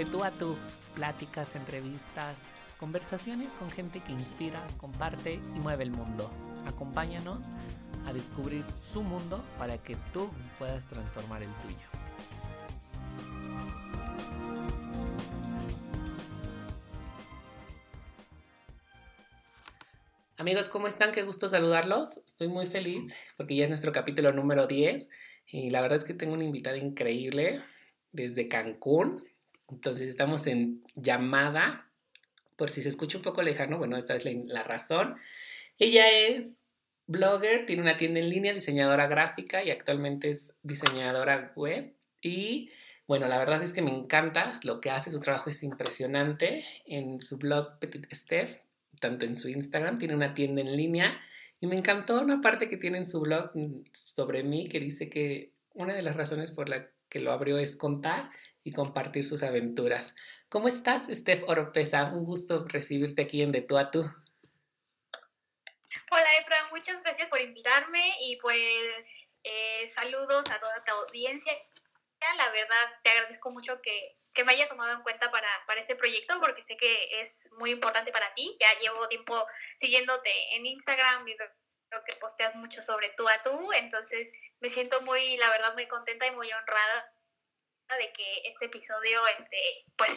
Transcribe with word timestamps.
de 0.00 0.06
tú 0.06 0.24
a 0.24 0.30
tú, 0.30 0.56
pláticas, 0.94 1.54
entrevistas, 1.54 2.34
conversaciones 2.78 3.52
con 3.58 3.70
gente 3.70 4.00
que 4.00 4.12
inspira, 4.12 4.66
comparte 4.78 5.34
y 5.34 5.58
mueve 5.58 5.84
el 5.84 5.90
mundo. 5.90 6.30
Acompáñanos 6.64 7.44
a 8.06 8.12
descubrir 8.14 8.64
su 8.80 9.02
mundo 9.02 9.44
para 9.58 9.76
que 9.76 9.96
tú 10.14 10.30
puedas 10.58 10.88
transformar 10.88 11.42
el 11.42 11.50
tuyo. 11.56 11.76
Amigos, 20.38 20.70
¿cómo 20.70 20.88
están? 20.88 21.12
Qué 21.12 21.24
gusto 21.24 21.46
saludarlos. 21.46 22.22
Estoy 22.24 22.48
muy 22.48 22.68
feliz 22.68 23.14
porque 23.36 23.54
ya 23.54 23.64
es 23.64 23.68
nuestro 23.68 23.92
capítulo 23.92 24.32
número 24.32 24.66
10 24.66 25.10
y 25.48 25.68
la 25.68 25.82
verdad 25.82 25.98
es 25.98 26.04
que 26.04 26.14
tengo 26.14 26.32
una 26.32 26.44
invitada 26.44 26.78
increíble 26.78 27.60
desde 28.12 28.48
Cancún. 28.48 29.29
Entonces 29.70 30.08
estamos 30.08 30.46
en 30.46 30.80
llamada 30.94 31.90
por 32.60 32.68
si 32.68 32.82
se 32.82 32.90
escucha 32.90 33.16
un 33.16 33.24
poco 33.24 33.42
lejano, 33.42 33.78
bueno, 33.78 33.96
esta 33.96 34.14
es 34.14 34.26
la, 34.26 34.62
razón. 34.62 35.16
Ella 35.78 36.10
es 36.10 36.56
blogger, 37.06 37.64
tiene 37.64 37.80
una 37.80 37.96
tienda 37.96 38.20
en 38.20 38.28
línea, 38.28 38.52
diseñadora 38.52 39.06
gráfica 39.06 39.64
y 39.64 39.70
actualmente 39.70 40.30
es 40.30 40.52
diseñadora 40.62 41.52
web. 41.56 41.94
Y 42.20 42.70
bueno, 43.06 43.28
la 43.28 43.38
verdad 43.38 43.62
es 43.62 43.72
que 43.72 43.80
me 43.80 43.90
encanta 43.90 44.60
lo 44.62 44.80
que 44.80 44.90
hace, 44.90 45.10
su 45.10 45.20
trabajo 45.20 45.48
es 45.48 45.62
impresionante. 45.62 46.64
En 46.84 47.22
su 47.22 47.38
blog 47.38 47.78
Petit 47.78 48.12
Steph, 48.12 48.58
tanto 49.00 49.24
en 49.24 49.34
su 49.34 49.48
Instagram, 49.48 49.98
tiene 49.98 50.14
una 50.14 50.34
tienda 50.34 50.60
en 50.60 50.76
línea. 50.76 51.18
Y 51.60 51.66
me 51.66 51.76
encantó 51.76 52.20
una 52.20 52.42
parte 52.42 52.68
que 52.68 52.76
tiene 52.76 52.98
en 52.98 53.06
su 53.06 53.20
blog 53.20 53.52
sobre 53.94 54.42
mí 54.44 54.68
que 54.68 54.80
dice 54.80 55.08
que 55.08 55.54
una 55.72 55.94
de 55.94 56.02
las 56.02 56.16
razones 56.16 56.52
por 56.52 56.68
la 56.68 56.90
que 57.08 57.20
lo 57.20 57.32
abrió 57.32 57.56
es 57.56 57.74
contar 57.74 58.30
y 58.62 58.72
compartir 58.72 59.24
sus 59.24 59.42
aventuras. 59.42 60.14
¿Cómo 60.48 60.68
estás, 60.68 61.08
Steph 61.10 61.44
Oropesa? 61.48 62.12
Un 62.12 62.24
gusto 62.24 62.66
recibirte 62.68 63.22
aquí 63.22 63.42
en 63.42 63.52
De 63.52 63.62
Tú 63.62 63.78
a 63.78 63.90
Tú. 63.90 64.00
Hola, 66.10 66.38
Efra, 66.38 66.56
muchas 66.70 67.02
gracias 67.02 67.28
por 67.28 67.40
invitarme 67.40 68.14
y 68.20 68.36
pues 68.36 68.58
eh, 69.44 69.88
saludos 69.88 70.44
a 70.50 70.58
toda 70.58 70.84
tu 70.84 70.92
audiencia. 70.92 71.52
La 72.36 72.50
verdad, 72.50 73.00
te 73.02 73.10
agradezco 73.10 73.50
mucho 73.50 73.80
que, 73.80 74.18
que 74.34 74.44
me 74.44 74.52
hayas 74.52 74.68
tomado 74.68 74.92
en 74.92 75.02
cuenta 75.02 75.30
para, 75.30 75.48
para, 75.66 75.80
este 75.80 75.96
proyecto 75.96 76.38
porque 76.40 76.62
sé 76.62 76.76
que 76.76 77.20
es 77.22 77.34
muy 77.58 77.70
importante 77.70 78.12
para 78.12 78.34
ti. 78.34 78.56
Ya 78.60 78.78
llevo 78.80 79.08
tiempo 79.08 79.46
siguiéndote 79.78 80.30
en 80.54 80.66
Instagram 80.66 81.26
y 81.26 81.36
creo 81.36 82.04
que 82.04 82.14
posteas 82.16 82.54
mucho 82.56 82.82
sobre 82.82 83.10
tú 83.16 83.28
a 83.28 83.42
tú, 83.42 83.72
entonces 83.72 84.30
me 84.60 84.70
siento 84.70 85.00
muy, 85.02 85.36
la 85.38 85.50
verdad, 85.50 85.74
muy 85.74 85.86
contenta 85.86 86.26
y 86.26 86.30
muy 86.30 86.50
honrada 86.52 87.12
de 87.96 88.12
que 88.12 88.48
este 88.48 88.66
episodio, 88.66 89.20
este, 89.38 89.56
pues, 89.96 90.10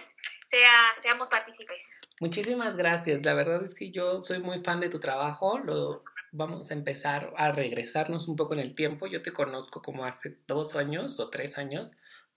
sea, 0.50 0.72
seamos 1.02 1.30
partícipes. 1.30 1.84
Muchísimas 2.20 2.76
gracias. 2.76 3.26
La 3.26 3.34
verdad 3.34 3.64
es 3.64 3.74
que 3.74 3.92
yo 3.92 4.20
soy 4.20 4.40
muy 4.40 4.64
fan 4.64 4.80
de 4.80 4.90
tu 4.90 5.00
trabajo. 5.00 5.58
Lo, 5.60 6.04
vamos 6.32 6.72
a 6.72 6.74
empezar 6.74 7.34
a 7.38 7.52
regresarnos 7.52 8.28
un 8.28 8.36
poco 8.36 8.54
en 8.54 8.60
el 8.60 8.76
tiempo. 8.76 9.08
Yo 9.08 9.22
te 9.22 9.32
conozco 9.32 9.82
como 9.82 10.04
hace 10.04 10.38
dos 10.48 10.76
años 10.76 11.20
o 11.20 11.30
tres 11.30 11.58
años, 11.58 11.92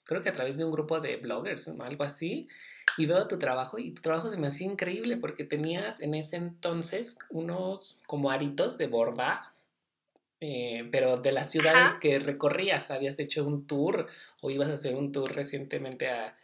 creo 0.05 0.21
que 0.21 0.29
a 0.29 0.33
través 0.33 0.57
de 0.57 0.65
un 0.65 0.71
grupo 0.71 1.01
de 1.01 1.17
bloggers 1.17 1.69
o 1.69 1.83
algo 1.83 2.05
así, 2.05 2.49
y 2.99 3.07
veo 3.07 3.27
tu 3.27 3.39
trabajo 3.39 3.79
y 3.79 3.93
tu 3.93 4.03
trabajo 4.03 4.31
se 4.31 4.37
me 4.37 4.47
hacía 4.47 4.67
increíble 4.67 5.17
porque 5.17 5.45
tenías 5.45 6.01
en 6.01 6.15
ese 6.15 6.37
entonces 6.37 7.19
unos 7.31 7.99
como 8.07 8.31
aritos 8.31 8.79
de 8.79 8.87
borda 8.87 9.43
eh, 10.41 10.89
pero 10.93 11.17
de 11.17 11.33
las 11.33 11.51
ciudades 11.51 11.99
que 11.99 12.19
recorrías, 12.19 12.91
habías 12.91 13.19
hecho 13.19 13.45
un 13.45 13.67
tour 13.67 14.09
o 14.41 14.51
ibas 14.51 14.69
a 14.69 14.75
hacer 14.75 14.95
un 14.95 15.13
tour 15.13 15.35
recientemente 15.35 16.09
a 16.09 16.37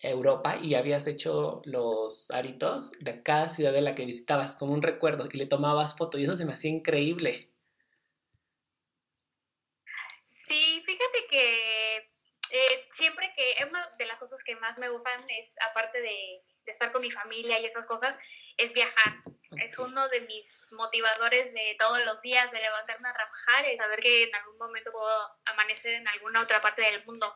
Europa 0.00 0.58
y 0.60 0.74
habías 0.74 1.06
hecho 1.06 1.62
los 1.64 2.30
aritos 2.30 2.90
de 3.00 3.22
cada 3.22 3.48
ciudad 3.48 3.72
de 3.72 3.82
la 3.82 3.94
que 3.94 4.04
visitabas 4.04 4.56
como 4.56 4.72
un 4.72 4.82
recuerdo 4.82 5.28
y 5.30 5.38
le 5.38 5.46
tomabas 5.46 5.96
foto 5.96 6.18
y 6.18 6.24
eso 6.24 6.36
se 6.36 6.44
me 6.44 6.52
hacía 6.52 6.70
increíble. 6.70 7.40
Sí, 10.48 10.82
fíjate 10.84 11.26
que 11.30 11.96
eh, 12.50 12.88
siempre 12.96 13.32
que 13.34 13.64
una 13.64 13.88
de 13.96 14.06
las 14.06 14.18
cosas 14.18 14.38
que 14.44 14.56
más 14.56 14.76
me 14.76 14.88
gustan 14.88 15.18
es, 15.28 15.52
aparte 15.70 16.00
de, 16.00 16.42
de 16.66 16.72
estar 16.72 16.92
con 16.92 17.00
mi 17.00 17.10
familia 17.10 17.60
y 17.60 17.64
esas 17.64 17.86
cosas, 17.86 18.18
es 18.56 18.72
viajar. 18.72 19.14
Es 19.60 19.78
uno 19.78 20.08
de 20.08 20.20
mis 20.22 20.72
motivadores 20.72 21.52
de 21.52 21.76
todos 21.78 22.04
los 22.04 22.20
días, 22.22 22.50
de 22.50 22.60
levantarme 22.60 23.08
a 23.08 23.14
trabajar 23.14 23.68
y 23.68 23.76
saber 23.76 24.00
que 24.00 24.24
en 24.24 24.34
algún 24.34 24.58
momento 24.58 24.92
puedo 24.92 25.30
amanecer 25.46 25.94
en 25.94 26.08
alguna 26.08 26.42
otra 26.42 26.60
parte 26.60 26.82
del 26.82 27.04
mundo. 27.04 27.34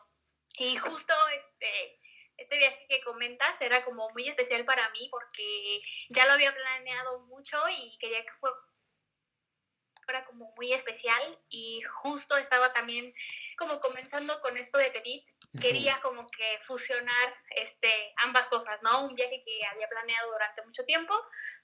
Y 0.55 0.77
justo 0.77 1.13
este, 1.29 1.99
este 2.37 2.57
viaje 2.57 2.85
que 2.89 3.01
comentas 3.01 3.59
era 3.61 3.83
como 3.85 4.09
muy 4.11 4.27
especial 4.27 4.65
para 4.65 4.89
mí 4.89 5.07
porque 5.11 5.81
ya 6.09 6.25
lo 6.25 6.33
había 6.33 6.53
planeado 6.53 7.19
mucho 7.27 7.57
y 7.69 7.97
quería 7.99 8.23
que 8.23 8.33
fuera 8.39 10.25
como 10.25 10.53
muy 10.55 10.73
especial 10.73 11.37
y 11.49 11.81
justo 12.01 12.37
estaba 12.37 12.71
también 12.73 13.13
como 13.57 13.79
comenzando 13.79 14.39
con 14.39 14.55
esto 14.55 14.77
de 14.77 14.91
Petit, 14.91 15.25
quería 15.59 15.99
como 16.01 16.29
que 16.29 16.59
fusionar 16.65 17.35
este, 17.55 18.13
ambas 18.17 18.47
cosas, 18.49 18.81
¿no? 18.83 19.05
Un 19.05 19.15
viaje 19.15 19.43
que 19.43 19.65
había 19.65 19.89
planeado 19.89 20.31
durante 20.31 20.63
mucho 20.63 20.85
tiempo 20.85 21.13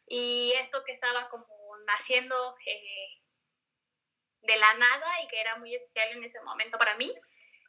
y 0.08 0.54
esto 0.54 0.84
que 0.84 0.94
estaba 0.94 1.30
como 1.30 1.48
naciendo 1.86 2.56
eh, 2.66 3.22
de 4.42 4.58
la 4.58 4.74
nada 4.74 5.22
y 5.22 5.28
que 5.28 5.40
era 5.40 5.58
muy 5.58 5.74
especial 5.76 6.10
en 6.12 6.24
ese 6.24 6.42
momento 6.42 6.78
para 6.78 6.96
mí. 6.96 7.14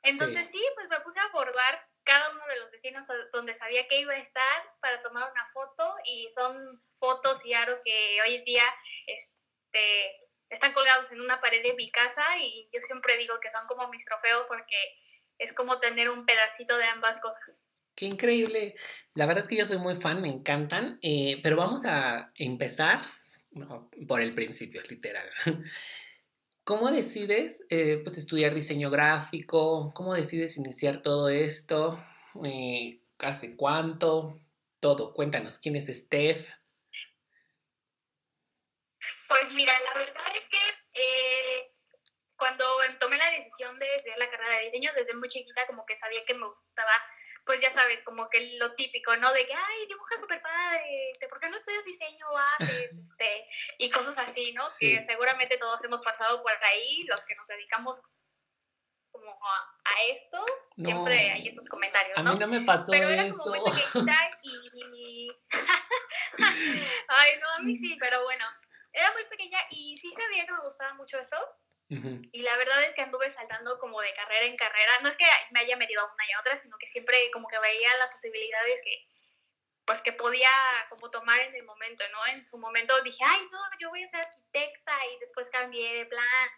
Entonces 0.03 0.49
sí. 0.51 0.63
pues 0.75 0.89
me 0.89 1.01
puse 1.01 1.19
a 1.19 1.25
abordar 1.25 1.89
cada 2.05 2.31
uno 2.31 2.47
de 2.47 2.61
los 2.61 2.71
destinos 2.71 3.07
donde 3.33 3.57
sabía 3.57 3.89
que 3.89 4.01
iba 4.01 4.13
a 4.13 4.19
estar 4.19 4.75
para 4.81 5.03
tomar 5.03 5.31
una 5.31 5.51
foto 5.53 5.95
y 6.05 6.31
son 6.35 6.83
fotos 6.99 7.45
y 7.45 7.55
aros 7.55 7.81
que 7.85 8.21
hoy 8.23 8.35
en 8.35 8.45
día 8.45 8.65
este, 9.07 10.21
están 10.51 10.75
colgados 10.75 11.11
en 11.13 11.21
una 11.21 11.41
pared 11.41 11.63
de 11.63 11.75
mi 11.75 11.91
casa 11.91 12.37
y 12.39 12.69
yo 12.73 12.81
siempre 12.83 13.17
digo 13.17 13.41
que 13.41 13.51
son 13.51 13.67
como 13.67 13.89
mis 13.89 14.05
trofeos 14.05 14.47
porque 14.49 14.77
es 15.39 15.55
como 15.55 15.81
tener 15.81 16.11
un 16.11 16.27
pedacito 16.27 16.77
de 16.77 16.85
ambas 16.85 17.21
cosas. 17.21 17.43
Qué 17.95 18.07
increíble. 18.07 18.75
La 19.15 19.27
verdad 19.27 19.43
es 19.43 19.49
que 19.49 19.57
yo 19.57 19.67
soy 19.67 19.79
muy 19.79 19.97
fan, 19.97 20.21
me 20.21 20.29
encantan, 20.29 20.99
eh, 21.03 21.41
pero 21.43 21.57
vamos 21.57 21.85
a 21.85 22.33
empezar 22.35 23.03
por 24.09 24.21
el 24.21 24.35
principio, 24.35 24.83
literal. 24.89 25.29
¿Cómo 26.65 26.91
decides 26.91 27.65
eh, 27.69 28.01
pues, 28.03 28.19
estudiar 28.19 28.55
diseño 28.55 28.91
gráfico? 28.91 29.93
¿Cómo 29.95 30.15
decides 30.15 30.57
iniciar 30.57 31.03
todo 31.03 31.29
esto? 31.29 32.03
Eh, 32.45 33.01
¿Hace 33.19 33.55
cuánto? 33.55 34.41
Todo. 34.81 35.15
Cuéntanos, 35.15 35.59
¿quién 35.59 35.77
es 35.77 35.87
Steph? 35.87 36.51
Pues 39.29 39.53
mira, 39.53 39.73
la 39.81 39.99
verdad 39.99 40.25
cuando 42.45 42.67
tomé 43.01 43.17
la 43.17 43.31
decisión 43.31 43.79
de 43.79 43.97
estudiar 43.97 44.19
la 44.19 44.31
carrera 44.31 44.59
de 44.59 44.65
diseño, 44.67 44.93
desde 44.95 45.15
muy 45.15 45.29
chiquita 45.31 45.67
como 45.67 45.87
que 45.87 45.99
sabía 45.99 46.25
que 46.27 46.35
me 46.35 46.47
gustaba, 46.47 46.93
pues 47.45 47.61
ya 47.61 47.73
sabes, 47.73 48.03
como 48.05 48.29
que 48.29 48.57
lo 48.59 48.75
típico, 48.75 49.17
¿no? 49.17 49.33
De 49.33 49.47
que, 49.47 49.55
ay, 49.55 49.87
dibuja 49.87 50.19
súper 50.19 50.41
padre, 50.41 51.11
este, 51.11 51.29
¿por 51.29 51.41
qué 51.41 51.49
no 51.49 51.57
estudias 51.57 51.85
diseño 51.85 52.27
haces? 52.59 52.91
Este, 53.15 53.47
y 53.79 53.91
cosas 53.91 54.19
así, 54.19 54.53
¿no? 54.55 54.65
Que 54.77 55.01
seguramente 55.07 55.57
todos 55.57 55.83
hemos 55.85 56.03
pasado 56.03 56.43
por 56.43 56.53
ahí, 56.65 57.05
los 57.05 57.21
que 57.21 57.37
nos 57.37 57.47
dedicamos 57.47 58.03
como 59.13 59.31
a, 59.31 60.03
esto, 60.09 60.45
siempre 60.77 61.31
hay 61.31 61.47
esos 61.47 61.69
comentarios, 61.69 62.21
¿no? 62.21 62.31
A 62.31 62.33
mí 62.33 62.41
no 62.41 62.49
me 62.49 62.63
pasó 62.63 62.91
pero 62.91 63.09
era 63.09 63.27
eso. 63.27 63.39
Como 63.45 63.67
muy 63.67 63.71
pequeñita 63.71 64.17
y... 64.43 65.31
ay, 67.09 67.31
no, 67.41 67.49
a 67.51 67.59
mí 67.61 67.77
sí, 67.77 67.97
pero 68.01 68.25
bueno, 68.25 68.45
era 68.93 69.13
muy 69.13 69.25
pequeña 69.27 69.59
y 69.71 69.97
sí 69.99 70.13
sabía 70.13 70.45
que 70.45 70.53
me 70.53 70.61
gustaba 70.61 70.95
mucho 70.95 71.19
eso, 71.19 71.37
y 71.89 72.43
la 72.43 72.57
verdad 72.57 72.83
es 72.83 72.95
que 72.95 73.03
anduve 73.03 73.33
saltando 73.35 73.79
como 73.79 74.01
de 74.01 74.13
carrera 74.15 74.47
en 74.47 74.57
carrera. 74.57 74.93
No 75.03 75.09
es 75.09 75.17
que 75.17 75.27
me 75.51 75.61
haya 75.61 75.77
metido 75.77 76.01
a 76.01 76.13
una 76.13 76.27
y 76.27 76.33
a 76.33 76.41
otra, 76.41 76.59
sino 76.59 76.77
que 76.79 76.89
siempre 76.89 77.31
como 77.31 77.47
que 77.49 77.59
veía 77.59 77.97
las 77.99 78.13
posibilidades 78.13 78.81
que 78.83 79.07
pues 79.85 80.01
que 80.01 80.13
podía 80.13 80.51
como 80.89 81.11
tomar 81.11 81.41
en 81.41 81.55
el 81.55 81.65
momento, 81.65 82.05
¿no? 82.11 82.27
En 82.27 82.47
su 82.47 82.59
momento 82.59 83.03
dije, 83.03 83.23
ay, 83.25 83.47
no, 83.53 83.59
yo 83.79 83.91
voy 83.91 84.03
a 84.03 84.09
ser 84.09 84.21
arquitecta 84.21 84.93
y 85.13 85.19
después 85.19 85.47
cambié 85.51 85.95
de 85.97 86.07
plan 86.07 86.51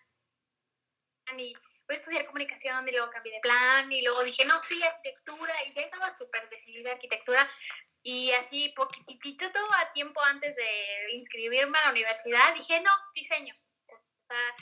y 1.36 1.52
voy 1.86 1.96
a 1.96 1.98
estudiar 1.98 2.26
comunicación 2.26 2.88
y 2.88 2.92
luego 2.92 3.10
cambié 3.10 3.32
de 3.32 3.40
plan 3.40 3.90
y 3.90 4.02
luego 4.02 4.22
dije, 4.22 4.44
no, 4.44 4.60
sí, 4.62 4.80
arquitectura 4.82 5.54
y 5.64 5.74
ya 5.74 5.82
estaba 5.82 6.12
súper 6.12 6.48
decidida 6.48 6.92
arquitectura 6.92 7.48
y 8.02 8.30
así 8.32 8.72
poquitito 8.76 9.50
todo 9.50 9.74
a 9.74 9.92
tiempo 9.92 10.22
antes 10.22 10.54
de 10.54 11.12
inscribirme 11.14 11.76
a 11.78 11.86
la 11.86 11.90
universidad 11.90 12.54
dije, 12.54 12.80
no, 12.80 12.92
diseño. 13.14 13.54
O 13.88 14.26
sea, 14.26 14.54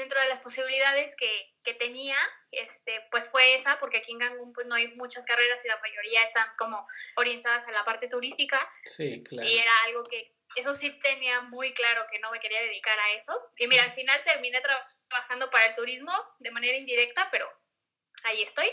dentro 0.00 0.20
de 0.20 0.28
las 0.28 0.40
posibilidades 0.40 1.14
que, 1.16 1.54
que, 1.62 1.74
tenía, 1.74 2.16
este, 2.50 3.06
pues 3.10 3.30
fue 3.30 3.54
esa, 3.54 3.78
porque 3.78 3.98
aquí 3.98 4.12
en 4.12 4.18
Cancún 4.18 4.52
pues 4.52 4.66
no 4.66 4.74
hay 4.74 4.88
muchas 4.96 5.24
carreras 5.24 5.64
y 5.64 5.68
la 5.68 5.78
mayoría 5.78 6.24
están 6.24 6.48
como 6.58 6.86
orientadas 7.16 7.66
a 7.68 7.70
la 7.70 7.84
parte 7.84 8.08
turística. 8.08 8.58
Sí, 8.84 9.22
claro. 9.22 9.48
Y 9.48 9.58
era 9.58 9.72
algo 9.86 10.04
que, 10.04 10.34
eso 10.56 10.74
sí 10.74 10.90
tenía 11.00 11.42
muy 11.42 11.72
claro 11.74 12.06
que 12.10 12.18
no 12.18 12.30
me 12.30 12.40
quería 12.40 12.60
dedicar 12.62 12.98
a 12.98 13.12
eso. 13.12 13.32
Y 13.56 13.66
mira, 13.66 13.84
al 13.84 13.92
final 13.92 14.22
terminé 14.24 14.60
trabajando 14.60 15.50
para 15.50 15.66
el 15.66 15.74
turismo 15.74 16.12
de 16.38 16.50
manera 16.50 16.76
indirecta, 16.76 17.28
pero 17.30 17.48
ahí 18.24 18.42
estoy. 18.42 18.68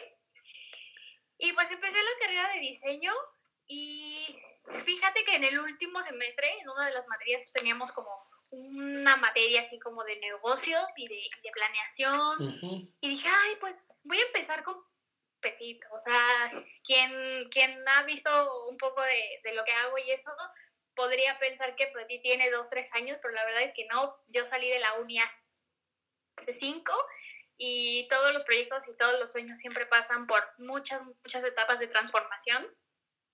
Y 1.38 1.52
pues 1.54 1.70
empecé 1.70 1.98
la 1.98 2.20
carrera 2.20 2.54
de 2.54 2.60
diseño 2.60 3.14
Y 3.68 4.40
fíjate 4.86 5.24
que 5.24 5.36
en 5.36 5.44
el 5.44 5.60
último 5.60 6.02
semestre, 6.02 6.50
en 6.60 6.70
una 6.70 6.88
de 6.88 6.94
las 6.94 7.08
materias, 7.08 7.44
pues, 7.44 7.54
teníamos 7.54 7.92
como 7.92 8.10
una 8.50 9.18
materia 9.18 9.62
así 9.62 9.80
como 9.80 10.04
de 10.04 10.16
negocios 10.18 10.84
y 10.96 11.08
de, 11.08 11.30
planeación. 11.54 12.60
Y 13.02 13.10
dije, 13.10 13.28
ay, 13.28 13.56
pues 13.60 13.76
voy 14.04 14.20
a 14.20 14.26
empezar 14.26 14.64
con 14.64 14.76
Petit. 15.40 15.82
O 15.92 16.02
sea, 16.04 16.64
quien, 16.84 17.50
quien 17.50 17.88
ha 17.88 18.04
visto 18.04 18.30
un 18.68 18.78
poco 18.78 19.02
de, 19.02 19.40
de 19.44 19.54
lo 19.54 19.64
que 19.64 19.72
hago 19.72 19.98
y 19.98 20.12
eso, 20.12 20.32
podría 20.96 21.38
pensar 21.40 21.76
que 21.76 21.88
Petit 21.88 22.22
tiene 22.22 22.50
dos, 22.52 22.68
tres 22.70 22.90
años, 22.94 23.18
pero 23.22 23.34
la 23.34 23.46
verdad 23.46 23.64
es 23.64 23.74
que 23.74 23.86
no. 23.86 24.18
Yo 24.28 24.46
salí 24.46 24.70
de 24.70 24.80
la 24.80 24.96
uni 24.96 25.20
hace 25.20 26.54
cinco 26.54 26.94
y 27.58 28.08
todos 28.10 28.34
los 28.34 28.44
proyectos 28.44 28.88
y 28.88 28.98
todos 28.98 29.20
los 29.20 29.32
sueños 29.32 29.58
siempre 29.60 29.86
pasan 29.88 30.28
por 30.28 30.44
muchas, 30.58 31.02
muchas 31.04 31.44
etapas 31.44 31.80
de 31.80 31.88
transformación. 31.88 32.68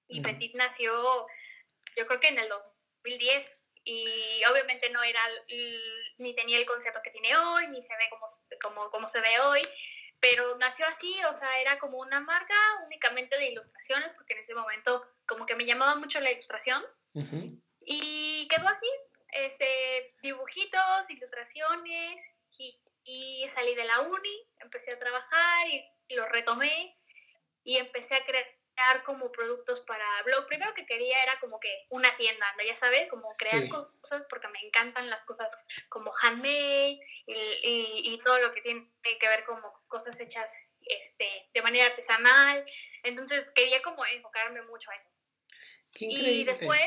Y 0.08 0.22
Petit 0.22 0.54
nació, 0.56 1.26
yo 1.96 2.06
creo 2.06 2.20
que 2.20 2.28
en 2.28 2.40
el 2.40 2.50
2010 2.50 3.63
y 3.84 4.42
obviamente 4.46 4.90
no 4.90 5.04
era 5.04 5.20
ni 6.18 6.36
tenía 6.36 6.58
el 6.58 6.66
concepto 6.66 7.02
que 7.04 7.12
tiene 7.12 7.36
hoy, 7.36 7.68
ni 7.68 7.82
se 7.84 7.96
ve 7.98 8.10
como, 8.10 8.28
como, 8.62 8.90
como 8.92 9.08
se 9.08 9.20
ve 9.20 9.40
hoy, 9.40 9.62
pero 10.20 10.58
nació 10.58 10.86
así, 10.88 11.14
o 11.26 11.34
sea, 11.34 11.60
era 11.60 11.78
como 11.80 11.98
una 11.98 12.22
marca 12.22 12.56
únicamente 12.86 13.38
de 13.38 13.52
ilustraciones, 13.52 14.10
porque 14.16 14.34
en 14.34 14.40
ese 14.40 14.54
momento 14.54 15.06
como 15.28 15.46
que 15.46 15.56
me 15.56 15.66
llamaba 15.66 15.96
mucho 15.96 16.20
la 16.20 16.32
ilustración, 16.32 16.84
y 17.86 18.48
quedó 18.48 18.68
así, 18.68 18.88
este, 19.34 20.16
dibujitos, 20.22 21.10
ilustraciones, 21.10 22.22
y, 22.58 22.80
y, 23.04 23.50
salí 23.54 23.76
de 23.76 23.84
la 23.84 24.02
uni, 24.02 24.48
empecé 24.62 24.94
a 24.94 25.00
trabajar 25.00 25.68
y, 25.68 25.86
y 26.08 26.16
lo 26.16 26.26
retomé, 26.28 26.98
y 27.64 27.78
empecé 27.78 28.16
a 28.16 28.26
crear 28.26 28.46
crear 28.84 29.04
como 29.04 29.32
productos 29.32 29.82
para 29.82 30.06
blog. 30.24 30.48
Primero 30.48 30.74
que 30.74 30.86
quería 30.86 31.22
era 31.24 31.40
como 31.40 31.60
que 31.60 31.86
una 31.90 32.16
tienda, 32.18 32.46
¿no? 32.58 32.64
Ya 32.64 32.76
sabes, 32.76 33.10
como 33.10 33.28
crear 33.38 33.68
cosas 33.70 34.26
porque 34.30 34.48
me 34.50 34.60
encantan 34.66 35.10
las 35.10 35.24
cosas 35.26 35.50
como 35.90 36.12
handmade 36.22 37.00
y, 37.26 38.14
y, 38.14 38.22
todo 38.24 38.40
lo 38.40 38.54
que 38.54 38.62
tiene 38.62 38.90
que 39.20 39.28
ver 39.28 39.44
como 39.46 39.74
cosas 39.88 40.20
hechas 40.20 40.52
este, 40.82 41.50
de 41.54 41.62
manera 41.62 41.88
artesanal. 41.88 42.66
Entonces 43.04 43.48
quería 43.56 43.82
como 43.82 44.06
enfocarme 44.06 44.62
mucho 44.64 44.90
a 44.92 44.96
eso. 44.96 45.10
y 46.00 46.44
después... 46.44 46.82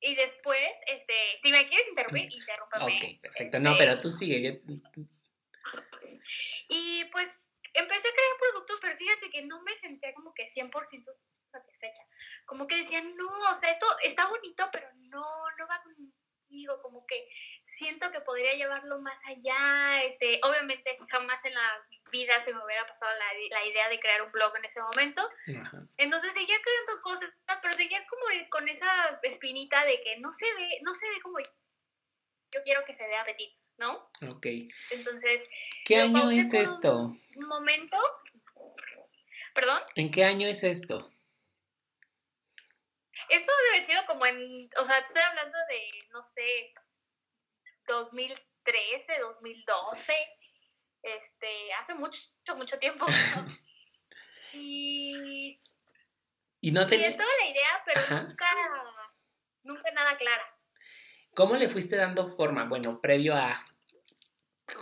Y 0.00 0.14
después, 0.14 0.70
este, 0.86 1.14
si 1.42 1.50
me 1.50 1.68
quieres 1.68 1.88
interrumpir, 1.88 2.32
interrúmpame. 2.32 2.98
Ok, 2.98 3.20
perfecto. 3.20 3.58
No, 3.58 3.76
pero 3.76 3.98
tú 3.98 4.08
sigue. 4.08 4.62
Y 6.68 7.04
pues 7.06 7.28
empecé 7.78 8.08
a 8.08 8.12
crear 8.12 8.38
productos, 8.40 8.80
pero 8.80 8.96
fíjate 8.96 9.30
que 9.30 9.42
no 9.42 9.62
me 9.62 9.78
sentía 9.78 10.12
como 10.14 10.34
que 10.34 10.50
100% 10.50 11.04
satisfecha. 11.50 12.02
Como 12.46 12.66
que 12.66 12.76
decía, 12.76 13.00
no, 13.02 13.52
o 13.52 13.56
sea, 13.56 13.72
esto 13.72 13.86
está 14.02 14.28
bonito, 14.28 14.68
pero 14.72 14.88
no, 14.94 15.24
no 15.58 15.66
va 15.66 15.82
conmigo, 15.82 16.80
como 16.82 17.06
que 17.06 17.28
siento 17.76 18.10
que 18.10 18.20
podría 18.20 18.54
llevarlo 18.54 19.00
más 19.00 19.18
allá. 19.26 20.02
Este, 20.04 20.40
obviamente 20.42 20.98
jamás 21.08 21.44
en 21.44 21.54
la 21.54 21.86
vida 22.10 22.40
se 22.42 22.52
me 22.52 22.64
hubiera 22.64 22.86
pasado 22.86 23.10
la, 23.18 23.58
la 23.58 23.66
idea 23.66 23.88
de 23.88 24.00
crear 24.00 24.22
un 24.22 24.32
blog 24.32 24.56
en 24.56 24.64
ese 24.64 24.80
momento. 24.80 25.28
Entonces 25.96 26.32
seguía 26.34 26.56
creando 26.60 27.02
cosas, 27.02 27.30
pero 27.62 27.74
seguía 27.74 28.04
como 28.06 28.24
con 28.50 28.68
esa 28.68 29.20
espinita 29.22 29.84
de 29.84 30.00
que 30.02 30.18
no 30.18 30.32
se 30.32 30.52
ve, 30.54 30.78
no 30.82 30.94
se 30.94 31.08
ve 31.08 31.20
como 31.22 31.38
yo 32.50 32.60
quiero 32.62 32.84
que 32.84 32.94
se 32.94 33.06
vea 33.06 33.24
Petit. 33.24 33.52
¿No? 33.78 34.10
Ok. 34.28 34.46
Entonces. 34.90 35.42
¿Qué 35.84 35.96
año 35.96 36.30
es 36.30 36.52
esto? 36.52 37.16
Un 37.34 37.46
momento. 37.46 37.96
¿Perdón? 39.54 39.82
¿En 39.94 40.10
qué 40.10 40.24
año 40.24 40.46
es 40.46 40.62
esto? 40.62 41.10
Esto 43.28 43.52
debe 43.56 43.76
haber 43.76 43.86
sido 43.86 44.06
como 44.06 44.26
en. 44.26 44.70
O 44.78 44.84
sea, 44.84 44.98
estoy 44.98 45.22
hablando 45.22 45.58
de, 45.68 45.90
no 46.12 46.22
sé, 46.34 46.74
2013, 47.86 49.18
2012. 49.20 50.12
Este, 51.02 51.72
hace 51.74 51.94
mucho, 51.94 52.20
mucho 52.56 52.78
tiempo. 52.78 53.06
y. 54.52 55.60
Y 56.60 56.72
no 56.72 56.86
tenía. 56.86 57.06
Y 57.06 57.10
estaba 57.10 57.30
la 57.40 57.50
idea, 57.50 57.82
pero 57.84 58.00
nunca. 58.22 58.46
Nunca 59.62 59.90
nada 59.92 60.16
clara. 60.16 60.57
¿Cómo 61.38 61.54
le 61.54 61.68
fuiste 61.68 61.94
dando 61.94 62.26
forma? 62.26 62.64
Bueno, 62.64 63.00
previo 63.00 63.36
a... 63.36 63.64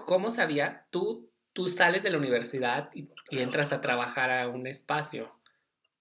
¿Cómo 0.07 0.31
sabía? 0.31 0.87
Tú, 0.91 1.31
tú 1.53 1.69
sales 1.69 2.03
de 2.03 2.09
la 2.09 2.17
universidad 2.17 2.89
y, 2.95 3.13
entras 3.31 3.75
a 3.75 3.83
trabajar 3.83 4.31
a 4.31 4.49
un 4.49 4.67
espacio 4.67 5.39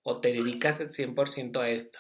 o 0.04 0.22
te 0.22 0.30
dedicas 0.30 0.80
al 0.80 0.92
100% 0.92 1.60
a 1.60 1.68
esto. 1.68 2.00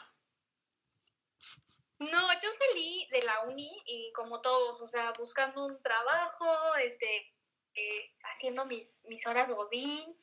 No, 2.00 2.34
yo 2.42 2.50
salí 2.69 3.06
de 3.12 3.24
la 3.24 3.42
uni 3.42 3.78
y 3.88 4.13
como 4.13 4.40
todos, 4.40 4.80
o 4.80 4.88
sea, 4.88 5.12
buscando 5.19 5.66
un 5.66 5.84
trabajo, 5.84 6.75
este, 6.75 7.34
eh, 7.74 8.13
haciendo 8.36 8.66
mis, 8.66 9.02
mis 9.04 9.28
horas 9.28 9.50
godín 9.50 10.16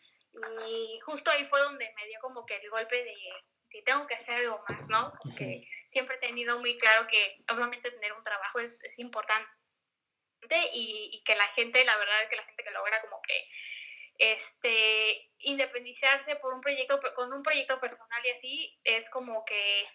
y 0.70 0.98
justo 1.00 1.30
ahí 1.30 1.44
fue 1.44 1.60
donde 1.60 1.84
me 1.84 2.06
dio 2.06 2.18
como 2.22 2.46
que 2.46 2.56
el 2.56 2.70
golpe 2.70 2.96
de 2.96 3.14
que 3.68 3.82
tengo 3.82 4.06
que 4.06 4.14
hacer 4.14 4.36
algo 4.36 4.64
más, 4.70 4.88
¿no? 4.88 5.12
Porque 5.22 5.68
siempre 5.92 6.16
he 6.16 6.20
tenido 6.20 6.58
muy 6.58 6.78
claro 6.78 7.06
que 7.06 7.44
obviamente 7.50 7.90
tener 7.90 8.12
un 8.14 8.24
trabajo 8.24 8.58
es, 8.60 8.80
importante 8.98 9.48
y, 10.72 11.22
que 11.24 11.36
la 11.36 11.46
gente, 11.48 11.84
la 11.84 11.96
verdad 11.96 12.22
es 12.22 12.30
que 12.30 12.36
la 12.36 12.44
gente 12.44 12.64
que 12.64 12.70
logra 12.70 13.00
como 13.02 13.20
que 13.22 13.48
este 14.18 15.30
independizarse 15.38 16.36
por 16.36 16.54
un 16.54 16.60
proyecto 16.60 17.00
con 17.14 17.32
un 17.32 17.42
proyecto 17.42 17.80
personal 17.80 18.24
y 18.24 18.30
así 18.30 18.80
es 18.84 19.08
como 19.10 19.44
que 19.44 19.86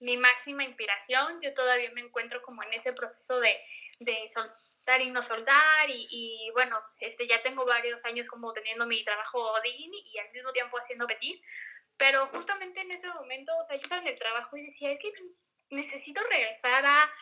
mi 0.00 0.16
máxima 0.16 0.64
inspiración. 0.64 1.40
Yo 1.40 1.54
todavía 1.54 1.90
me 1.92 2.02
encuentro 2.02 2.42
como 2.42 2.62
en 2.62 2.74
ese 2.74 2.92
proceso 2.92 3.40
de, 3.40 3.58
de 4.00 4.28
soltar 4.32 5.00
y 5.00 5.10
no 5.10 5.22
soltar 5.22 5.88
y, 5.88 6.50
bueno 6.52 6.80
este 7.00 7.26
ya 7.26 7.42
tengo 7.42 7.64
varios 7.64 8.04
años 8.04 8.28
como 8.28 8.52
teniendo 8.52 8.86
mi 8.86 9.04
trabajo 9.04 9.52
Odin 9.52 9.92
y 9.94 10.18
al 10.18 10.30
mismo 10.32 10.52
tiempo 10.52 10.78
haciendo 10.78 11.06
Petit 11.06 11.42
pero 11.98 12.26
justamente 12.28 12.80
en 12.80 12.90
ese 12.90 13.08
momento, 13.08 13.52
o 13.56 13.66
sea, 13.66 13.76
yo 13.76 13.82
estaba 13.82 14.02
en 14.02 14.08
el 14.08 14.18
trabajo 14.18 14.56
y 14.56 14.66
decía, 14.66 14.92
es 14.92 14.98
que 15.00 15.12
necesito 15.70 16.22
regresar 16.24 16.84
a, 16.84 17.12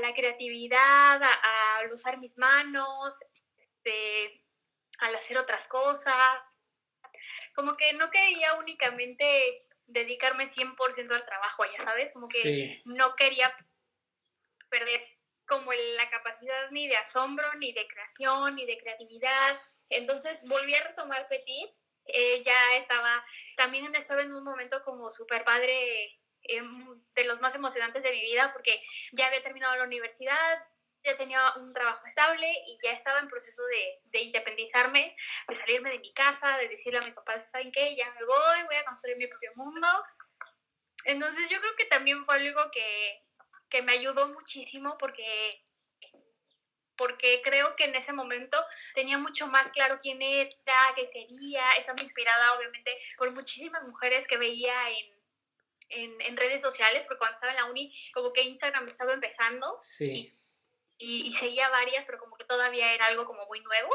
la 0.00 0.14
creatividad, 0.14 1.20
a, 1.22 1.78
al 1.78 1.92
usar 1.92 2.18
mis 2.18 2.36
manos, 2.38 3.14
este, 3.56 4.44
al 4.98 5.14
hacer 5.16 5.38
otras 5.38 5.66
cosas. 5.66 6.38
Como 7.54 7.76
que 7.76 7.92
no 7.94 8.10
quería 8.10 8.54
únicamente 8.54 9.66
dedicarme 9.86 10.50
100% 10.50 11.12
al 11.12 11.26
trabajo, 11.26 11.64
ya 11.64 11.82
sabes, 11.84 12.12
como 12.12 12.28
que 12.28 12.80
no 12.84 13.16
quería 13.16 13.52
perder 14.68 15.00
como 15.46 15.72
la 15.72 16.08
capacidad 16.10 16.70
ni 16.70 16.86
de 16.86 16.96
asombro, 16.96 17.52
ni 17.54 17.72
de 17.72 17.86
creación, 17.88 18.54
ni 18.54 18.64
de 18.64 18.78
creatividad. 18.78 19.60
Entonces 19.90 20.40
volví 20.46 20.74
a 20.74 20.84
retomar 20.84 21.28
Petit 21.28 21.70
ella 22.06 22.76
estaba, 22.76 23.24
también 23.56 23.94
estaba 23.94 24.22
en 24.22 24.32
un 24.32 24.44
momento 24.44 24.82
como 24.84 25.10
súper 25.10 25.44
padre, 25.44 26.18
em, 26.44 27.00
de 27.14 27.24
los 27.24 27.40
más 27.40 27.54
emocionantes 27.54 28.02
de 28.02 28.12
mi 28.12 28.22
vida, 28.22 28.52
porque 28.52 28.82
ya 29.12 29.26
había 29.26 29.42
terminado 29.42 29.76
la 29.76 29.84
universidad, 29.84 30.66
ya 31.04 31.16
tenía 31.16 31.52
un 31.56 31.72
trabajo 31.72 32.06
estable 32.06 32.48
y 32.66 32.78
ya 32.82 32.92
estaba 32.92 33.18
en 33.18 33.28
proceso 33.28 33.62
de, 33.66 34.00
de 34.04 34.20
independizarme, 34.20 35.16
de 35.48 35.56
salirme 35.56 35.90
de 35.90 35.98
mi 35.98 36.12
casa, 36.12 36.58
de 36.58 36.68
decirle 36.68 37.00
a 37.00 37.02
mis 37.02 37.14
papás, 37.14 37.50
¿saben 37.50 37.72
qué? 37.72 37.96
Ya 37.96 38.10
me 38.12 38.24
voy, 38.24 38.62
voy 38.66 38.76
a 38.76 38.84
construir 38.84 39.16
mi 39.16 39.26
propio 39.26 39.52
mundo. 39.56 39.88
Entonces 41.04 41.48
yo 41.50 41.60
creo 41.60 41.74
que 41.76 41.86
también 41.86 42.24
fue 42.24 42.36
algo 42.36 42.70
que, 42.70 43.22
que 43.68 43.82
me 43.82 43.92
ayudó 43.92 44.28
muchísimo 44.28 44.96
porque 44.98 45.64
porque 46.96 47.40
creo 47.42 47.74
que 47.76 47.84
en 47.84 47.94
ese 47.94 48.12
momento 48.12 48.62
tenía 48.94 49.18
mucho 49.18 49.46
más 49.46 49.70
claro 49.72 49.98
quién 50.00 50.20
era, 50.22 50.48
qué 50.94 51.10
quería, 51.10 51.72
estaba 51.78 52.02
inspirada 52.02 52.54
obviamente 52.54 52.96
por 53.16 53.30
muchísimas 53.32 53.82
mujeres 53.84 54.26
que 54.26 54.36
veía 54.36 54.74
en, 55.90 56.20
en, 56.20 56.36
redes 56.36 56.62
sociales, 56.62 57.04
porque 57.04 57.18
cuando 57.18 57.34
estaba 57.34 57.52
en 57.52 57.58
la 57.58 57.70
uni, 57.70 57.94
como 58.14 58.32
que 58.32 58.42
Instagram 58.42 58.86
estaba 58.86 59.12
empezando. 59.12 59.78
Sí. 59.82 60.32
Y, 60.98 61.26
y, 61.26 61.34
seguía 61.34 61.68
varias, 61.68 62.06
pero 62.06 62.18
como 62.18 62.36
que 62.36 62.44
todavía 62.44 62.94
era 62.94 63.06
algo 63.06 63.26
como 63.26 63.44
muy 63.46 63.60
nuevo. 63.60 63.94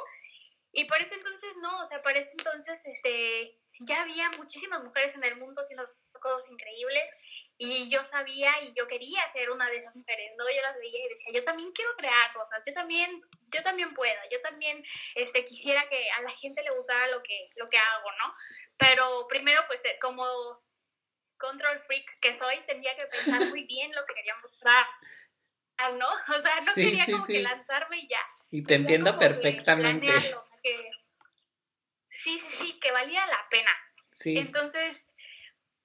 Y 0.73 0.85
por 0.85 1.01
ese 1.01 1.15
entonces 1.15 1.55
no, 1.61 1.81
o 1.81 1.85
sea, 1.87 2.01
por 2.01 2.15
ese 2.15 2.29
entonces 2.31 2.79
este, 2.85 3.57
ya 3.79 4.01
había 4.01 4.29
muchísimas 4.37 4.83
mujeres 4.83 5.15
en 5.15 5.23
el 5.23 5.37
mundo 5.37 5.61
haciendo 5.61 5.89
cosas 6.19 6.49
increíbles 6.49 7.03
y 7.57 7.89
yo 7.89 8.03
sabía 8.05 8.51
y 8.61 8.73
yo 8.75 8.87
quería 8.87 9.31
ser 9.33 9.49
una 9.49 9.67
de 9.69 9.77
esas 9.77 9.95
mujeres, 9.95 10.31
¿no? 10.37 10.45
Yo 10.49 10.61
las 10.61 10.77
veía 10.77 11.05
y 11.05 11.09
decía, 11.09 11.33
yo 11.33 11.43
también 11.43 11.71
quiero 11.71 11.95
crear 11.95 12.31
cosas, 12.33 12.61
yo 12.65 12.73
también, 12.73 13.21
yo 13.47 13.63
también 13.63 13.93
puedo, 13.95 14.19
yo 14.31 14.39
también 14.41 14.83
este, 15.15 15.43
quisiera 15.43 15.87
que 15.89 16.09
a 16.11 16.21
la 16.21 16.31
gente 16.31 16.61
le 16.61 16.71
gustara 16.71 17.07
lo 17.07 17.23
que, 17.23 17.49
lo 17.55 17.67
que 17.67 17.77
hago, 17.77 18.11
¿no? 18.23 18.35
Pero 18.77 19.27
primero, 19.27 19.61
pues 19.67 19.79
eh, 19.85 19.97
como 19.99 20.25
control 21.37 21.79
freak 21.87 22.19
que 22.19 22.37
soy, 22.37 22.59
tendría 22.67 22.95
que 22.95 23.07
pensar 23.07 23.49
muy 23.49 23.63
bien 23.63 23.93
lo 23.93 24.05
que 24.05 24.13
quería 24.13 24.35
mostrar, 24.41 24.85
¿no? 25.93 26.07
O 26.37 26.41
sea, 26.41 26.61
no 26.61 26.73
quería 26.75 27.05
como 27.05 27.25
que 27.25 27.39
lanzarme 27.39 27.97
y 27.97 28.07
ya. 28.07 28.21
Y 28.51 28.63
te 28.63 28.75
entiendo 28.75 29.17
perfectamente. 29.17 30.07
sí, 32.09 32.39
sí, 32.39 32.39
sí, 32.49 32.79
que 32.79 32.91
valía 32.91 33.25
la 33.25 33.47
pena. 33.49 33.71
Sí. 34.11 34.37
Entonces, 34.37 35.05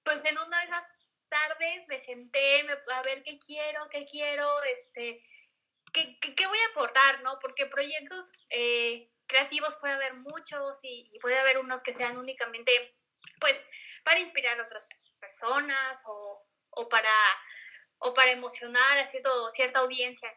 pues 0.04 0.22
en 0.24 0.38
una 0.38 0.58
de 0.60 0.64
esas 0.64 0.84
tardes 1.32 1.88
me 1.88 2.04
senté 2.04 2.60
a 2.94 3.02
ver 3.02 3.22
qué 3.22 3.38
quiero, 3.38 3.88
qué 3.88 4.06
quiero, 4.06 4.62
este, 4.64 5.24
qué, 5.92 6.18
qué, 6.20 6.46
voy 6.46 6.58
a 6.58 6.70
aportar, 6.72 7.22
¿no? 7.22 7.38
Porque 7.40 7.66
proyectos 7.66 8.30
eh, 8.50 9.10
creativos 9.26 9.74
puede 9.76 9.94
haber 9.94 10.14
muchos 10.14 10.78
y, 10.82 11.18
puede 11.20 11.38
haber 11.38 11.58
unos 11.58 11.82
que 11.82 11.94
sean 11.94 12.18
únicamente, 12.18 12.94
pues, 13.40 13.58
para 14.04 14.20
inspirar 14.20 14.60
a 14.60 14.64
otras 14.64 14.86
personas 15.18 16.02
o, 16.06 16.46
o 16.70 16.88
para, 16.88 17.14
o 17.98 18.12
para 18.12 18.32
emocionar 18.32 18.98
a 18.98 19.08
cierto, 19.08 19.50
cierta 19.52 19.78
audiencia, 19.78 20.30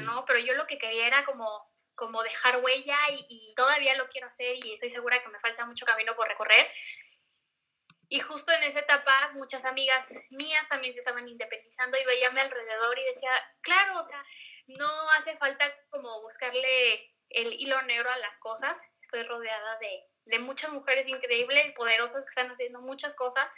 ¿no? 0.00 0.24
Pero 0.26 0.38
yo 0.40 0.52
lo 0.54 0.66
que 0.66 0.78
quería 0.78 1.06
era 1.06 1.24
como, 1.24 1.72
como 1.94 2.22
dejar 2.22 2.58
huella 2.58 2.98
y, 3.10 3.26
y, 3.28 3.54
todavía 3.54 3.96
lo 3.96 4.08
quiero 4.08 4.26
hacer 4.26 4.56
y 4.62 4.74
estoy 4.74 4.90
segura 4.90 5.22
que 5.22 5.28
me 5.28 5.40
falta 5.40 5.64
mucho 5.64 5.86
camino 5.86 6.14
por 6.14 6.28
recorrer. 6.28 6.70
Y 8.08 8.20
justo 8.20 8.52
en 8.52 8.64
esa 8.64 8.80
etapa 8.80 9.30
muchas 9.34 9.64
amigas 9.64 10.06
mías 10.30 10.68
también 10.68 10.92
se 10.92 11.00
estaban 11.00 11.28
independizando 11.28 11.96
y 11.98 12.04
veía 12.04 12.28
a 12.28 12.40
alrededor 12.40 12.98
y 12.98 13.04
decía, 13.14 13.30
claro, 13.62 14.00
o 14.00 14.04
sea, 14.04 14.24
no 14.66 14.88
hace 15.18 15.36
falta 15.38 15.64
como 15.90 16.22
buscarle 16.22 17.14
el 17.30 17.52
hilo 17.54 17.80
negro 17.82 18.10
a 18.10 18.18
las 18.18 18.38
cosas. 18.38 18.78
Estoy 19.00 19.22
rodeada 19.22 19.78
de, 19.78 20.04
de 20.26 20.38
muchas 20.38 20.72
mujeres 20.72 21.08
increíbles, 21.08 21.72
poderosas 21.72 22.24
que 22.24 22.30
están 22.30 22.50
haciendo 22.50 22.80
muchas 22.80 23.14
cosas 23.14 23.48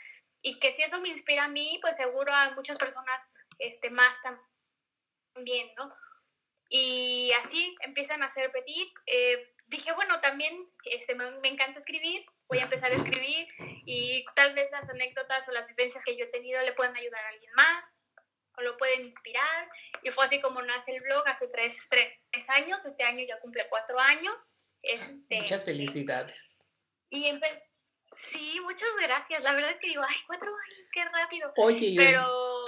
y 0.42 0.58
que 0.60 0.74
si 0.74 0.82
eso 0.82 1.00
me 1.00 1.08
inspira 1.08 1.44
a 1.44 1.48
mí, 1.48 1.78
pues 1.82 1.96
seguro 1.96 2.32
a 2.32 2.50
muchas 2.52 2.78
personas 2.78 3.20
este, 3.58 3.90
más 3.90 4.14
también, 5.34 5.70
¿no? 5.76 5.92
Y 6.68 7.32
así 7.44 7.74
empiezan 7.80 8.22
a 8.22 8.26
hacer 8.26 8.50
petit. 8.52 8.92
Eh, 9.06 9.54
dije, 9.66 9.92
bueno, 9.92 10.20
también 10.20 10.68
este, 10.84 11.14
me, 11.14 11.48
encanta 11.48 11.78
escribir, 11.78 12.24
voy 12.48 12.58
a 12.58 12.64
empezar 12.64 12.92
a 12.92 12.96
escribir 12.96 13.48
y 13.86 14.24
tal 14.34 14.52
vez 14.54 14.68
las 14.72 14.88
anécdotas 14.90 15.48
o 15.48 15.52
las 15.52 15.66
vivencias 15.68 16.04
que 16.04 16.16
yo 16.16 16.24
he 16.24 16.28
tenido 16.28 16.60
le 16.62 16.72
pueden 16.72 16.96
ayudar 16.96 17.24
a 17.24 17.28
alguien 17.28 17.52
más 17.54 17.84
o 18.56 18.62
lo 18.62 18.76
pueden 18.76 19.06
inspirar. 19.06 19.68
Y 20.02 20.10
fue 20.10 20.26
así 20.26 20.40
como 20.40 20.60
nace 20.62 20.96
el 20.96 21.02
blog 21.02 21.22
hace 21.26 21.48
tres, 21.48 21.76
tres, 21.88 22.12
años, 22.48 22.84
este 22.84 23.04
año 23.04 23.24
ya 23.26 23.38
cumple 23.40 23.66
cuatro 23.68 23.98
años. 24.00 24.34
Este, 24.82 25.36
muchas 25.36 25.64
felicidades. 25.64 26.36
Y 27.10 27.30
sí, 28.32 28.60
muchas 28.60 28.88
gracias. 29.00 29.42
La 29.42 29.52
verdad 29.52 29.70
es 29.70 29.78
que 29.78 29.88
digo, 29.88 30.02
ay, 30.06 30.16
cuatro 30.26 30.48
años, 30.48 30.88
qué 30.92 31.04
rápido. 31.04 31.52
Oye, 31.56 31.94
pero 31.96 32.64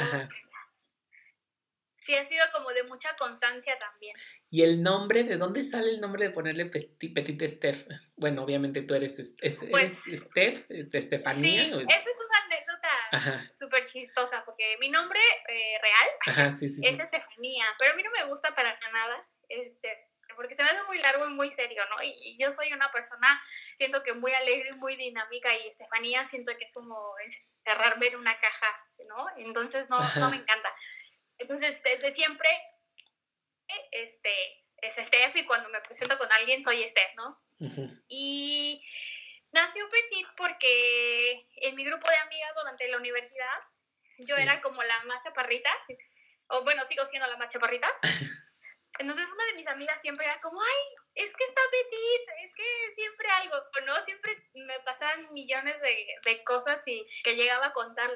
sí 2.08 2.16
ha 2.16 2.24
sido 2.24 2.42
como 2.54 2.70
de 2.70 2.84
mucha 2.84 3.14
constancia 3.16 3.78
también. 3.78 4.16
¿Y 4.50 4.62
el 4.62 4.82
nombre? 4.82 5.24
¿De 5.24 5.36
dónde 5.36 5.62
sale 5.62 5.90
el 5.90 6.00
nombre 6.00 6.24
de 6.24 6.30
ponerle 6.30 6.64
Petit, 6.64 7.12
Petit 7.14 7.42
Esther? 7.42 7.76
Bueno, 8.16 8.44
obviamente 8.44 8.80
tú 8.80 8.94
eres, 8.94 9.18
es, 9.18 9.60
pues, 9.70 10.06
Esther, 10.06 10.64
Estefanía. 10.70 11.64
Sí, 11.64 11.68
esa 11.68 12.10
es 12.10 12.18
una 12.26 12.44
anécdota 12.46 13.50
súper 13.58 13.84
chistosa, 13.84 14.42
porque 14.46 14.78
mi 14.80 14.88
nombre 14.88 15.20
eh, 15.48 15.78
real 15.82 16.48
es 16.48 16.62
Estefanía, 16.62 17.66
pero 17.78 17.92
a 17.92 17.94
mí 17.94 18.02
no 18.02 18.10
me 18.10 18.24
gusta 18.24 18.54
para 18.54 18.78
nada, 18.90 19.28
este, 19.50 20.08
porque 20.34 20.56
se 20.56 20.62
me 20.62 20.70
hace 20.70 20.84
muy 20.84 20.98
largo 21.00 21.26
y 21.26 21.34
muy 21.34 21.50
serio, 21.50 21.82
¿no? 21.90 22.02
Y, 22.02 22.38
yo 22.38 22.52
soy 22.52 22.72
una 22.72 22.90
persona, 22.90 23.38
siento 23.76 24.02
que 24.02 24.14
muy 24.14 24.32
alegre 24.32 24.70
y 24.70 24.76
muy 24.76 24.96
dinámica, 24.96 25.54
y 25.54 25.66
Estefanía 25.66 26.26
siento 26.26 26.56
que 26.56 26.64
es 26.64 26.72
como 26.72 27.14
encerrarme 27.18 28.06
en 28.06 28.16
una 28.16 28.40
caja, 28.40 28.86
¿no? 29.06 29.26
Entonces 29.36 29.90
no, 29.90 29.98
no 30.18 30.30
me 30.30 30.36
encanta. 30.36 30.70
Entonces, 31.38 31.82
desde 31.82 32.14
siempre, 32.14 32.48
este, 33.92 34.64
es 34.82 34.94
Steph 34.96 35.36
y 35.36 35.46
cuando 35.46 35.68
me 35.68 35.80
presento 35.80 36.18
con 36.18 36.30
alguien 36.32 36.62
soy 36.62 36.84
Steph, 36.90 37.14
¿no? 37.16 37.40
Y 38.08 38.84
nació 39.52 39.88
Petit 39.88 40.26
porque 40.36 41.46
en 41.56 41.74
mi 41.74 41.84
grupo 41.84 42.08
de 42.08 42.16
amigas 42.16 42.54
durante 42.54 42.88
la 42.88 42.98
universidad 42.98 43.58
yo 44.18 44.36
era 44.36 44.60
como 44.60 44.82
la 44.82 45.04
más 45.04 45.22
chaparrita, 45.22 45.70
o 46.48 46.62
bueno, 46.64 46.86
sigo 46.86 47.06
siendo 47.06 47.28
la 47.28 47.36
más 47.36 47.52
chaparrita. 47.52 47.88
Entonces 48.98 49.28
una 49.32 49.44
de 49.46 49.54
mis 49.54 49.66
amigas 49.68 50.00
siempre 50.02 50.26
era 50.26 50.40
como, 50.40 50.60
ay, 50.60 50.96
es 51.14 51.32
que 51.36 51.44
está 51.44 51.60
Petit, 51.70 52.28
es 52.44 52.54
que 52.54 52.94
siempre 52.96 53.28
algo, 53.30 53.56
¿no? 53.86 54.04
Siempre 54.04 54.36
me 54.54 54.80
pasaban 54.80 55.32
millones 55.32 55.80
de, 55.80 56.06
de 56.24 56.44
cosas 56.44 56.80
y 56.86 57.06
que 57.22 57.36
llegaba 57.36 57.66
a 57.66 57.72
contar 57.72 58.10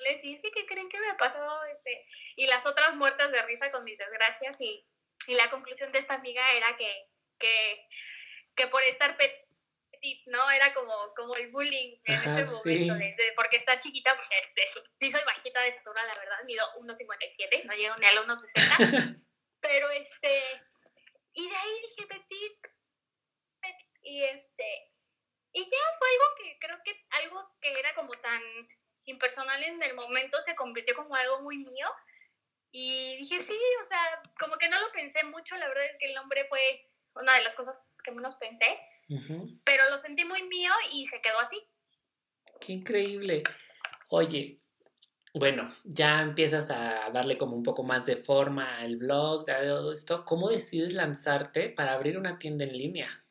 les 0.00 0.22
dije 0.22 0.50
que 0.50 0.66
creen 0.66 0.88
que 0.88 1.00
me 1.00 1.10
ha 1.10 1.16
pasado 1.16 1.64
este 1.64 2.06
y 2.36 2.46
las 2.46 2.64
otras 2.66 2.94
muertas 2.94 3.30
de 3.30 3.42
risa 3.42 3.70
con 3.70 3.84
mis 3.84 3.98
desgracias 3.98 4.56
y, 4.60 4.86
y 5.26 5.34
la 5.34 5.50
conclusión 5.50 5.92
de 5.92 5.98
esta 5.98 6.14
amiga 6.14 6.52
era 6.52 6.76
que, 6.76 7.06
que, 7.38 7.86
que 8.54 8.66
por 8.68 8.82
estar 8.84 9.16
petit, 9.16 10.26
¿no? 10.26 10.50
Era 10.50 10.72
como, 10.74 10.94
como 11.14 11.36
el 11.36 11.50
bullying 11.50 12.00
en 12.04 12.14
ese 12.14 12.44
momento, 12.44 12.94
de, 12.94 13.32
porque 13.36 13.56
está 13.56 13.78
chiquita, 13.78 14.16
porque 14.16 14.36
sí 15.00 15.10
soy 15.10 15.22
bajita 15.24 15.60
de 15.62 15.68
estatura, 15.68 16.04
la 16.04 16.14
verdad, 16.14 16.44
mido 16.44 16.64
1,57, 16.80 17.64
no 17.64 17.74
llego 17.74 17.96
ni 17.96 18.06
a 18.06 18.12
los 18.14 18.26
1,60, 18.26 19.22
pero 19.60 19.90
este, 19.90 20.62
y 21.34 21.48
de 21.48 21.56
ahí 21.56 21.80
dije 21.82 22.06
petit, 22.06 22.60
petit, 23.60 23.88
y 24.02 24.24
este, 24.24 24.90
y 25.52 25.64
ya 25.64 25.78
fue 25.98 26.08
algo 26.08 26.34
que 26.36 26.58
creo 26.60 26.82
que 26.84 27.06
algo 27.10 27.56
que 27.60 27.78
era 27.78 27.94
como 27.94 28.12
tan 28.20 28.40
impersonal 29.04 29.62
en 29.62 29.82
el 29.82 29.94
momento 29.94 30.38
se 30.44 30.54
convirtió 30.54 30.94
como 30.94 31.14
algo 31.14 31.40
muy 31.42 31.58
mío. 31.58 31.86
Y 32.72 33.16
dije, 33.16 33.42
sí, 33.42 33.58
o 33.84 33.88
sea, 33.88 34.22
como 34.38 34.56
que 34.56 34.68
no 34.68 34.80
lo 34.80 34.92
pensé 34.92 35.24
mucho, 35.24 35.56
la 35.56 35.68
verdad 35.68 35.86
es 35.86 35.96
que 35.98 36.06
el 36.06 36.14
nombre 36.14 36.46
fue 36.48 36.60
una 37.14 37.34
de 37.34 37.42
las 37.42 37.54
cosas 37.54 37.74
que 38.04 38.12
menos 38.12 38.36
pensé, 38.36 38.78
pero 39.64 39.90
lo 39.90 40.00
sentí 40.02 40.24
muy 40.24 40.42
mío 40.44 40.72
y 40.92 41.06
se 41.08 41.20
quedó 41.20 41.40
así. 41.40 41.60
Qué 42.60 42.74
increíble. 42.74 43.42
Oye, 44.08 44.58
bueno, 45.34 45.74
ya 45.84 46.22
empiezas 46.22 46.70
a 46.70 47.10
darle 47.10 47.38
como 47.38 47.56
un 47.56 47.62
poco 47.62 47.82
más 47.82 48.04
de 48.04 48.16
forma 48.16 48.78
al 48.78 48.96
blog, 48.96 49.46
todo 49.46 49.92
esto. 49.92 50.24
¿Cómo 50.24 50.48
decides 50.48 50.92
lanzarte 50.92 51.70
para 51.70 51.92
abrir 51.92 52.18
una 52.18 52.38
tienda 52.38 52.64
en 52.64 52.76
línea? 52.76 53.24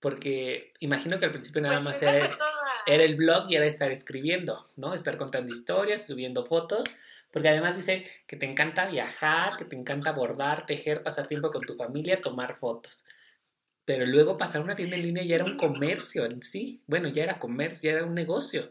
Porque 0.00 0.72
imagino 0.80 1.18
que 1.18 1.26
al 1.26 1.30
principio 1.30 1.62
nada 1.62 1.76
pues 1.76 1.84
más 1.84 2.02
era 2.02 2.36
era 2.86 3.04
el 3.04 3.16
blog 3.16 3.50
y 3.50 3.56
era 3.56 3.66
estar 3.66 3.90
escribiendo, 3.90 4.66
¿no? 4.76 4.94
Estar 4.94 5.16
contando 5.16 5.52
historias, 5.52 6.06
subiendo 6.06 6.44
fotos, 6.44 6.84
porque 7.32 7.48
además 7.48 7.76
dice 7.76 8.04
que 8.26 8.36
te 8.36 8.46
encanta 8.46 8.86
viajar, 8.86 9.56
que 9.56 9.64
te 9.64 9.76
encanta 9.76 10.12
bordar, 10.12 10.66
tejer, 10.66 11.02
pasar 11.02 11.26
tiempo 11.26 11.50
con 11.50 11.62
tu 11.62 11.74
familia, 11.74 12.20
tomar 12.20 12.58
fotos. 12.58 13.04
Pero 13.84 14.06
luego 14.06 14.36
pasar 14.36 14.62
una 14.62 14.76
tienda 14.76 14.96
en 14.96 15.02
línea 15.02 15.24
ya 15.24 15.36
era 15.36 15.44
un 15.44 15.56
comercio 15.56 16.24
en 16.24 16.42
sí. 16.42 16.84
Bueno, 16.86 17.08
ya 17.08 17.24
era 17.24 17.38
comercio, 17.38 17.90
ya 17.90 17.98
era 17.98 18.06
un 18.06 18.14
negocio. 18.14 18.68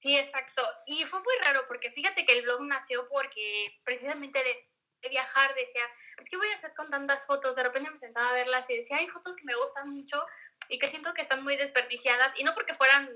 Sí, 0.00 0.16
exacto. 0.16 0.62
Y 0.86 1.04
fue 1.04 1.20
muy 1.20 1.34
raro 1.44 1.64
porque 1.68 1.90
fíjate 1.90 2.24
que 2.24 2.38
el 2.38 2.42
blog 2.42 2.62
nació 2.62 3.08
porque 3.08 3.64
precisamente 3.84 4.38
de, 4.42 4.68
viajar 5.08 5.54
decía, 5.54 5.82
¿qué 6.28 6.36
voy 6.36 6.48
a 6.48 6.56
hacer 6.56 6.74
con 6.74 6.90
tantas 6.90 7.24
fotos? 7.26 7.54
De 7.54 7.62
repente 7.62 7.90
me 7.90 7.98
sentaba 8.00 8.30
a 8.30 8.34
verlas 8.34 8.68
y 8.68 8.78
decía, 8.78 8.96
hay 8.96 9.06
fotos 9.06 9.36
que 9.36 9.44
me 9.44 9.54
gustan 9.54 9.90
mucho, 9.90 10.20
y 10.68 10.78
que 10.78 10.86
siento 10.86 11.14
que 11.14 11.22
están 11.22 11.42
muy 11.44 11.56
desperdiciadas, 11.56 12.32
y 12.36 12.44
no 12.44 12.54
porque 12.54 12.74
fueran 12.74 13.08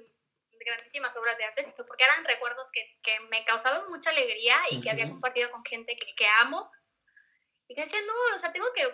grandísimas 0.65 1.17
obras 1.17 1.37
de 1.39 1.45
arte, 1.45 1.65
sino 1.65 1.87
porque 1.87 2.05
eran 2.05 2.25
recuerdos 2.25 2.69
que, 2.73 2.99
que 3.03 3.19
me 3.31 3.45
causaban 3.45 3.89
mucha 3.89 4.11
alegría 4.11 4.57
y 4.71 4.81
que 4.81 4.91
había 4.91 5.09
compartido 5.09 5.51
con 5.51 5.65
gente 5.65 5.97
que, 5.97 6.15
que, 6.15 6.27
amo. 6.41 6.71
Y 7.67 7.75
que 7.75 7.83
decía, 7.83 8.01
no, 8.03 8.37
o 8.37 8.39
sea, 8.39 8.53
tengo 8.53 8.73
que 8.73 8.87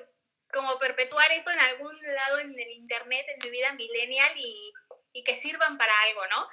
como 0.52 0.78
perpetuar 0.78 1.30
eso 1.32 1.50
en 1.50 1.58
algún 1.58 2.00
lado 2.14 2.38
en 2.38 2.50
el 2.50 2.70
internet, 2.70 3.26
en 3.28 3.38
mi 3.44 3.50
vida 3.50 3.72
millennial 3.72 4.32
y, 4.36 4.72
y 5.12 5.24
que 5.24 5.40
sirvan 5.40 5.76
para 5.76 5.92
algo, 6.02 6.26
¿no? 6.28 6.48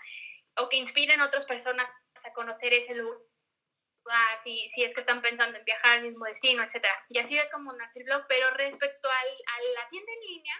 O 0.64 0.70
que 0.70 0.78
inspiren 0.78 1.22
a 1.22 1.28
otras 1.28 1.46
personas 1.46 1.88
a 2.24 2.34
conocer 2.34 2.74
ese 2.74 2.96
lugar, 2.96 4.42
si, 4.44 4.70
si 4.70 4.84
es 4.84 4.96
que 4.96 5.02
están 5.02 5.22
pensando 5.22 5.58
en 5.58 5.66
viajar 5.66 6.00
al 6.00 6.04
mismo 6.04 6.26
destino, 6.26 6.64
etc. 6.64 6.86
Y 7.10 7.20
así 7.20 7.38
es 7.38 7.50
como 7.52 7.72
nace 7.74 8.00
el 8.00 8.06
blog, 8.06 8.26
pero 8.28 8.50
respecto 8.52 9.10
al, 9.10 9.28
a 9.28 9.82
la 9.82 9.90
tienda 9.90 10.12
en 10.12 10.20
línea, 10.22 10.56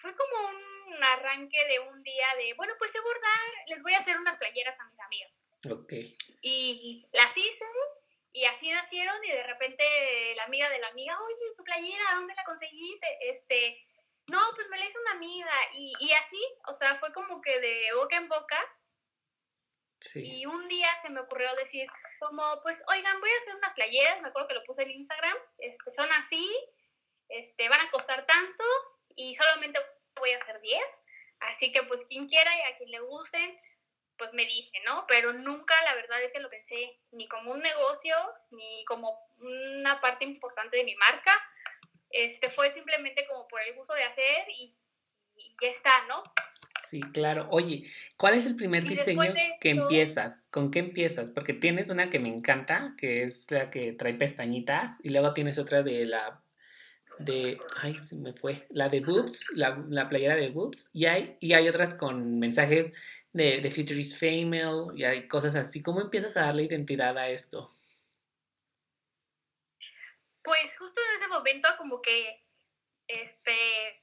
fue 0.00 0.14
como 0.16 0.48
un 0.48 1.04
arranque 1.04 1.64
de 1.66 1.80
un 1.80 2.02
día 2.02 2.26
de, 2.36 2.54
bueno, 2.54 2.74
pues 2.78 2.92
de 2.92 3.00
bordar, 3.00 3.48
les 3.66 3.82
voy 3.82 3.94
a 3.94 3.98
hacer 3.98 4.16
unas 4.16 4.36
playeras 4.36 4.78
a 4.78 4.84
mis 4.84 5.00
amigas. 5.00 5.32
Ok. 5.70 5.92
Y 6.42 7.06
las 7.12 7.36
hice 7.36 7.64
y 8.32 8.44
así 8.44 8.70
nacieron 8.70 9.24
y 9.24 9.30
de 9.30 9.42
repente 9.42 9.84
la 10.36 10.44
amiga 10.44 10.68
de 10.68 10.78
la 10.78 10.88
amiga, 10.88 11.18
oye, 11.20 11.54
tu 11.56 11.64
playera, 11.64 12.14
¿dónde 12.14 12.34
la 12.34 12.44
conseguiste? 12.44 13.06
Este, 13.22 13.84
no, 14.26 14.40
pues 14.54 14.68
me 14.68 14.78
la 14.78 14.86
hizo 14.86 15.00
una 15.00 15.12
amiga 15.12 15.52
y, 15.72 15.92
y 15.98 16.12
así, 16.12 16.40
o 16.66 16.74
sea, 16.74 16.96
fue 16.96 17.12
como 17.12 17.40
que 17.40 17.58
de 17.58 17.92
boca 17.94 18.16
en 18.16 18.28
boca. 18.28 18.58
Sí. 20.00 20.20
Y 20.24 20.46
un 20.46 20.68
día 20.68 20.88
se 21.02 21.10
me 21.10 21.20
ocurrió 21.20 21.52
decir, 21.56 21.88
como, 22.20 22.62
pues, 22.62 22.80
oigan, 22.86 23.20
voy 23.20 23.30
a 23.30 23.38
hacer 23.38 23.56
unas 23.56 23.74
playeras, 23.74 24.20
me 24.22 24.28
acuerdo 24.28 24.46
que 24.46 24.54
lo 24.54 24.64
puse 24.64 24.82
en 24.82 24.92
Instagram, 24.92 25.36
este, 25.58 25.90
son 25.92 26.08
así, 26.12 26.48
este, 27.28 27.68
van 27.68 27.80
a 27.80 27.90
costar 27.90 28.24
tanto, 28.24 28.64
y 29.18 29.34
solamente 29.34 29.80
voy 30.16 30.30
a 30.30 30.38
hacer 30.38 30.60
10. 30.60 30.80
Así 31.40 31.72
que 31.72 31.82
pues 31.82 32.00
quien 32.08 32.28
quiera 32.28 32.50
y 32.56 32.72
a 32.72 32.76
quien 32.78 32.90
le 32.90 33.00
gusten, 33.00 33.58
pues 34.16 34.32
me 34.32 34.46
dice, 34.46 34.72
¿no? 34.84 35.04
Pero 35.06 35.32
nunca 35.32 35.74
la 35.84 35.94
verdad 35.94 36.22
es 36.22 36.32
que 36.32 36.40
lo 36.40 36.48
pensé 36.48 36.98
ni 37.12 37.28
como 37.28 37.52
un 37.52 37.60
negocio, 37.60 38.16
ni 38.50 38.84
como 38.84 39.18
una 39.38 40.00
parte 40.00 40.24
importante 40.24 40.76
de 40.76 40.84
mi 40.84 40.94
marca. 40.96 41.32
Este 42.10 42.48
fue 42.50 42.72
simplemente 42.72 43.26
como 43.26 43.46
por 43.48 43.60
el 43.60 43.74
gusto 43.74 43.92
de 43.94 44.04
hacer 44.04 44.48
y, 44.56 44.74
ya 45.60 45.68
está, 45.68 46.06
¿no? 46.08 46.22
Sí, 46.88 47.00
claro. 47.12 47.48
Oye, 47.50 47.84
¿cuál 48.16 48.34
es 48.34 48.46
el 48.46 48.56
primer 48.56 48.84
diseño 48.84 49.34
que 49.60 49.70
empiezas? 49.70 50.48
¿Con 50.50 50.70
qué 50.70 50.78
empiezas? 50.78 51.32
Porque 51.32 51.52
tienes 51.52 51.90
una 51.90 52.08
que 52.08 52.18
me 52.18 52.28
encanta, 52.28 52.94
que 52.96 53.24
es 53.24 53.50
la 53.50 53.68
que 53.68 53.92
trae 53.92 54.14
pestañitas, 54.14 54.98
y 55.04 55.10
luego 55.10 55.34
tienes 55.34 55.58
otra 55.58 55.82
de 55.82 56.06
la 56.06 56.42
de, 57.18 57.58
ay, 57.76 57.94
se 57.94 58.16
me 58.16 58.32
fue, 58.32 58.66
la 58.70 58.88
de 58.88 59.00
Boobs, 59.00 59.46
la, 59.54 59.84
la 59.88 60.08
playera 60.08 60.36
de 60.36 60.50
Boobs, 60.50 60.90
y 60.92 61.06
hay, 61.06 61.36
y 61.40 61.52
hay 61.52 61.68
otras 61.68 61.94
con 61.94 62.38
mensajes 62.38 62.92
de, 63.32 63.60
de 63.60 63.70
Future 63.70 63.98
is 63.98 64.16
Female, 64.16 64.86
y 64.96 65.04
hay 65.04 65.28
cosas 65.28 65.54
así. 65.54 65.82
¿Cómo 65.82 66.00
empiezas 66.00 66.36
a 66.36 66.46
darle 66.46 66.64
identidad 66.64 67.16
a 67.18 67.28
esto? 67.28 67.76
Pues 70.42 70.76
justo 70.78 71.00
en 71.00 71.20
ese 71.20 71.28
momento 71.28 71.68
como 71.76 72.00
que, 72.00 72.42
este, 73.06 74.02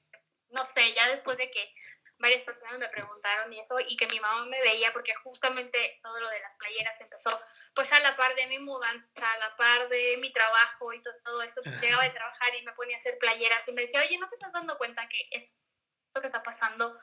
no 0.51 0.65
sé, 0.65 0.93
ya 0.95 1.09
después 1.09 1.37
de 1.37 1.49
que 1.49 1.73
varias 2.17 2.43
personas 2.43 2.79
me 2.79 2.89
preguntaron 2.89 3.51
y 3.51 3.59
eso, 3.59 3.77
y 3.79 3.97
que 3.97 4.07
mi 4.07 4.19
mamá 4.19 4.45
me 4.45 4.61
veía 4.61 4.93
porque 4.93 5.13
justamente 5.15 5.99
todo 6.01 6.19
lo 6.19 6.29
de 6.29 6.39
las 6.39 6.55
playeras 6.55 6.99
empezó 7.01 7.41
pues 7.73 7.91
a 7.91 7.99
la 7.99 8.15
par 8.15 8.33
de 8.35 8.47
mi 8.47 8.57
mudanza, 8.59 9.31
a 9.33 9.37
la 9.37 9.55
par 9.57 9.89
de 9.89 10.17
mi 10.17 10.31
trabajo 10.31 10.93
y 10.93 11.03
todo, 11.03 11.41
esto, 11.41 11.61
pues, 11.61 11.79
llegaba 11.81 12.03
de 12.03 12.11
trabajar 12.11 12.55
y 12.55 12.65
me 12.65 12.71
ponía 12.71 12.95
a 12.95 12.99
hacer 12.99 13.17
playeras 13.17 13.67
y 13.67 13.73
me 13.73 13.81
decía, 13.81 13.99
oye, 13.99 14.17
¿no 14.17 14.29
te 14.29 14.35
estás 14.35 14.53
dando 14.53 14.77
cuenta 14.77 15.07
que 15.09 15.27
esto 15.31 16.21
que 16.21 16.27
está 16.27 16.41
pasando, 16.41 16.97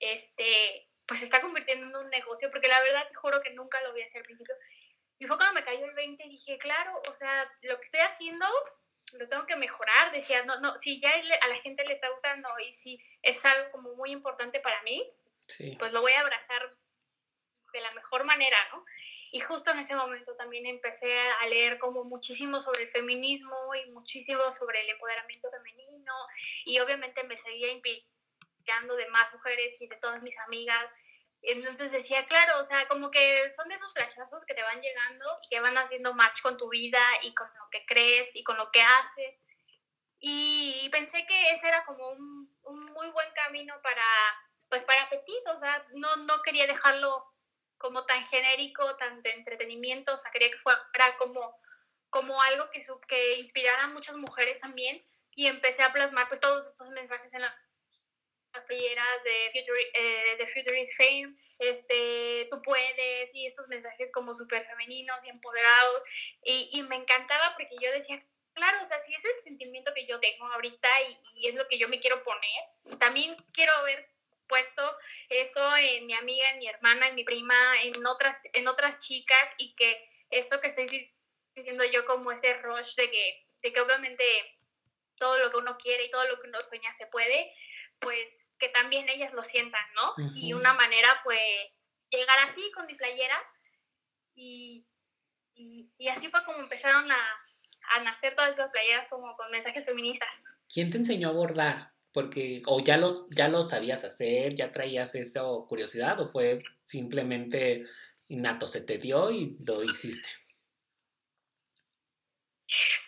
este, 0.00 0.90
pues 1.06 1.20
se 1.20 1.26
está 1.26 1.40
convirtiendo 1.40 1.86
en 1.86 2.04
un 2.04 2.10
negocio? 2.10 2.50
Porque 2.50 2.66
la 2.66 2.82
verdad 2.82 3.06
te 3.08 3.14
juro 3.14 3.40
que 3.40 3.50
nunca 3.50 3.80
lo 3.82 3.92
vi 3.92 4.02
hacer 4.02 4.18
al 4.18 4.24
principio. 4.24 4.56
Y 5.20 5.26
fue 5.26 5.36
cuando 5.36 5.54
me 5.54 5.64
cayó 5.64 5.84
el 5.84 5.94
20 5.94 6.24
y 6.24 6.30
dije, 6.30 6.58
claro, 6.58 7.00
o 7.08 7.14
sea, 7.16 7.48
lo 7.62 7.78
que 7.78 7.86
estoy 7.86 8.00
haciendo 8.00 8.46
lo 9.14 9.28
tengo 9.28 9.46
que 9.46 9.56
mejorar. 9.56 10.12
Decía, 10.12 10.44
no, 10.44 10.60
no, 10.60 10.78
si 10.78 11.00
ya 11.00 11.10
a 11.10 11.48
la 11.48 11.56
gente 11.56 11.84
le 11.84 11.94
está 11.94 12.08
gustando 12.10 12.48
y 12.58 12.72
si 12.72 13.00
es 13.22 13.44
algo 13.44 13.70
como 13.72 13.94
muy 13.94 14.10
importante 14.10 14.60
para 14.60 14.82
mí, 14.82 15.06
pues 15.78 15.92
lo 15.92 16.00
voy 16.00 16.12
a 16.12 16.20
abrazar 16.20 16.68
de 17.72 17.80
la 17.80 17.90
mejor 17.92 18.24
manera, 18.24 18.56
¿no? 18.72 18.84
Y 19.30 19.40
justo 19.40 19.70
en 19.70 19.78
ese 19.80 19.94
momento 19.94 20.34
también 20.36 20.64
empecé 20.66 21.18
a 21.18 21.46
leer 21.46 21.78
como 21.78 22.04
muchísimo 22.04 22.60
sobre 22.60 22.84
el 22.84 22.90
feminismo 22.90 23.74
y 23.74 23.90
muchísimo 23.90 24.50
sobre 24.52 24.80
el 24.82 24.90
empoderamiento 24.90 25.50
femenino 25.50 26.14
y 26.64 26.78
obviamente 26.80 27.22
me 27.24 27.36
seguía 27.36 27.70
inspirando 27.70 28.96
de 28.96 29.08
más 29.08 29.32
mujeres 29.34 29.74
y 29.80 29.86
de 29.86 29.96
todas 29.96 30.22
mis 30.22 30.38
amigas. 30.38 30.90
Entonces 31.42 31.92
decía, 31.92 32.26
claro, 32.26 32.60
o 32.60 32.66
sea, 32.66 32.86
como 32.88 33.10
que 33.10 33.52
son 33.54 33.68
de 33.68 33.76
esos 33.76 33.92
flashazos 33.92 34.44
que 34.46 34.54
te 34.54 34.62
van 34.62 34.80
llegando 34.80 35.24
y 35.42 35.48
que 35.48 35.60
van 35.60 35.78
haciendo 35.78 36.14
match 36.14 36.42
con 36.42 36.56
tu 36.56 36.68
vida 36.68 37.00
y 37.22 37.34
con 37.34 37.46
lo 37.58 37.68
que 37.70 37.84
crees 37.86 38.28
y 38.34 38.42
con 38.44 38.56
lo 38.56 38.70
que 38.70 38.82
haces. 38.82 39.36
Y 40.20 40.88
pensé 40.90 41.24
que 41.26 41.50
ese 41.50 41.68
era 41.68 41.84
como 41.84 42.10
un, 42.10 42.56
un 42.62 42.84
muy 42.86 43.08
buen 43.10 43.32
camino 43.34 43.80
para, 43.82 44.04
pues 44.68 44.84
para 44.84 45.08
Petit, 45.08 45.46
o 45.46 45.60
sea, 45.60 45.86
no, 45.94 46.16
no 46.16 46.42
quería 46.42 46.66
dejarlo 46.66 47.24
como 47.78 48.04
tan 48.04 48.26
genérico, 48.26 48.96
tan 48.96 49.22
de 49.22 49.30
entretenimiento, 49.30 50.14
o 50.14 50.18
sea, 50.18 50.30
quería 50.32 50.50
que 50.50 50.58
fuera 50.58 51.16
como, 51.16 51.56
como 52.10 52.42
algo 52.42 52.68
que, 52.70 52.84
que 53.06 53.38
inspirara 53.38 53.84
a 53.84 53.88
muchas 53.88 54.16
mujeres 54.16 54.58
también 54.60 55.02
y 55.36 55.46
empecé 55.46 55.82
a 55.84 55.92
plasmar 55.92 56.26
pues 56.28 56.40
todos 56.40 56.66
estos 56.66 56.88
mensajes 56.90 57.32
en 57.32 57.42
las 58.52 58.64
playeras 58.64 59.24
de 59.24 59.50
Future, 59.52 59.90
eh, 59.94 60.36
de 60.38 60.46
Future 60.46 60.80
is 60.80 60.96
Fame, 60.96 61.34
este, 61.58 62.48
tú 62.50 62.62
puedes, 62.62 63.34
y 63.34 63.46
estos 63.46 63.68
mensajes 63.68 64.10
como 64.12 64.34
súper 64.34 64.66
femeninos 64.66 65.18
y 65.24 65.28
empoderados, 65.28 66.02
y, 66.44 66.70
y, 66.72 66.82
me 66.82 66.96
encantaba 66.96 67.54
porque 67.56 67.76
yo 67.80 67.90
decía, 67.92 68.18
claro, 68.54 68.82
o 68.82 68.86
sea, 68.86 69.02
si 69.04 69.14
es 69.14 69.24
el 69.24 69.44
sentimiento 69.44 69.92
que 69.94 70.06
yo 70.06 70.18
tengo 70.20 70.46
ahorita 70.46 70.88
y, 71.02 71.40
y 71.40 71.48
es 71.48 71.54
lo 71.54 71.66
que 71.68 71.78
yo 71.78 71.88
me 71.88 72.00
quiero 72.00 72.22
poner, 72.22 72.98
también 72.98 73.36
quiero 73.52 73.72
ver 73.84 74.08
puesto 74.48 74.96
eso 75.28 75.76
en 75.76 76.06
mi 76.06 76.14
amiga, 76.14 76.50
en 76.50 76.58
mi 76.58 76.66
hermana, 76.66 77.08
en 77.08 77.14
mi 77.14 77.24
prima, 77.24 77.82
en 77.82 78.04
otras, 78.06 78.36
en 78.54 78.66
otras 78.66 78.98
chicas 78.98 79.48
y 79.58 79.74
que 79.76 80.08
esto 80.30 80.60
que 80.60 80.68
estoy 80.68 81.12
diciendo 81.54 81.84
yo 81.84 82.04
como 82.06 82.32
ese 82.32 82.54
rush 82.54 82.94
de 82.96 83.10
que, 83.10 83.46
de 83.62 83.72
que 83.72 83.80
obviamente 83.80 84.24
todo 85.16 85.38
lo 85.38 85.50
que 85.50 85.58
uno 85.58 85.76
quiere 85.78 86.04
y 86.04 86.10
todo 86.10 86.24
lo 86.26 86.40
que 86.40 86.48
uno 86.48 86.60
sueña 86.62 86.92
se 86.94 87.06
puede, 87.06 87.54
pues 87.98 88.28
que 88.58 88.68
también 88.70 89.08
ellas 89.08 89.32
lo 89.32 89.42
sientan, 89.42 89.84
¿no? 89.94 90.14
Y 90.34 90.52
una 90.52 90.74
manera 90.74 91.08
fue 91.22 91.38
llegar 92.10 92.38
así 92.48 92.70
con 92.72 92.86
mi 92.86 92.94
playera 92.94 93.38
y, 94.34 94.86
y, 95.54 96.08
así 96.08 96.28
fue 96.28 96.44
como 96.44 96.60
empezaron 96.60 97.10
a, 97.10 97.18
a 97.90 98.00
nacer 98.02 98.34
todas 98.34 98.52
esas 98.52 98.70
playeras 98.70 99.08
como 99.08 99.36
con 99.36 99.50
mensajes 99.50 99.84
feministas. 99.84 100.28
¿Quién 100.72 100.90
te 100.90 100.98
enseñó 100.98 101.30
a 101.30 101.32
bordar? 101.32 101.92
Porque, 102.12 102.62
o 102.66 102.82
ya 102.82 102.96
los, 102.96 103.28
ya 103.30 103.48
lo 103.48 103.68
sabías 103.68 104.04
hacer, 104.04 104.54
ya 104.54 104.72
traías 104.72 105.14
esa 105.14 105.42
curiosidad, 105.68 106.20
o 106.20 106.26
fue 106.26 106.62
simplemente 106.84 107.84
innato, 108.28 108.66
se 108.66 108.80
te 108.80 108.98
dio 108.98 109.30
y 109.30 109.56
lo 109.64 109.82
hiciste. 109.84 110.28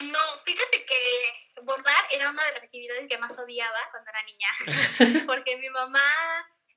No, 0.00 0.18
fíjate 0.44 0.86
que 0.86 1.49
bordar 1.62 2.04
era 2.10 2.30
una 2.30 2.44
de 2.44 2.52
las 2.52 2.62
actividades 2.62 3.08
que 3.08 3.18
más 3.18 3.36
odiaba 3.38 3.78
cuando 3.90 4.10
era 4.10 4.22
niña, 4.24 4.48
porque 5.26 5.56
mi 5.56 5.68
mamá, 5.70 6.00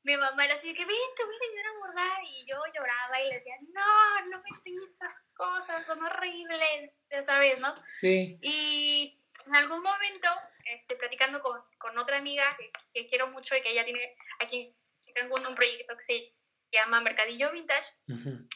mi 0.04 0.18
mamá 0.18 0.46
era 0.46 0.56
así 0.56 0.74
que 0.74 0.86
ven, 0.86 0.98
te 1.16 1.24
voy 1.24 1.34
a 1.34 1.46
enseñar 1.46 1.66
a 1.68 1.78
bordar 1.80 2.24
y 2.24 2.46
yo 2.46 2.58
lloraba 2.74 3.22
y 3.22 3.30
le 3.30 3.36
decía, 3.36 3.56
no, 3.74 4.26
no 4.28 4.42
me 4.42 4.50
enseñes 4.58 4.84
estas 4.92 5.14
cosas, 5.34 5.86
son 5.86 6.04
horribles, 6.04 6.92
ya 7.10 7.24
sabes, 7.24 7.60
¿no? 7.60 7.76
Sí. 7.86 8.38
Y 8.42 9.20
en 9.46 9.56
algún 9.56 9.82
momento, 9.82 10.30
este, 10.66 10.96
platicando 10.96 11.42
con, 11.42 11.62
con 11.78 11.98
otra 11.98 12.18
amiga 12.18 12.58
que, 12.94 13.08
quiero 13.08 13.28
mucho 13.28 13.56
y 13.56 13.62
que 13.62 13.72
ella 13.72 13.86
tiene 13.86 14.16
aquí 14.40 14.76
en 15.06 15.14
Cancún 15.14 15.46
un 15.46 15.56
proyecto 15.56 15.96
que 15.98 16.04
se 16.04 16.34
llama 16.72 17.02
Mercadillo 17.02 17.52
Vintage, 17.52 17.88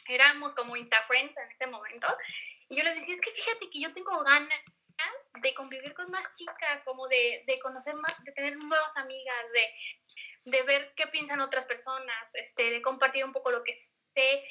éramos 0.08 0.56
como 0.56 0.76
Insta 0.76 1.04
Friends 1.04 1.38
en 1.38 1.52
ese 1.52 1.68
momento, 1.68 2.08
y 2.70 2.78
yo 2.78 2.84
les 2.84 2.96
decía, 2.96 3.16
es 3.16 3.22
que 3.22 3.32
fíjate 3.32 3.70
que 3.70 3.80
yo 3.80 3.94
tengo 3.94 4.24
ganas 4.24 4.62
de 5.48 5.54
convivir 5.54 5.94
con 5.94 6.12
más 6.12 6.26
chicas, 6.36 6.84
como 6.84 7.08
de, 7.08 7.44
de 7.48 7.60
conocer 7.60 7.96
más, 7.96 8.24
de 8.24 8.34
tener 8.34 8.58
nuevas 8.58 8.96
amigas, 8.98 9.52
de, 9.54 10.52
de 10.52 10.62
ver 10.64 10.94
qué 10.96 11.08
piensan 11.08 11.40
otras 11.40 11.66
personas, 11.66 12.30
este, 12.34 12.70
de 12.70 12.82
compartir 12.82 13.24
un 13.24 13.32
poco 13.32 13.52
lo 13.52 13.64
que 13.64 13.74
sé. 14.14 14.44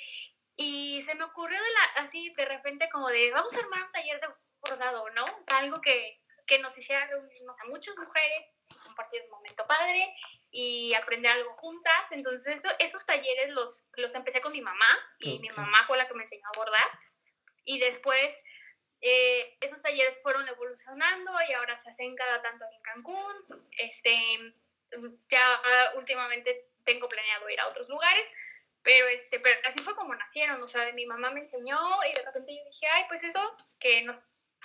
Y 0.56 1.02
se 1.04 1.14
me 1.14 1.24
ocurrió 1.24 1.60
de 1.62 1.70
la, 1.70 2.02
así 2.02 2.32
de 2.34 2.46
repente 2.46 2.88
como 2.88 3.08
de, 3.08 3.30
vamos 3.30 3.54
a 3.54 3.58
armar 3.58 3.82
un 3.82 3.92
taller 3.92 4.20
de 4.20 4.28
bordado, 4.60 5.10
¿no? 5.10 5.24
O 5.24 5.44
sea, 5.46 5.58
algo 5.58 5.82
que, 5.82 6.18
que 6.46 6.58
nos 6.60 6.76
hiciera 6.78 7.06
reunirnos 7.06 7.56
a 7.60 7.66
muchas 7.66 7.94
mujeres, 7.98 8.46
compartir 8.82 9.22
un 9.24 9.30
momento 9.30 9.66
padre 9.66 10.14
y 10.50 10.94
aprender 10.94 11.30
algo 11.30 11.52
juntas. 11.56 12.06
Entonces 12.10 12.62
esos 12.78 13.04
talleres 13.04 13.50
los, 13.50 13.86
los 13.96 14.14
empecé 14.14 14.40
con 14.40 14.52
mi 14.52 14.62
mamá 14.62 14.88
y 15.18 15.38
mi 15.40 15.50
mamá 15.50 15.84
fue 15.86 15.98
la 15.98 16.08
que 16.08 16.14
me 16.14 16.24
enseñó 16.24 16.48
a 16.54 16.58
bordar. 16.58 16.90
Y 17.64 17.80
después 17.80 18.34
eh, 19.08 19.56
esos 19.60 19.80
talleres 19.82 20.18
fueron 20.20 20.48
evolucionando 20.48 21.30
y 21.48 21.52
ahora 21.52 21.78
se 21.78 21.90
hacen 21.90 22.16
cada 22.16 22.42
tanto 22.42 22.64
en 22.64 22.82
Cancún. 22.82 23.64
Este, 23.70 24.54
ya 25.28 25.60
últimamente 25.94 26.68
tengo 26.84 27.08
planeado 27.08 27.48
ir 27.48 27.60
a 27.60 27.68
otros 27.68 27.88
lugares, 27.88 28.28
pero, 28.82 29.06
este, 29.06 29.38
pero 29.38 29.60
así 29.64 29.78
fue 29.80 29.94
como 29.94 30.12
nacieron. 30.14 30.60
O 30.60 30.66
sea, 30.66 30.90
mi 30.92 31.06
mamá 31.06 31.30
me 31.30 31.42
enseñó 31.42 31.78
y 32.10 32.14
de 32.14 32.22
repente 32.24 32.56
yo 32.56 32.64
dije, 32.64 32.86
ay, 32.88 33.04
pues 33.08 33.22
eso 33.22 33.56
que 33.78 34.02
nos 34.02 34.16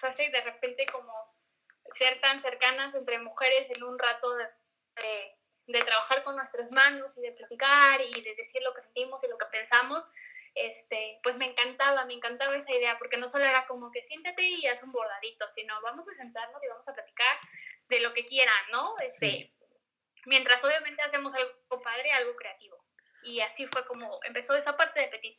hace 0.01 0.29
de 0.29 0.41
repente 0.41 0.87
como 0.87 1.13
ser 1.97 2.19
tan 2.21 2.41
cercanas 2.41 2.95
entre 2.95 3.19
mujeres 3.19 3.67
en 3.75 3.83
un 3.83 3.99
rato 3.99 4.35
de, 4.37 4.47
de, 5.67 5.83
trabajar 5.83 6.23
con 6.23 6.35
nuestras 6.35 6.71
manos 6.71 7.15
y 7.17 7.21
de 7.21 7.31
platicar 7.33 8.01
y 8.01 8.21
de 8.21 8.35
decir 8.35 8.61
lo 8.63 8.73
que 8.73 8.81
sentimos 8.81 9.23
y 9.23 9.27
lo 9.27 9.37
que 9.37 9.45
pensamos, 9.47 10.03
este, 10.55 11.19
pues 11.23 11.37
me 11.37 11.45
encantaba, 11.45 12.05
me 12.05 12.13
encantaba 12.13 12.55
esa 12.55 12.73
idea, 12.73 12.97
porque 12.97 13.17
no 13.17 13.27
solo 13.27 13.45
era 13.45 13.65
como 13.67 13.91
que 13.91 14.03
siéntate 14.03 14.43
y 14.43 14.67
haz 14.67 14.83
un 14.83 14.91
bordadito, 14.91 15.49
sino 15.49 15.81
vamos 15.81 16.07
a 16.07 16.13
sentarnos 16.13 16.63
y 16.63 16.67
vamos 16.67 16.87
a 16.87 16.93
platicar 16.93 17.37
de 17.89 17.99
lo 18.01 18.13
que 18.13 18.25
quieran, 18.25 18.63
¿no? 18.71 18.97
Este, 18.99 19.53
Mientras 20.25 20.63
obviamente 20.63 21.01
hacemos 21.01 21.33
algo 21.33 21.83
padre, 21.83 22.11
algo 22.11 22.35
creativo. 22.35 22.77
Y 23.23 23.39
así 23.41 23.65
fue 23.67 23.85
como 23.85 24.19
empezó 24.27 24.55
esa 24.55 24.77
parte 24.77 24.99
de 24.99 25.07
Petit. 25.07 25.37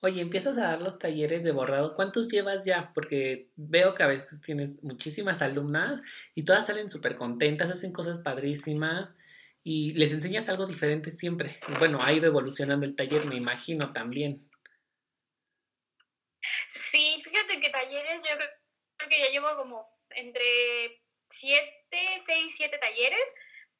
Oye, 0.00 0.20
empiezas 0.20 0.58
a 0.58 0.62
dar 0.62 0.80
los 0.80 0.98
talleres 0.98 1.44
de 1.44 1.52
bordado. 1.52 1.94
¿Cuántos 1.94 2.28
llevas 2.28 2.64
ya? 2.64 2.90
Porque 2.92 3.50
veo 3.56 3.94
que 3.94 4.02
a 4.02 4.08
veces 4.08 4.40
tienes 4.40 4.82
muchísimas 4.82 5.42
alumnas 5.42 6.00
y 6.34 6.44
todas 6.44 6.66
salen 6.66 6.88
súper 6.88 7.16
contentas, 7.16 7.70
hacen 7.70 7.92
cosas 7.92 8.18
padrísimas 8.18 9.14
y 9.62 9.92
les 9.92 10.12
enseñas 10.12 10.48
algo 10.48 10.66
diferente 10.66 11.10
siempre. 11.10 11.56
bueno, 11.78 12.02
ha 12.02 12.12
ido 12.12 12.26
evolucionando 12.26 12.84
el 12.84 12.96
taller, 12.96 13.26
me 13.26 13.36
imagino 13.36 13.92
también. 13.92 14.48
Sí, 16.90 17.22
fíjate 17.24 17.60
que 17.60 17.70
talleres 17.70 18.20
yo 18.22 18.36
creo 18.36 19.08
que 19.08 19.20
ya 19.20 19.28
llevo 19.28 19.56
como 19.56 19.86
entre 20.10 21.02
siete, 21.30 22.22
seis, 22.26 22.54
siete 22.56 22.78
talleres. 22.78 23.24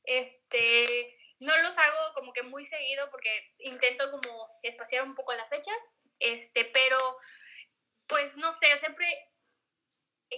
Este, 0.04 1.16
no 1.38 1.56
los 1.58 1.76
hago 1.76 2.14
como 2.14 2.32
que 2.32 2.42
muy 2.42 2.66
seguido 2.66 3.10
porque 3.10 3.54
intento 3.58 4.10
como 4.10 4.48
espaciar 4.62 5.04
un 5.04 5.14
poco 5.14 5.32
las 5.34 5.48
fechas, 5.48 5.76
este, 6.18 6.64
pero 6.66 6.98
pues 8.06 8.36
no 8.38 8.52
sé, 8.52 8.78
siempre 8.80 9.06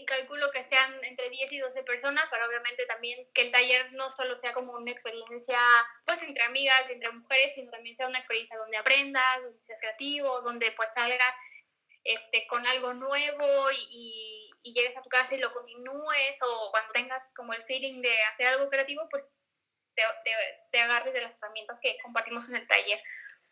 calculo 0.05 0.51
que 0.51 0.65
sean 0.65 0.93
entre 1.05 1.31
10 1.31 1.53
y 1.53 1.59
12 1.59 1.83
personas, 1.85 2.25
pero 2.31 2.47
obviamente 2.47 2.85
también 2.87 3.27
que 3.33 3.43
el 3.43 3.53
taller 3.53 3.93
no 3.93 4.11
solo 4.11 4.37
sea 4.39 4.53
como 4.53 4.73
una 4.73 4.91
experiencia 4.91 5.59
pues 6.05 6.21
entre 6.23 6.43
amigas, 6.45 6.89
entre 6.91 7.13
mujeres, 7.13 7.53
sino 7.55 7.71
también 7.71 7.97
sea 7.97 8.09
una 8.09 8.19
experiencia 8.19 8.57
donde 8.57 8.77
aprendas, 8.77 9.43
donde 9.43 9.65
seas 9.65 9.79
creativo, 9.81 10.41
donde 10.41 10.73
pues 10.73 10.93
salgas 10.95 11.35
este, 12.05 12.47
con 12.47 12.67
algo 12.67 12.95
nuevo 12.95 13.71
y, 13.73 14.51
y, 14.63 14.73
llegues 14.75 14.97
a 14.97 15.03
tu 15.03 15.09
casa 15.09 15.35
y 15.35 15.39
lo 15.39 15.53
continúes 15.53 16.43
o 16.43 16.71
cuando 16.71 16.93
tengas 16.93 17.23
como 17.35 17.53
el 17.55 17.65
feeling 17.65 18.03
de 18.03 18.23
hacer 18.25 18.47
algo 18.49 18.69
creativo, 18.69 19.09
pues 19.11 19.25
te, 19.95 20.03
te, 20.71 20.81
agarres 20.81 21.15
de 21.15 21.23
las 21.23 21.37
herramientas 21.37 21.79
que 21.81 21.97
compartimos 22.03 22.49
en 22.49 22.57
el 22.57 22.67
taller. 22.67 23.01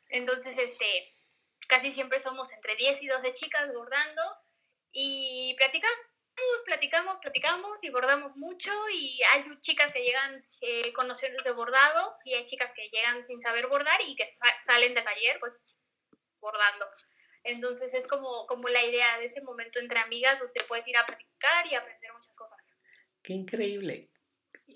Entonces, 0.09 0.57
este, 0.59 1.13
casi 1.69 1.93
siempre 1.93 2.21
somos 2.21 2.53
entre 2.53 2.77
10 2.77 3.03
y 3.03 3.07
12 3.07 3.33
chicas 3.35 3.73
bordando 3.73 4.23
y 4.93 5.55
platicamos 5.57 6.13
platicamos, 6.65 7.19
platicamos 7.21 7.79
y 7.83 7.91
bordamos 7.91 8.37
mucho 8.37 8.73
y 8.91 9.21
hay 9.33 9.45
chicas 9.61 9.93
que 9.93 10.03
llegan 10.03 10.45
eh, 10.61 10.93
con 10.93 11.09
nociones 11.09 11.43
de 11.45 11.53
bordado 11.53 12.17
y 12.25 12.35
hay 12.35 12.45
chicas 12.45 12.73
que 12.75 12.89
llegan 12.89 13.27
sin 13.27 13.41
saber 13.43 13.67
bordar 13.67 14.01
y 14.07 14.17
que 14.17 14.37
salen 14.67 14.95
de 14.95 15.03
taller 15.03 15.39
pues 15.41 15.53
bordando. 16.41 16.87
Entonces 17.45 17.93
es 17.93 18.07
como, 18.07 18.47
como 18.47 18.69
la 18.69 18.85
idea 18.85 19.19
de 19.19 19.27
ese 19.27 19.41
momento 19.43 19.79
entre 19.81 19.99
amigas 19.99 20.39
donde 20.39 20.63
puedes 20.69 20.87
ir 20.87 20.97
a 20.97 21.07
practicar 21.07 21.67
y 21.67 21.75
aprender 21.75 22.13
muchas 22.13 22.37
cosas. 22.37 22.59
Qué 23.23 23.33
increíble. 23.33 24.11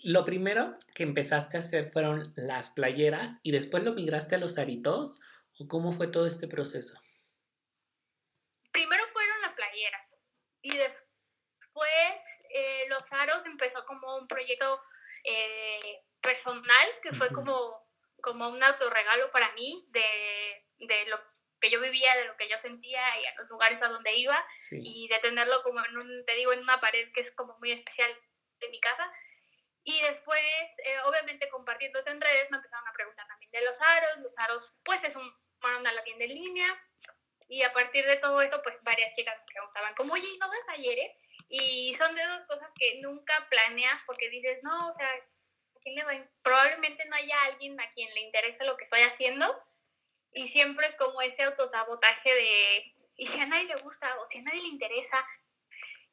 Lo 0.05 0.25
primero 0.25 0.77
que 0.95 1.05
empezaste 1.05 1.57
a 1.57 1.61
hacer 1.61 1.91
fueron 1.93 2.23
las 2.35 2.71
playeras 2.71 3.39
y 3.43 3.53
después 3.53 3.83
lo 3.83 3.95
migraste 3.95 4.35
a 4.35 4.39
los 4.39 4.59
aritos 4.59 5.19
o 5.59 5.69
cómo 5.69 5.93
fue 5.93 6.09
todo 6.09 6.27
este 6.27 6.49
proceso? 6.49 6.99
Primero 8.73 9.05
fueron 9.13 9.41
las 9.41 9.55
playeras 9.55 10.07
y 10.63 10.77
después 10.77 11.91
eh, 12.51 12.85
Los 12.89 13.11
Aros 13.13 13.47
empezó 13.47 13.85
como 13.87 14.17
un 14.17 14.29
proyecto 14.29 14.81
eh, 15.25 16.03
personal, 16.21 16.89
que 17.03 17.13
fue 17.13 17.31
como, 17.31 17.89
como 18.21 18.49
un 18.49 18.63
autorregalo 18.63 19.31
para 19.31 19.53
mí 19.53 19.87
de, 19.91 20.87
de, 20.87 21.07
lo 21.07 21.19
que 21.67 21.73
yo 21.73 21.81
vivía, 21.81 22.17
de 22.17 22.27
lo 22.27 22.37
que 22.37 22.49
yo 22.49 22.59
sentía 22.59 23.03
y 23.21 23.27
a 23.27 23.35
los 23.39 23.49
lugares 23.49 23.83
a 23.83 23.89
donde 23.89 24.15
iba, 24.15 24.45
y 24.71 25.09
de 25.09 25.19
tenerlo 25.19 25.63
como 25.65 25.85
en 25.85 25.99
un, 25.99 26.25
te 26.25 26.35
digo, 26.35 26.53
en 26.53 26.61
una 26.61 26.81
pared 26.81 27.11
que 27.13 27.23
es 27.23 27.31
como 27.33 27.59
muy 27.59 27.73
especial 27.73 28.11
de 28.61 28.69
mi 28.69 28.81
casa. 28.81 29.13
Y 29.83 30.01
después, 30.03 30.41
eh, 30.85 30.99
obviamente, 31.05 31.49
compartiendo 31.49 32.01
en 32.07 32.21
redes, 32.21 32.51
me 32.51 32.59
empezaron 32.59 32.87
a 32.87 32.93
preguntar 32.93 33.27
también 33.27 33.51
de 33.51 33.65
los 33.65 33.81
aros. 33.81 34.19
Los 34.19 34.39
aros, 34.39 34.77
pues, 34.85 35.03
es 35.05 35.17
un, 35.17 35.33
una 35.63 35.93
la 35.93 36.05
tienda 36.05 36.25
en 36.25 36.35
línea. 36.35 36.83
Y 37.49 37.63
a 37.63 37.73
partir 37.73 38.05
de 38.07 38.17
todo 38.17 38.41
eso, 38.43 38.61
pues, 38.63 38.83
varias 38.83 39.15
chicas 39.15 39.37
me 39.39 39.47
preguntaban, 39.47 39.95
como, 39.95 40.15
oye, 40.15 40.29
¿no 40.39 40.49
das 40.49 40.67
talleres? 40.67 41.13
Y 41.49 41.95
son 41.97 42.15
de 42.15 42.23
esas 42.23 42.47
cosas 42.47 42.71
que 42.77 43.01
nunca 43.01 43.47
planeas 43.49 44.01
porque 44.07 44.29
dices, 44.29 44.61
no, 44.63 44.91
o 44.91 44.95
sea, 44.97 45.11
quién 45.83 45.95
le 45.95 46.05
va 46.05 46.29
probablemente 46.43 47.05
no 47.05 47.15
haya 47.17 47.45
alguien 47.45 47.81
a 47.81 47.91
quien 47.93 48.13
le 48.13 48.21
interese 48.23 48.65
lo 48.65 48.77
que 48.77 48.85
estoy 48.85 49.03
haciendo. 49.03 49.47
Y 50.37 50.49
siempre 50.49 50.87
es 50.87 50.95
como 50.97 51.23
ese 51.23 51.45
autosabotaje 51.45 52.35
de, 52.35 52.95
¿y 53.17 53.27
si 53.27 53.41
a 53.41 53.47
nadie 53.47 53.69
le 53.69 53.77
gusta 53.77 54.15
o 54.21 54.27
si 54.29 54.39
a 54.39 54.43
nadie 54.43 54.61
le 54.61 54.69
interesa? 54.69 55.27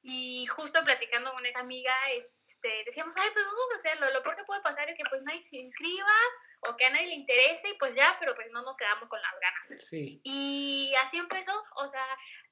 Y 0.01 0.45
justo 0.45 0.81
platicando 0.85 1.33
con 1.33 1.45
esa 1.45 1.59
amiga, 1.59 1.93
este, 2.13 2.85
decíamos, 2.85 3.13
ay, 3.17 3.29
pues 3.33 3.45
vamos 3.45 3.67
a 3.73 3.75
hacerlo. 3.75 4.09
Lo 4.11 4.23
peor 4.23 4.37
que 4.37 4.45
puede 4.45 4.61
pasar 4.61 4.89
es 4.89 4.95
que 4.95 5.03
pues 5.09 5.21
nadie 5.23 5.43
se 5.43 5.57
inscriba 5.57 6.15
o 6.61 6.77
que 6.77 6.85
a 6.85 6.91
nadie 6.91 7.07
le 7.07 7.15
interese 7.15 7.67
y 7.67 7.77
pues 7.77 7.93
ya, 7.95 8.15
pero 8.17 8.33
pues 8.33 8.49
no 8.51 8.61
nos 8.61 8.77
quedamos 8.77 9.09
con 9.09 9.21
las 9.21 9.33
ganas. 9.41 9.83
Sí. 9.83 10.21
Y 10.23 10.93
así 11.03 11.17
empezó, 11.17 11.51
o 11.75 11.89
sea, 11.89 12.05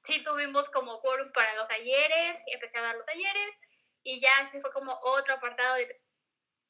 sí 0.04 0.22
tuvimos 0.24 0.68
como 0.68 1.00
quórum 1.00 1.32
para 1.32 1.54
los 1.54 1.68
talleres, 1.68 2.36
empecé 2.48 2.76
a 2.76 2.82
dar 2.82 2.96
los 2.96 3.06
talleres 3.06 3.56
y 4.02 4.20
ya 4.20 4.30
así 4.40 4.60
fue 4.60 4.70
como 4.72 4.92
otro 5.00 5.34
apartado 5.34 5.76
de 5.76 6.01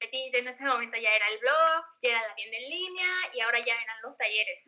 Petit. 0.03 0.35
En 0.35 0.49
ese 0.49 0.65
momento 0.65 0.97
ya 0.97 1.15
era 1.15 1.29
el 1.29 1.38
blog, 1.38 1.85
ya 2.03 2.11
era 2.11 2.29
la 2.29 2.35
tienda 2.35 2.57
en 2.59 2.71
línea 2.71 3.09
y 3.35 3.41
ahora 3.41 3.59
ya 3.61 3.75
eran 3.75 4.03
los 4.03 4.17
talleres. 4.19 4.65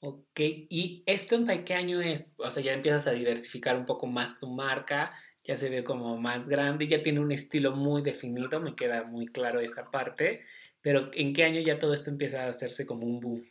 Ok, 0.00 0.40
¿y 0.68 1.04
esto 1.06 1.36
en 1.36 1.64
qué 1.64 1.74
año 1.74 2.00
es? 2.00 2.34
O 2.38 2.50
sea, 2.50 2.60
ya 2.60 2.72
empiezas 2.72 3.06
a 3.06 3.12
diversificar 3.12 3.76
un 3.76 3.86
poco 3.86 4.08
más 4.08 4.40
tu 4.40 4.48
marca, 4.48 5.08
ya 5.44 5.56
se 5.56 5.68
ve 5.68 5.84
como 5.84 6.16
más 6.16 6.48
grande, 6.48 6.88
ya 6.88 7.02
tiene 7.04 7.20
un 7.20 7.30
estilo 7.30 7.70
muy 7.70 8.02
definido, 8.02 8.58
me 8.58 8.74
queda 8.74 9.04
muy 9.04 9.26
claro 9.26 9.60
esa 9.60 9.90
parte, 9.92 10.44
pero 10.80 11.08
¿en 11.12 11.32
qué 11.32 11.44
año 11.44 11.60
ya 11.60 11.78
todo 11.78 11.94
esto 11.94 12.10
empieza 12.10 12.42
a 12.42 12.48
hacerse 12.48 12.84
como 12.84 13.06
un 13.06 13.20
boom? 13.20 13.48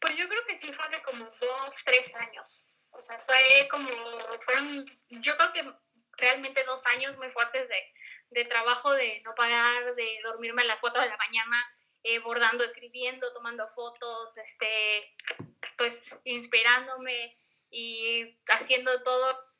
Pues 0.00 0.16
yo 0.16 0.26
creo 0.26 0.40
que 0.46 0.56
sí 0.56 0.72
fue 0.72 0.84
hace 0.86 1.02
como 1.02 1.26
dos, 1.26 1.82
tres 1.84 2.14
años. 2.14 2.66
O 2.92 3.00
sea, 3.02 3.18
fue 3.20 3.68
como, 3.70 3.88
fueron, 4.44 4.86
yo 5.10 5.36
creo 5.36 5.52
que 5.52 5.74
realmente 6.20 6.64
dos 6.64 6.80
años 6.86 7.16
muy 7.16 7.30
fuertes 7.30 7.68
de, 7.68 7.94
de 8.30 8.44
trabajo, 8.44 8.92
de 8.92 9.20
no 9.22 9.34
parar, 9.34 9.94
de 9.94 10.20
dormirme 10.22 10.62
a 10.62 10.66
las 10.66 10.80
cuatro 10.80 11.02
de 11.02 11.08
la 11.08 11.16
mañana, 11.16 11.76
eh, 12.02 12.18
bordando, 12.18 12.64
escribiendo, 12.64 13.32
tomando 13.32 13.68
fotos, 13.74 14.36
este, 14.38 15.14
pues 15.76 16.00
inspirándome 16.24 17.36
y 17.70 18.38
haciendo 18.48 19.02
todo 19.02 19.50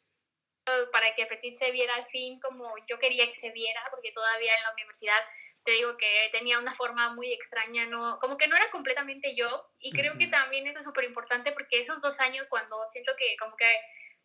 para 0.92 1.14
que 1.14 1.26
Petit 1.26 1.58
se 1.58 1.70
viera 1.70 1.94
al 1.94 2.06
fin 2.06 2.38
como 2.40 2.72
yo 2.88 2.98
quería 2.98 3.30
que 3.32 3.40
se 3.40 3.50
viera, 3.50 3.82
porque 3.90 4.12
todavía 4.12 4.54
en 4.54 4.62
la 4.62 4.72
universidad 4.72 5.18
te 5.64 5.72
digo 5.72 5.96
que 5.96 6.28
tenía 6.32 6.58
una 6.58 6.74
forma 6.74 7.12
muy 7.14 7.32
extraña, 7.32 7.86
no, 7.86 8.18
como 8.20 8.38
que 8.38 8.48
no 8.48 8.56
era 8.56 8.70
completamente 8.70 9.34
yo, 9.34 9.70
y 9.78 9.92
creo 9.92 10.16
que 10.16 10.26
también 10.26 10.66
eso 10.66 10.78
es 10.78 10.86
súper 10.86 11.04
importante 11.04 11.52
porque 11.52 11.80
esos 11.80 12.00
dos 12.00 12.18
años 12.20 12.48
cuando 12.48 12.76
siento 12.90 13.12
que 13.18 13.36
como 13.38 13.56
que 13.56 13.78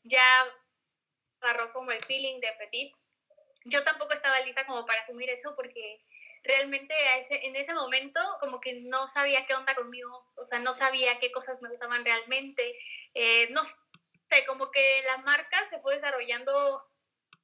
ya 0.03 0.45
agarró 1.45 1.71
como 1.73 1.91
el 1.91 2.03
feeling 2.03 2.39
de 2.39 2.51
Petit, 2.60 2.93
yo 3.65 3.84
tampoco 3.84 4.13
estaba 4.13 4.39
lista 4.41 4.65
como 4.65 4.86
para 4.86 5.01
asumir 5.01 5.29
eso 5.29 5.55
porque 5.55 6.01
realmente 6.43 6.93
en 7.29 7.55
ese 7.55 7.73
momento 7.73 8.19
como 8.39 8.60
que 8.60 8.73
no 8.73 9.08
sabía 9.08 9.45
qué 9.45 9.55
onda 9.55 9.73
conmigo, 9.75 10.31
o 10.36 10.45
sea, 10.45 10.60
no 10.60 10.73
sabía 10.73 11.17
qué 11.19 11.31
cosas 11.31 11.62
me 11.62 11.69
gustaban 11.69 12.05
realmente, 12.05 12.77
eh, 13.15 13.47
no 13.51 13.63
sé, 13.63 14.45
como 14.45 14.69
que 14.71 15.01
la 15.03 15.17
marca 15.17 15.58
se 15.69 15.79
fue 15.79 15.95
desarrollando 15.95 16.84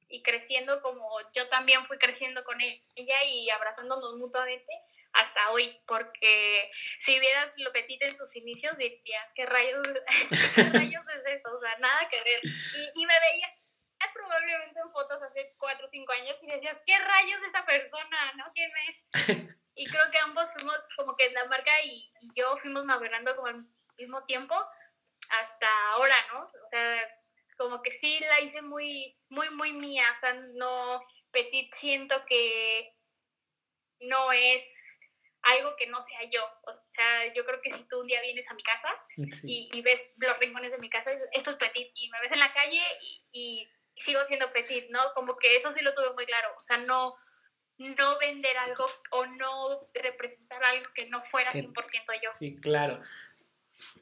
y 0.08 0.22
creciendo 0.22 0.82
como 0.82 1.08
yo 1.34 1.48
también 1.48 1.84
fui 1.86 1.98
creciendo 1.98 2.44
con 2.44 2.60
ella 2.60 3.24
y 3.24 3.50
abrazándonos 3.50 4.14
mutuamente 4.16 4.72
hasta 5.12 5.50
hoy, 5.50 5.78
porque 5.86 6.70
si 7.00 7.18
vieras 7.18 7.52
lo 7.56 7.72
petit 7.72 8.02
en 8.02 8.16
sus 8.16 8.34
inicios 8.36 8.76
dirías, 8.78 9.26
¿qué 9.34 9.46
rayos, 9.46 9.86
¿qué 10.54 10.62
rayos 10.78 11.04
es 11.08 11.38
eso? 11.38 11.54
O 11.54 11.60
sea, 11.60 11.76
nada 11.78 12.08
que 12.08 12.16
ver. 12.22 12.40
Y, 12.94 13.06
me 13.06 13.20
veía 13.20 13.54
probablemente 14.12 14.80
en 14.80 14.92
fotos 14.92 15.22
hace 15.22 15.54
cuatro 15.58 15.86
o 15.86 15.90
cinco 15.90 16.12
años 16.12 16.36
y 16.42 16.46
decías, 16.46 16.78
¿qué 16.86 16.98
rayos 16.98 17.42
esa 17.48 17.64
persona? 17.64 18.32
¿No? 18.36 18.52
¿Quién 18.54 18.70
es? 18.88 19.02
Y 19.74 19.86
creo 19.86 20.10
que 20.10 20.18
ambos 20.18 20.52
fuimos 20.52 20.76
como 20.98 21.16
que 21.16 21.30
la 21.30 21.46
marca 21.46 21.70
y, 21.82 22.12
y 22.20 22.30
yo 22.34 22.58
fuimos 22.58 22.84
madurando 22.84 23.34
como 23.34 23.48
al 23.48 23.64
mismo 23.96 24.22
tiempo 24.24 24.54
hasta 25.30 25.90
ahora, 25.92 26.14
¿no? 26.30 26.42
O 26.42 26.68
sea, 26.70 27.08
como 27.56 27.82
que 27.82 27.90
sí 27.92 28.20
la 28.20 28.40
hice 28.40 28.60
muy, 28.62 29.16
muy, 29.28 29.48
muy 29.50 29.72
mía, 29.72 30.04
o 30.16 30.20
sea, 30.20 30.34
no, 30.34 31.02
Petit 31.30 31.74
siento 31.76 32.24
que 32.26 32.94
no 34.00 34.32
es 34.32 34.64
algo 35.42 35.74
que 35.76 35.86
no 35.86 36.02
sea 36.02 36.24
yo, 36.30 36.44
o 36.66 36.72
sea, 36.92 37.32
yo 37.34 37.44
creo 37.44 37.60
que 37.62 37.72
si 37.72 37.84
tú 37.88 38.00
un 38.00 38.06
día 38.06 38.20
vienes 38.20 38.48
a 38.48 38.54
mi 38.54 38.62
casa 38.62 38.88
y, 39.42 39.82
ves 39.82 40.04
los 40.16 40.38
rincones 40.38 40.70
de 40.70 40.78
mi 40.78 40.88
casa, 40.88 41.10
esto 41.32 41.50
es 41.50 41.56
Petit, 41.56 41.90
y 41.94 42.10
me 42.10 42.20
ves 42.20 42.32
en 42.32 42.38
la 42.38 42.52
calle 42.52 42.82
y, 43.32 43.68
sigo 43.96 44.20
siendo 44.26 44.52
Petit, 44.52 44.90
¿no? 44.90 45.00
Como 45.14 45.36
que 45.36 45.56
eso 45.56 45.72
sí 45.72 45.80
lo 45.82 45.94
tuve 45.94 46.12
muy 46.14 46.26
claro, 46.26 46.48
o 46.58 46.62
sea, 46.62 46.78
no, 46.78 47.14
no 47.78 48.18
vender 48.18 48.56
algo 48.58 48.86
o 49.10 49.26
no 49.26 49.88
representar 49.94 50.62
algo 50.64 50.86
que 50.94 51.08
no 51.08 51.22
fuera 51.24 51.50
100% 51.50 51.72
yo. 52.22 52.30
Sí, 52.34 52.56
claro. 52.56 53.00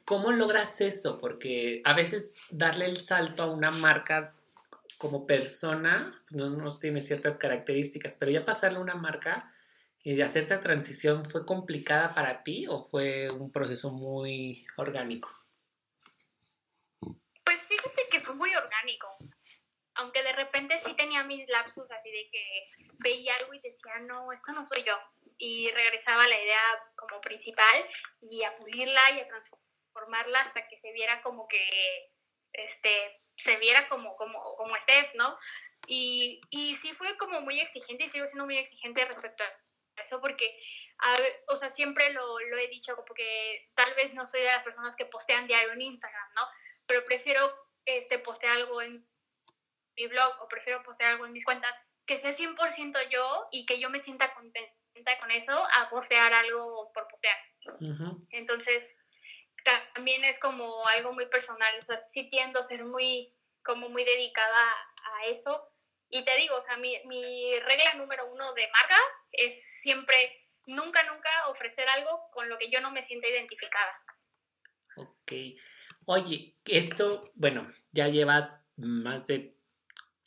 ¿Cómo 0.05 0.31
logras 0.31 0.79
eso? 0.81 1.17
Porque 1.17 1.81
a 1.85 1.93
veces 1.93 2.35
darle 2.49 2.85
el 2.85 2.97
salto 2.97 3.43
a 3.43 3.51
una 3.51 3.71
marca 3.71 4.33
como 4.97 5.25
persona 5.25 6.23
no, 6.29 6.51
no 6.51 6.77
tiene 6.77 7.01
ciertas 7.01 7.39
características, 7.39 8.15
pero 8.15 8.31
ya 8.31 8.45
pasarle 8.45 8.77
a 8.77 8.81
una 8.81 8.95
marca 8.95 9.51
y 10.03 10.19
hacer 10.21 10.43
esta 10.43 10.59
transición 10.59 11.25
fue 11.25 11.45
complicada 11.45 12.13
para 12.13 12.43
ti 12.43 12.65
o 12.67 12.83
fue 12.83 13.29
un 13.29 13.51
proceso 13.51 13.91
muy 13.91 14.65
orgánico? 14.77 15.29
Pues 17.43 17.63
fíjate 17.63 18.07
que 18.11 18.21
fue 18.21 18.35
muy 18.35 18.53
orgánico. 18.55 19.07
Aunque 19.95 20.23
de 20.23 20.33
repente 20.33 20.79
sí 20.85 20.93
tenía 20.95 21.23
mis 21.23 21.47
lapsus 21.49 21.89
así 21.91 22.09
de 22.09 22.29
que 22.31 22.69
veía 22.99 23.35
algo 23.35 23.53
y 23.53 23.59
decía, 23.59 23.99
no, 24.01 24.31
esto 24.31 24.51
no 24.53 24.63
soy 24.63 24.83
yo. 24.83 24.97
Y 25.37 25.69
regresaba 25.71 26.23
a 26.23 26.27
la 26.27 26.39
idea 26.39 26.61
como 26.95 27.19
principal 27.19 27.89
y 28.21 28.43
a 28.43 28.55
pulirla 28.57 29.11
y 29.11 29.19
a 29.19 29.27
transformarla 29.27 29.61
formarla 29.93 30.41
hasta 30.41 30.67
que 30.67 30.79
se 30.79 30.91
viera 30.91 31.21
como 31.21 31.47
que, 31.47 32.11
este, 32.53 33.21
se 33.37 33.57
viera 33.57 33.87
como, 33.87 34.15
como, 34.15 34.41
como 34.55 34.75
Steph, 34.77 35.13
¿no? 35.15 35.37
Y, 35.87 36.41
y 36.49 36.75
sí 36.77 36.93
fue 36.93 37.17
como 37.17 37.41
muy 37.41 37.59
exigente 37.59 38.05
y 38.05 38.09
sigo 38.09 38.27
siendo 38.27 38.45
muy 38.45 38.57
exigente 38.57 39.05
respecto 39.05 39.43
a 39.43 40.01
eso 40.03 40.21
porque, 40.21 40.57
o 41.47 41.55
sea, 41.57 41.69
siempre 41.71 42.11
lo, 42.13 42.39
lo 42.39 42.57
he 42.57 42.67
dicho, 42.67 42.95
porque 43.05 43.69
tal 43.75 43.93
vez 43.95 44.13
no 44.13 44.25
soy 44.25 44.41
de 44.41 44.47
las 44.47 44.63
personas 44.63 44.95
que 44.95 45.05
postean 45.05 45.47
diario 45.47 45.73
en 45.73 45.81
Instagram, 45.81 46.33
¿no? 46.35 46.47
Pero 46.85 47.05
prefiero 47.05 47.67
este, 47.85 48.19
postear 48.19 48.53
algo 48.57 48.81
en 48.81 49.05
mi 49.95 50.07
blog 50.07 50.41
o 50.41 50.47
prefiero 50.47 50.83
postear 50.83 51.13
algo 51.13 51.25
en 51.25 51.33
mis 51.33 51.45
cuentas 51.45 51.73
que 52.05 52.19
sea 52.19 52.35
100% 52.35 53.09
yo 53.09 53.47
y 53.51 53.65
que 53.65 53.79
yo 53.79 53.89
me 53.89 54.01
sienta 54.01 54.33
contenta 54.33 55.17
con 55.19 55.31
eso 55.31 55.53
a 55.53 55.89
postear 55.89 56.33
algo 56.33 56.91
por 56.93 57.07
postear. 57.07 57.37
Entonces, 58.31 58.83
también 59.93 60.23
es 60.25 60.39
como 60.39 60.85
algo 60.87 61.13
muy 61.13 61.27
personal, 61.27 61.73
o 61.81 61.85
sea, 61.85 61.99
sí 62.11 62.29
tiendo 62.29 62.59
a 62.59 62.63
ser 62.63 62.83
muy, 62.83 63.33
como 63.63 63.89
muy 63.89 64.03
dedicada 64.03 64.71
a 64.71 65.25
eso. 65.27 65.69
Y 66.09 66.25
te 66.25 66.35
digo, 66.37 66.57
o 66.57 66.61
sea, 66.61 66.77
mi, 66.77 66.97
mi 67.05 67.57
regla 67.59 67.93
número 67.93 68.25
uno 68.31 68.53
de 68.53 68.67
marca 68.67 68.97
es 69.31 69.63
siempre, 69.81 70.45
nunca, 70.65 71.03
nunca 71.03 71.29
ofrecer 71.47 71.87
algo 71.87 72.29
con 72.31 72.49
lo 72.49 72.57
que 72.57 72.69
yo 72.69 72.81
no 72.81 72.91
me 72.91 73.03
sienta 73.03 73.29
identificada. 73.29 74.03
Ok. 74.97 75.31
Oye, 76.05 76.57
esto, 76.65 77.21
bueno, 77.35 77.71
ya 77.91 78.09
llevas 78.09 78.59
más 78.75 79.25
de 79.27 79.55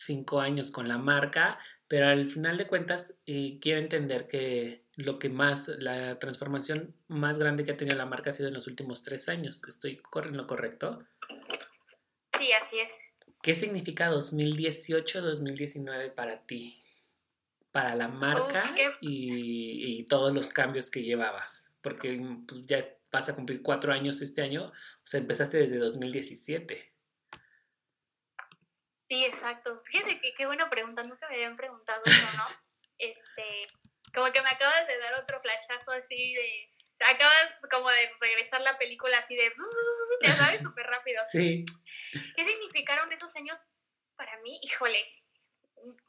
cinco 0.04 0.40
años 0.40 0.70
con 0.70 0.88
la 0.88 0.98
marca, 0.98 1.58
pero 1.88 2.06
al 2.06 2.28
final 2.28 2.58
de 2.58 2.66
cuentas 2.66 3.14
eh, 3.26 3.58
quiero 3.60 3.80
entender 3.80 4.28
que 4.28 4.84
lo 4.96 5.18
que 5.18 5.28
más, 5.28 5.68
la 5.68 6.14
transformación 6.16 6.94
más 7.08 7.38
grande 7.38 7.64
que 7.64 7.72
ha 7.72 7.76
tenido 7.76 7.96
la 7.96 8.06
marca 8.06 8.30
ha 8.30 8.32
sido 8.32 8.48
en 8.48 8.54
los 8.54 8.66
últimos 8.66 9.02
tres 9.02 9.28
años. 9.28 9.62
¿Estoy 9.66 10.00
en 10.24 10.36
lo 10.36 10.46
correcto? 10.46 11.04
Sí, 12.38 12.52
así 12.52 12.78
es. 12.78 12.88
¿Qué 13.42 13.54
significa 13.54 14.10
2018-2019 14.10 16.14
para 16.14 16.46
ti? 16.46 16.80
Para 17.72 17.94
la 17.94 18.08
marca 18.08 18.74
y, 19.00 19.98
y, 19.98 20.04
todos 20.04 20.32
los 20.32 20.50
cambios 20.50 20.90
que 20.90 21.02
llevabas. 21.02 21.68
Porque 21.80 22.20
pues, 22.46 22.66
ya 22.66 22.88
vas 23.10 23.28
a 23.28 23.34
cumplir 23.34 23.62
cuatro 23.62 23.92
años 23.92 24.22
este 24.22 24.42
año, 24.42 24.66
o 24.66 25.06
sea, 25.06 25.20
empezaste 25.20 25.58
desde 25.58 25.78
2017. 25.78 26.93
Sí, 29.14 29.24
exacto. 29.24 29.80
Fíjate 29.86 30.20
que 30.20 30.34
qué 30.34 30.44
buena 30.44 30.68
pregunta, 30.68 31.04
nunca 31.04 31.28
me 31.28 31.36
habían 31.36 31.56
preguntado 31.56 32.02
eso, 32.04 32.36
¿no? 32.36 32.46
este, 32.98 33.44
como 34.12 34.32
que 34.32 34.42
me 34.42 34.48
acabas 34.48 34.88
de 34.88 34.98
dar 34.98 35.14
otro 35.14 35.40
flashazo 35.40 35.92
así 35.92 36.34
de... 36.34 36.70
Acabas 36.98 37.54
como 37.70 37.90
de 37.90 38.10
regresar 38.20 38.60
la 38.62 38.76
película 38.76 39.18
así 39.18 39.36
de... 39.36 39.52
Ya 40.22 40.34
sabes, 40.34 40.62
súper 40.62 40.86
rápido. 40.86 41.22
Sí. 41.30 41.64
¿Qué 42.34 42.44
significaron 42.44 43.12
esos 43.12 43.34
años 43.36 43.56
para 44.16 44.36
mí? 44.38 44.58
Híjole, 44.62 45.06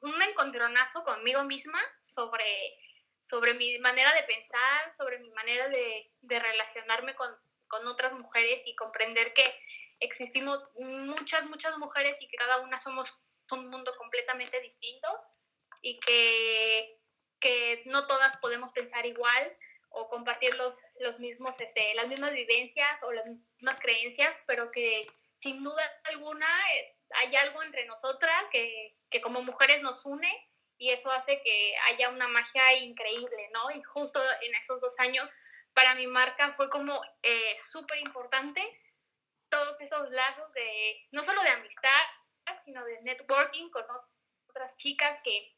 un 0.02 0.22
encontronazo 0.24 1.04
conmigo 1.04 1.44
misma 1.44 1.80
sobre, 2.06 2.80
sobre 3.24 3.54
mi 3.54 3.78
manera 3.80 4.16
de 4.16 4.24
pensar, 4.24 4.96
sobre 4.96 5.20
mi 5.20 5.30
manera 5.30 5.68
de, 5.68 6.12
de 6.22 6.40
relacionarme 6.40 7.14
con, 7.14 7.30
con 7.68 7.86
otras 7.86 8.14
mujeres 8.14 8.66
y 8.66 8.76
comprender 8.76 9.32
que 9.34 9.60
existimos 10.00 10.60
muchas, 10.78 11.46
muchas 11.46 11.78
mujeres 11.78 12.18
y 12.22 12.28
que 12.28 12.38
cada 12.38 12.62
una 12.62 12.80
somos 12.80 13.14
un 13.52 13.70
mundo 13.70 13.94
completamente 13.98 14.60
distinto 14.60 15.08
y 15.82 16.00
que, 16.00 17.00
que 17.40 17.84
no 17.86 18.08
todas 18.08 18.36
podemos 18.38 18.72
pensar 18.72 19.06
igual 19.06 19.56
o 19.90 20.10
compartir 20.10 20.54
los, 20.56 20.78
los 21.00 21.20
mismos, 21.20 21.60
este, 21.62 21.94
las 21.96 22.08
mismas 22.08 22.34
vivencias 22.34 23.02
o 23.04 23.12
las 23.12 23.26
mismas 23.26 23.80
creencias, 23.80 24.38
pero 24.46 24.72
que 24.72 25.02
sin 25.42 25.64
duda 25.64 25.84
alguna 26.06 26.48
eh, 26.74 26.96
hay 27.12 27.36
algo 27.38 27.64
entre 27.64 27.86
nosotras 27.86 28.46
que, 28.52 28.98
que 29.10 29.22
como 29.22 29.42
mujeres 29.42 29.82
nos 29.82 30.06
une 30.06 30.34
y 30.78 30.90
eso 30.90 31.10
hace 31.12 31.42
que 31.42 31.76
haya 31.88 32.10
una 32.10 32.28
magia 32.28 32.74
increíble, 32.80 33.50
¿no? 33.54 33.72
Y 33.72 33.82
justo 33.84 34.20
en 34.42 34.56
esos 34.56 34.82
dos 34.82 34.94
años 35.00 35.30
para 35.74 35.96
mi 35.96 36.08
marca 36.08 36.54
fue 36.58 36.70
como 36.70 37.02
eh, 37.22 37.56
súper 37.72 38.00
importante 38.00 38.62
todos 39.56 39.80
esos 39.80 40.10
lazos 40.10 40.52
de, 40.52 41.08
no 41.12 41.24
solo 41.24 41.42
de 41.42 41.50
amistad, 41.50 42.02
sino 42.64 42.84
de 42.84 43.02
networking 43.04 43.70
con 43.70 43.86
otras 44.50 44.76
chicas 44.76 45.20
que 45.24 45.56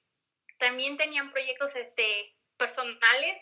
también 0.59 0.97
tenían 0.97 1.31
proyectos 1.31 1.75
este, 1.75 2.35
personales 2.57 3.41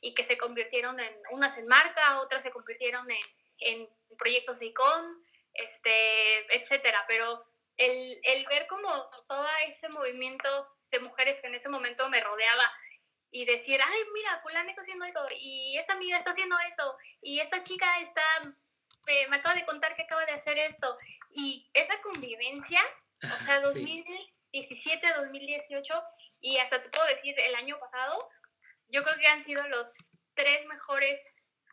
y 0.00 0.12
que 0.14 0.24
se 0.24 0.36
convirtieron 0.36 0.98
en, 0.98 1.14
unas 1.30 1.56
en 1.56 1.66
marca, 1.68 2.20
otras 2.20 2.42
se 2.42 2.50
convirtieron 2.50 3.08
en, 3.10 3.24
en 3.58 3.88
proyectos 4.18 4.58
de 4.58 4.66
ICOM, 4.66 5.22
este, 5.54 6.56
etcétera. 6.56 7.04
Pero 7.06 7.44
el, 7.76 8.20
el 8.24 8.46
ver 8.46 8.66
como 8.66 9.08
todo 9.28 9.46
ese 9.68 9.88
movimiento 9.88 10.48
de 10.90 10.98
mujeres 10.98 11.40
que 11.40 11.46
en 11.46 11.54
ese 11.54 11.68
momento 11.68 12.08
me 12.08 12.20
rodeaba 12.20 12.72
y 13.30 13.44
decir, 13.44 13.80
ay, 13.80 14.00
mira, 14.12 14.40
fulana 14.42 14.68
está 14.68 14.82
haciendo 14.82 15.06
eso, 15.06 15.26
y 15.40 15.78
esta 15.78 15.94
amiga 15.94 16.18
está 16.18 16.32
haciendo 16.32 16.54
eso, 16.70 16.98
y 17.22 17.40
esta 17.40 17.62
chica 17.62 18.00
está 18.00 18.22
me, 19.06 19.36
acaba 19.36 19.54
de 19.54 19.64
contar 19.64 19.94
que 19.96 20.02
acaba 20.02 20.24
de 20.26 20.32
hacer 20.32 20.58
esto. 20.58 20.96
Y 21.30 21.70
esa 21.72 22.00
convivencia, 22.02 22.80
o 23.22 23.44
sea, 23.44 23.60
2017, 23.60 25.06
2018 25.16 26.02
y 26.40 26.58
hasta 26.58 26.82
te 26.82 26.90
puedo 26.90 27.06
decir 27.06 27.34
el 27.38 27.54
año 27.54 27.78
pasado, 27.78 28.18
yo 28.88 29.02
creo 29.02 29.16
que 29.16 29.26
han 29.26 29.42
sido 29.42 29.66
los 29.68 29.94
tres 30.34 30.64
mejores 30.66 31.20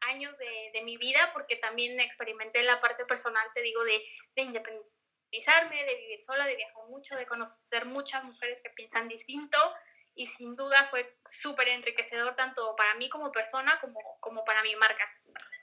años 0.01 0.37
de, 0.37 0.71
de 0.73 0.81
mi 0.83 0.97
vida 0.97 1.31
porque 1.33 1.57
también 1.57 1.99
experimenté 1.99 2.63
la 2.63 2.79
parte 2.79 3.05
personal, 3.05 3.45
te 3.53 3.61
digo, 3.61 3.83
de, 3.83 4.01
de 4.35 4.41
independizarme, 4.43 5.83
de 5.83 5.95
vivir 5.95 6.21
sola, 6.21 6.45
de 6.45 6.55
viajar 6.55 6.83
mucho, 6.87 7.15
de 7.15 7.27
conocer 7.27 7.85
muchas 7.85 8.23
mujeres 8.23 8.59
que 8.63 8.69
piensan 8.71 9.09
distinto 9.09 9.57
y 10.15 10.27
sin 10.27 10.55
duda 10.55 10.87
fue 10.89 11.17
súper 11.25 11.69
enriquecedor 11.69 12.35
tanto 12.35 12.75
para 12.75 12.95
mí 12.95 13.09
como 13.09 13.31
persona 13.31 13.79
como, 13.79 13.99
como 14.19 14.43
para 14.43 14.63
mi 14.63 14.75
marca. 14.75 15.05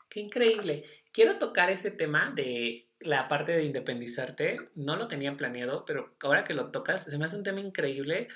Qué 0.08 0.20
increíble. 0.20 0.84
Quiero 1.12 1.38
tocar 1.38 1.70
ese 1.70 1.90
tema 1.90 2.32
de 2.34 2.88
la 3.00 3.28
parte 3.28 3.52
de 3.52 3.64
independizarte. 3.64 4.56
No 4.74 4.96
lo 4.96 5.08
tenía 5.08 5.36
planeado, 5.36 5.84
pero 5.84 6.16
ahora 6.22 6.44
que 6.44 6.54
lo 6.54 6.70
tocas, 6.70 7.04
se 7.04 7.18
me 7.18 7.26
hace 7.26 7.36
un 7.36 7.42
tema 7.42 7.60
increíble. 7.60 8.28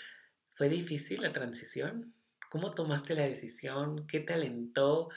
¿Fue 0.54 0.68
difícil 0.68 1.22
la 1.22 1.32
transición? 1.32 2.14
¿Cómo 2.50 2.70
tomaste 2.72 3.14
la 3.14 3.22
decisión? 3.22 4.06
¿Qué 4.06 4.20
te 4.20 4.34
alentó? 4.34 5.08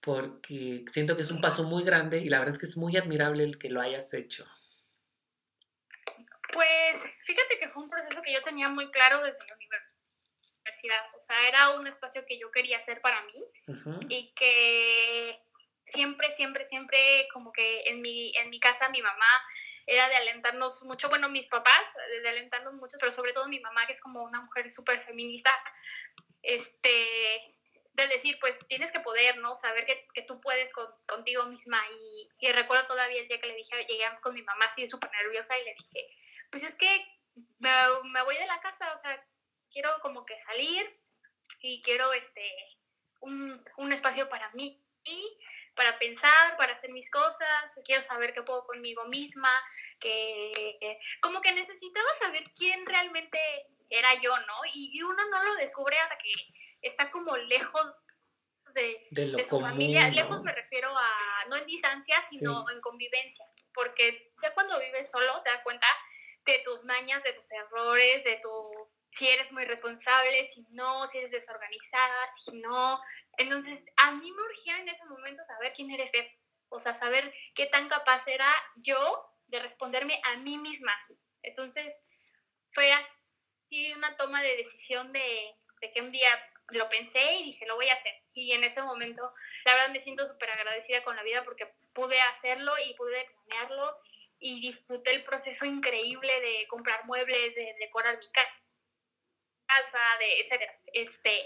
Porque 0.00 0.84
siento 0.88 1.14
que 1.14 1.22
es 1.22 1.30
un 1.30 1.40
paso 1.40 1.64
muy 1.64 1.84
grande 1.84 2.18
y 2.18 2.28
la 2.28 2.38
verdad 2.40 2.54
es 2.54 2.58
que 2.58 2.66
es 2.66 2.76
muy 2.76 2.96
admirable 2.96 3.44
el 3.44 3.56
que 3.58 3.70
lo 3.70 3.80
hayas 3.80 4.12
hecho. 4.14 4.46
Pues 6.52 7.02
fíjate 7.24 7.58
que 7.58 7.68
fue 7.68 7.84
un 7.84 7.88
proceso 7.88 8.20
que 8.20 8.32
yo 8.32 8.42
tenía 8.42 8.68
muy 8.68 8.90
claro 8.90 9.22
desde 9.22 9.38
la 9.48 9.54
universidad. 9.54 11.04
O 11.16 11.20
sea, 11.20 11.48
era 11.48 11.78
un 11.78 11.86
espacio 11.86 12.24
que 12.26 12.38
yo 12.38 12.50
quería 12.50 12.78
hacer 12.78 13.00
para 13.00 13.22
mí 13.24 13.44
y 14.08 14.32
que 14.34 15.40
siempre, 15.92 16.30
siempre, 16.36 16.68
siempre 16.68 17.28
como 17.32 17.52
que 17.52 17.82
en 17.86 18.00
mi, 18.00 18.34
en 18.36 18.50
mi 18.50 18.60
casa 18.60 18.88
mi 18.88 19.02
mamá 19.02 19.26
era 19.86 20.08
de 20.08 20.16
alentarnos 20.16 20.82
mucho, 20.84 21.08
bueno, 21.08 21.28
mis 21.28 21.48
papás, 21.48 21.84
de 22.22 22.28
alentarnos 22.28 22.74
mucho, 22.74 22.96
pero 23.00 23.12
sobre 23.12 23.32
todo 23.32 23.48
mi 23.48 23.60
mamá, 23.60 23.86
que 23.86 23.94
es 23.94 24.00
como 24.00 24.22
una 24.22 24.40
mujer 24.40 24.70
súper 24.70 25.00
feminista, 25.02 25.50
este, 26.42 27.56
de 27.94 28.08
decir, 28.08 28.38
pues 28.40 28.58
tienes 28.68 28.90
que 28.92 29.00
poder, 29.00 29.38
¿no? 29.38 29.54
Saber 29.54 29.84
que, 29.84 30.06
que 30.14 30.22
tú 30.22 30.40
puedes 30.40 30.72
contigo 31.06 31.44
misma. 31.44 31.82
Y, 32.40 32.52
recuerdo 32.52 32.86
todavía 32.86 33.20
el 33.20 33.28
día 33.28 33.40
que 33.40 33.46
le 33.46 33.56
dije, 33.56 33.84
llegué 33.86 34.04
con 34.20 34.34
mi 34.34 34.42
mamá 34.42 34.66
así 34.66 34.86
súper 34.88 35.10
nerviosa 35.10 35.58
y 35.58 35.64
le 35.64 35.74
dije, 35.74 36.06
pues 36.50 36.64
es 36.64 36.74
que 36.74 37.06
me, 37.58 37.70
me, 38.04 38.22
voy 38.22 38.36
de 38.36 38.46
la 38.46 38.60
casa, 38.60 38.94
o 38.94 38.98
sea, 38.98 39.24
quiero 39.70 39.90
como 40.00 40.24
que 40.26 40.40
salir 40.44 40.98
y 41.60 41.82
quiero 41.82 42.12
este, 42.12 42.50
un, 43.20 43.64
un 43.76 43.92
espacio 43.92 44.28
para 44.28 44.50
mí. 44.50 44.82
Y 45.04 45.38
para 45.74 45.98
pensar, 45.98 46.56
para 46.56 46.74
hacer 46.74 46.90
mis 46.90 47.10
cosas, 47.10 47.72
quiero 47.84 48.02
saber 48.02 48.34
qué 48.34 48.42
puedo 48.42 48.64
conmigo 48.66 49.04
misma, 49.06 49.50
que 49.98 50.98
como 51.20 51.40
que 51.40 51.52
necesitaba 51.52 52.08
saber 52.18 52.44
quién 52.56 52.84
realmente 52.86 53.38
era 53.88 54.14
yo, 54.20 54.36
¿no? 54.36 54.54
Y, 54.74 55.02
uno 55.02 55.22
no 55.30 55.44
lo 55.44 55.54
descubre 55.56 55.98
hasta 55.98 56.16
que 56.18 56.32
está 56.82 57.10
como 57.10 57.36
lejos 57.36 57.94
de, 58.74 59.06
de, 59.10 59.44
su 59.44 59.60
familia. 59.60 60.08
Lejos 60.08 60.42
me 60.42 60.52
refiero 60.52 60.96
a, 60.96 61.44
no 61.48 61.56
en 61.56 61.66
distancia, 61.66 62.16
sino 62.28 62.68
en 62.70 62.80
convivencia, 62.80 63.44
porque 63.74 64.32
ya 64.42 64.52
cuando 64.54 64.78
vives 64.80 65.10
solo 65.10 65.42
te 65.42 65.50
das 65.50 65.62
cuenta 65.62 65.86
de 66.44 66.60
tus 66.64 66.84
mañas, 66.84 67.22
de 67.22 67.32
tus 67.34 67.50
errores, 67.52 68.24
de 68.24 68.38
tu 68.42 68.88
si 69.12 69.28
eres 69.28 69.50
muy 69.52 69.64
responsable, 69.64 70.50
si 70.52 70.66
no, 70.70 71.06
si 71.06 71.18
eres 71.18 71.30
desorganizada, 71.30 72.28
si 72.44 72.52
no, 72.60 73.00
entonces, 73.38 73.82
a 73.96 74.12
mí 74.12 74.30
me 74.30 74.42
urgía 74.42 74.78
en 74.78 74.88
ese 74.88 75.04
momento 75.06 75.42
saber 75.46 75.72
quién 75.74 75.90
eres 75.90 76.12
él, 76.12 76.28
o 76.68 76.80
sea, 76.80 76.94
saber 76.98 77.32
qué 77.54 77.66
tan 77.66 77.88
capaz 77.88 78.22
era 78.26 78.52
yo 78.76 79.26
de 79.46 79.60
responderme 79.60 80.20
a 80.24 80.36
mí 80.36 80.58
misma. 80.58 80.92
Entonces, 81.42 81.94
fue 82.72 82.92
así 82.92 83.92
una 83.94 84.16
toma 84.16 84.42
de 84.42 84.56
decisión 84.56 85.12
de, 85.12 85.54
de 85.80 85.92
que 85.92 86.00
un 86.00 86.12
día 86.12 86.30
lo 86.68 86.88
pensé 86.88 87.36
y 87.36 87.44
dije, 87.44 87.66
lo 87.66 87.76
voy 87.76 87.88
a 87.88 87.94
hacer. 87.94 88.14
Y 88.34 88.52
en 88.52 88.64
ese 88.64 88.82
momento, 88.82 89.32
la 89.64 89.74
verdad 89.74 89.90
me 89.90 90.00
siento 90.00 90.26
súper 90.26 90.50
agradecida 90.50 91.02
con 91.04 91.16
la 91.16 91.22
vida 91.22 91.44
porque 91.44 91.66
pude 91.94 92.20
hacerlo 92.20 92.72
y 92.86 92.94
pude 92.94 93.26
planearlo 93.46 93.98
y 94.38 94.60
disfruté 94.60 95.12
el 95.12 95.24
proceso 95.24 95.64
increíble 95.64 96.40
de 96.40 96.66
comprar 96.68 97.04
muebles, 97.06 97.54
de 97.54 97.74
decorar 97.78 98.18
mi 98.18 98.30
casa, 98.32 98.61
de 100.18 100.40
etcétera. 100.40 100.72
Este, 100.92 101.44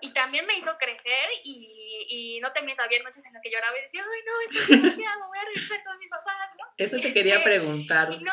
y 0.00 0.12
también 0.12 0.46
me 0.46 0.58
hizo 0.58 0.76
crecer 0.78 1.28
y, 1.44 2.06
y 2.08 2.40
no 2.40 2.52
te 2.52 2.62
miento, 2.62 2.82
había 2.82 3.02
noches 3.02 3.24
en 3.24 3.32
las 3.32 3.42
que 3.42 3.50
lloraba 3.50 3.78
y 3.78 3.82
decía, 3.82 4.02
ay 4.02 4.20
no, 4.26 4.40
esto 4.40 4.58
es 4.58 4.82
demasiado, 4.82 5.26
voy 5.28 5.38
a 5.38 5.44
regresar 5.44 5.84
con 5.84 5.98
mis 5.98 6.10
papás, 6.10 6.50
¿no? 6.58 6.64
Eso 6.76 6.96
te 6.98 7.12
quería 7.12 7.36
Este, 7.36 7.44
preguntar. 7.50 8.12
Y 8.12 8.18
no, 8.22 8.32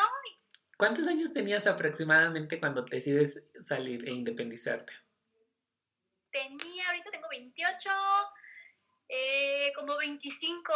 ¿Cuántos 0.76 1.06
años 1.06 1.32
tenías 1.32 1.66
aproximadamente 1.68 2.58
cuando 2.58 2.82
decides 2.82 3.40
salir 3.64 4.06
e 4.08 4.10
independizarte? 4.10 4.92
tenía, 6.32 6.88
ahorita 6.88 7.10
tengo 7.10 7.28
28, 7.28 7.90
eh, 9.08 9.70
como 9.76 9.96
25, 9.98 10.72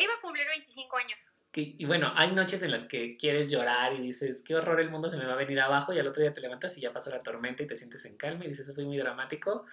iba 0.00 0.14
a 0.14 0.20
cumplir 0.20 0.46
25 0.46 0.96
años. 0.96 1.20
Que- 1.54 1.76
y 1.78 1.84
bueno, 1.84 2.12
hay 2.16 2.32
noches 2.32 2.62
en 2.62 2.72
las 2.72 2.82
que 2.84 3.16
quieres 3.16 3.48
llorar 3.48 3.92
y 3.94 4.00
dices, 4.00 4.42
qué 4.44 4.56
horror, 4.56 4.80
el 4.80 4.90
mundo 4.90 5.08
se 5.08 5.16
me 5.16 5.24
va 5.24 5.34
a 5.34 5.36
venir 5.36 5.60
abajo 5.60 5.92
y 5.92 6.00
al 6.00 6.08
otro 6.08 6.20
día 6.20 6.32
te 6.32 6.40
levantas 6.40 6.76
y 6.76 6.80
ya 6.80 6.92
pasó 6.92 7.10
la 7.10 7.20
tormenta 7.20 7.62
y 7.62 7.66
te 7.68 7.76
sientes 7.76 8.04
en 8.06 8.16
calma 8.16 8.44
y 8.44 8.48
dices, 8.48 8.66
eso 8.66 8.74
fue 8.74 8.84
muy 8.84 8.98
dramático, 8.98 9.64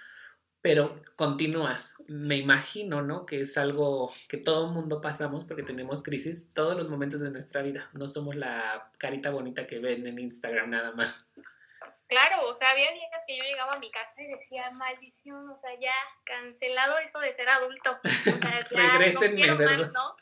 pero 0.62 1.02
continúas. 1.16 1.96
Me 2.08 2.38
imagino, 2.38 3.02
¿no? 3.02 3.26
Que 3.26 3.42
es 3.42 3.58
algo 3.58 4.14
que 4.30 4.38
todo 4.38 4.68
mundo 4.68 5.02
pasamos 5.02 5.44
porque 5.44 5.64
tenemos 5.64 6.04
crisis 6.04 6.52
todos 6.52 6.78
los 6.78 6.88
momentos 6.88 7.20
de 7.20 7.32
nuestra 7.32 7.64
vida. 7.64 7.90
No 7.94 8.08
somos 8.08 8.36
la 8.36 8.92
carita 9.00 9.32
bonita 9.32 9.66
que 9.66 9.80
ven 9.80 10.06
en 10.06 10.20
Instagram 10.20 10.70
nada 10.70 10.92
más. 10.92 11.32
Claro, 12.08 12.48
o 12.48 12.58
sea, 12.60 12.70
había 12.72 12.92
días 12.92 13.10
que 13.26 13.38
yo 13.38 13.44
llegaba 13.44 13.74
a 13.74 13.80
mi 13.80 13.90
casa 13.90 14.22
y 14.22 14.28
decía, 14.28 14.70
maldición, 14.70 15.50
o 15.50 15.58
sea, 15.58 15.72
ya 15.80 15.94
cancelado 16.26 17.00
eso 17.00 17.18
de 17.20 17.34
ser 17.34 17.50
adulto. 17.50 17.98
O 18.04 18.08
sea, 18.08 18.64
ya 18.72 18.98
Regrésenme, 18.98 19.30
no 19.30 19.36
quiero 19.38 19.58
¿verdad? 19.58 19.78
más, 19.80 19.92
¿no? 19.94 20.16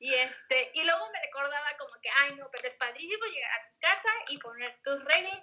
Y, 0.00 0.14
este, 0.14 0.70
y 0.72 0.82
luego 0.82 1.10
me 1.12 1.20
recordaba 1.20 1.76
como 1.78 2.00
que, 2.00 2.08
ay, 2.08 2.34
no, 2.36 2.48
pero 2.50 2.66
es 2.66 2.74
padrísimo 2.76 3.26
llegar 3.26 3.50
a 3.52 3.70
tu 3.70 3.78
casa 3.80 4.10
y 4.28 4.38
poner 4.38 4.80
tus 4.82 5.04
reglas 5.04 5.42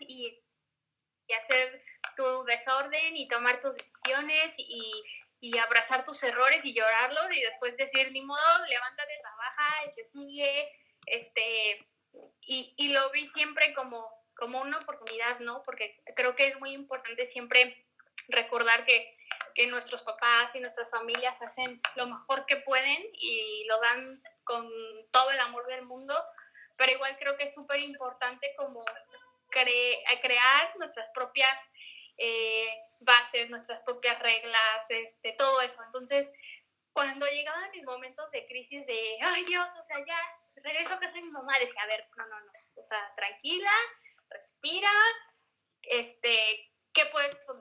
y, 0.00 0.42
y 1.28 1.32
hacer 1.32 1.84
tu 2.16 2.44
desorden 2.44 3.16
y 3.16 3.28
tomar 3.28 3.60
tus 3.60 3.76
decisiones 3.76 4.54
y, 4.58 4.92
y 5.40 5.56
abrazar 5.56 6.04
tus 6.04 6.20
errores 6.24 6.64
y 6.64 6.74
llorarlos 6.74 7.26
y 7.30 7.42
después 7.42 7.76
decir, 7.76 8.10
ni 8.10 8.22
modo, 8.22 8.66
levántate, 8.66 9.12
trabaja, 9.20 9.84
el 9.84 9.94
que 9.94 10.04
sigue, 10.12 10.72
este, 11.06 11.86
y, 12.40 12.74
y 12.76 12.88
lo 12.88 13.08
vi 13.10 13.28
siempre 13.28 13.72
como, 13.72 14.10
como 14.34 14.62
una 14.62 14.78
oportunidad, 14.78 15.38
¿no? 15.38 15.62
Porque 15.62 16.02
creo 16.16 16.34
que 16.34 16.48
es 16.48 16.58
muy 16.58 16.72
importante 16.72 17.28
siempre 17.28 17.86
recordar 18.26 18.84
que, 18.84 19.16
que 19.54 19.66
nuestros 19.66 20.02
papás 20.02 20.54
y 20.54 20.60
nuestras 20.60 20.90
familias 20.90 21.40
hacen 21.42 21.80
lo 21.96 22.06
mejor 22.06 22.46
que 22.46 22.56
pueden 22.58 23.02
y 23.14 23.64
lo 23.68 23.80
dan 23.80 24.22
con 24.44 24.68
todo 25.10 25.30
el 25.30 25.40
amor 25.40 25.66
del 25.66 25.84
mundo, 25.84 26.14
pero 26.76 26.92
igual 26.92 27.16
creo 27.18 27.36
que 27.36 27.44
es 27.44 27.54
súper 27.54 27.80
importante 27.80 28.54
como 28.56 28.84
cre- 29.50 30.20
crear 30.20 30.76
nuestras 30.78 31.08
propias 31.14 31.56
eh, 32.18 32.68
bases, 33.00 33.50
nuestras 33.50 33.80
propias 33.82 34.18
reglas, 34.20 34.84
este, 34.88 35.32
todo 35.38 35.60
eso. 35.60 35.82
Entonces, 35.84 36.30
cuando 36.92 37.26
llegaban 37.26 37.70
mis 37.70 37.84
momentos 37.84 38.30
de 38.32 38.46
crisis 38.46 38.86
de, 38.86 39.16
ay 39.22 39.44
Dios, 39.44 39.66
o 39.80 39.84
sea, 39.86 39.98
ya 40.06 40.18
regreso 40.56 40.92
a 40.94 40.98
casa 41.00 41.14
de 41.14 41.22
mi 41.22 41.30
mamá, 41.30 41.58
decía, 41.58 41.82
a 41.82 41.86
ver, 41.86 42.06
no, 42.16 42.26
no, 42.26 42.40
no, 42.40 42.52
o 42.76 42.86
sea, 42.86 43.12
tranquila, 43.16 43.72
respira, 44.28 44.90
este, 45.82 46.20
¿qué 46.20 46.41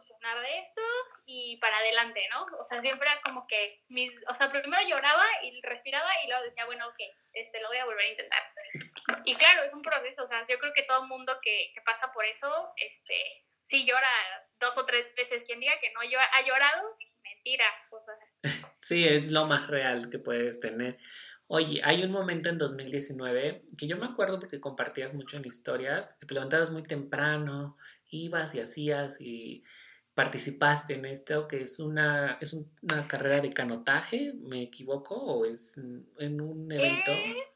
de 0.10 0.60
esto? 0.60 0.82
Y 1.26 1.58
para 1.58 1.78
adelante, 1.78 2.22
¿no? 2.32 2.46
O 2.60 2.64
sea, 2.64 2.82
siempre 2.82 3.08
era 3.10 3.22
como 3.22 3.46
que, 3.48 3.82
mis, 3.90 4.12
o 4.28 4.34
sea, 4.34 4.52
primero 4.52 4.82
lloraba 4.88 5.26
y 5.44 5.62
respiraba 5.62 6.10
y 6.24 6.28
luego 6.28 6.44
decía, 6.44 6.66
bueno, 6.66 6.88
ok, 6.88 7.00
este, 7.34 7.62
lo 7.62 7.68
voy 7.68 7.78
a 7.78 7.86
volver 7.86 8.06
a 8.06 8.10
intentar. 8.10 8.44
Y 9.26 9.36
claro, 9.36 9.64
es 9.64 9.74
un 9.74 9.82
proceso, 9.82 10.24
o 10.24 10.28
sea, 10.28 10.46
yo 10.48 10.58
creo 10.60 10.74
que 10.74 10.84
todo 10.84 11.06
mundo 11.08 11.38
que, 11.42 11.74
pasa 11.86 12.12
por 12.14 12.26
eso, 12.26 12.74
este, 12.78 13.46
sí 13.64 13.86
llora 13.86 14.10
dos 14.60 14.78
o 14.78 14.86
tres 14.86 15.14
veces. 15.16 15.44
Quien 15.46 15.60
diga 15.60 15.80
que 15.80 15.92
no 15.92 16.02
ha 16.02 16.42
llorado, 16.42 16.98
mentira. 17.24 17.66
Sí, 18.84 19.08
es 19.08 19.32
lo 19.32 19.46
más 19.46 19.68
real 19.68 20.10
que 20.10 20.18
puedes 20.18 20.60
tener. 20.60 20.98
Oye, 21.54 21.82
hay 21.84 22.04
un 22.04 22.12
momento 22.12 22.50
en 22.50 22.58
2019 22.58 23.66
que 23.78 23.86
yo 23.86 23.98
me 23.98 24.06
acuerdo 24.06 24.40
porque 24.40 24.60
compartías 24.60 25.14
mucho 25.14 25.38
en 25.38 25.46
historias, 25.46 26.18
que 26.20 26.26
te 26.26 26.34
levantabas 26.34 26.72
muy 26.72 26.82
temprano, 26.82 27.78
ibas 28.10 28.56
y 28.56 28.62
hacías 28.62 29.20
y 29.20 29.64
participaste 30.24 30.94
en 30.96 31.06
esto, 31.06 31.48
que 31.48 31.62
es 31.64 31.80
una, 31.80 32.38
es 32.42 32.54
un- 32.54 32.72
una 32.82 33.08
carrera 33.08 33.40
de 33.42 33.52
canotaje, 33.52 34.34
¿me 34.36 34.62
equivoco? 34.64 35.16
¿O 35.16 35.46
es 35.46 35.78
en 35.78 36.42
un 36.42 36.72
evento? 36.72 37.12
Eh, 37.12 37.48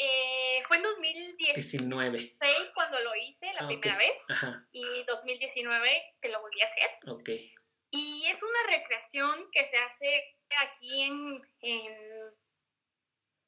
eh, 0.00 0.62
fue 0.66 0.78
en 0.78 0.82
2016 0.82 1.54
19. 1.54 2.36
cuando 2.74 2.98
lo 3.00 3.14
hice 3.14 3.46
la 3.52 3.60
Ah, 3.64 3.66
primera 3.68 3.96
vez 3.96 4.16
Ajá, 4.28 4.66
y 4.72 4.82
2019 5.06 6.14
que 6.20 6.28
lo 6.30 6.40
volví 6.40 6.60
a 6.60 6.64
hacer. 6.66 6.90
Y 7.90 8.26
es 8.26 8.42
una 8.42 8.76
recreación 8.76 9.48
que 9.52 9.64
se 9.70 9.76
hace 9.76 10.36
aquí 10.68 11.02
en, 11.02 11.42
en, 11.60 11.94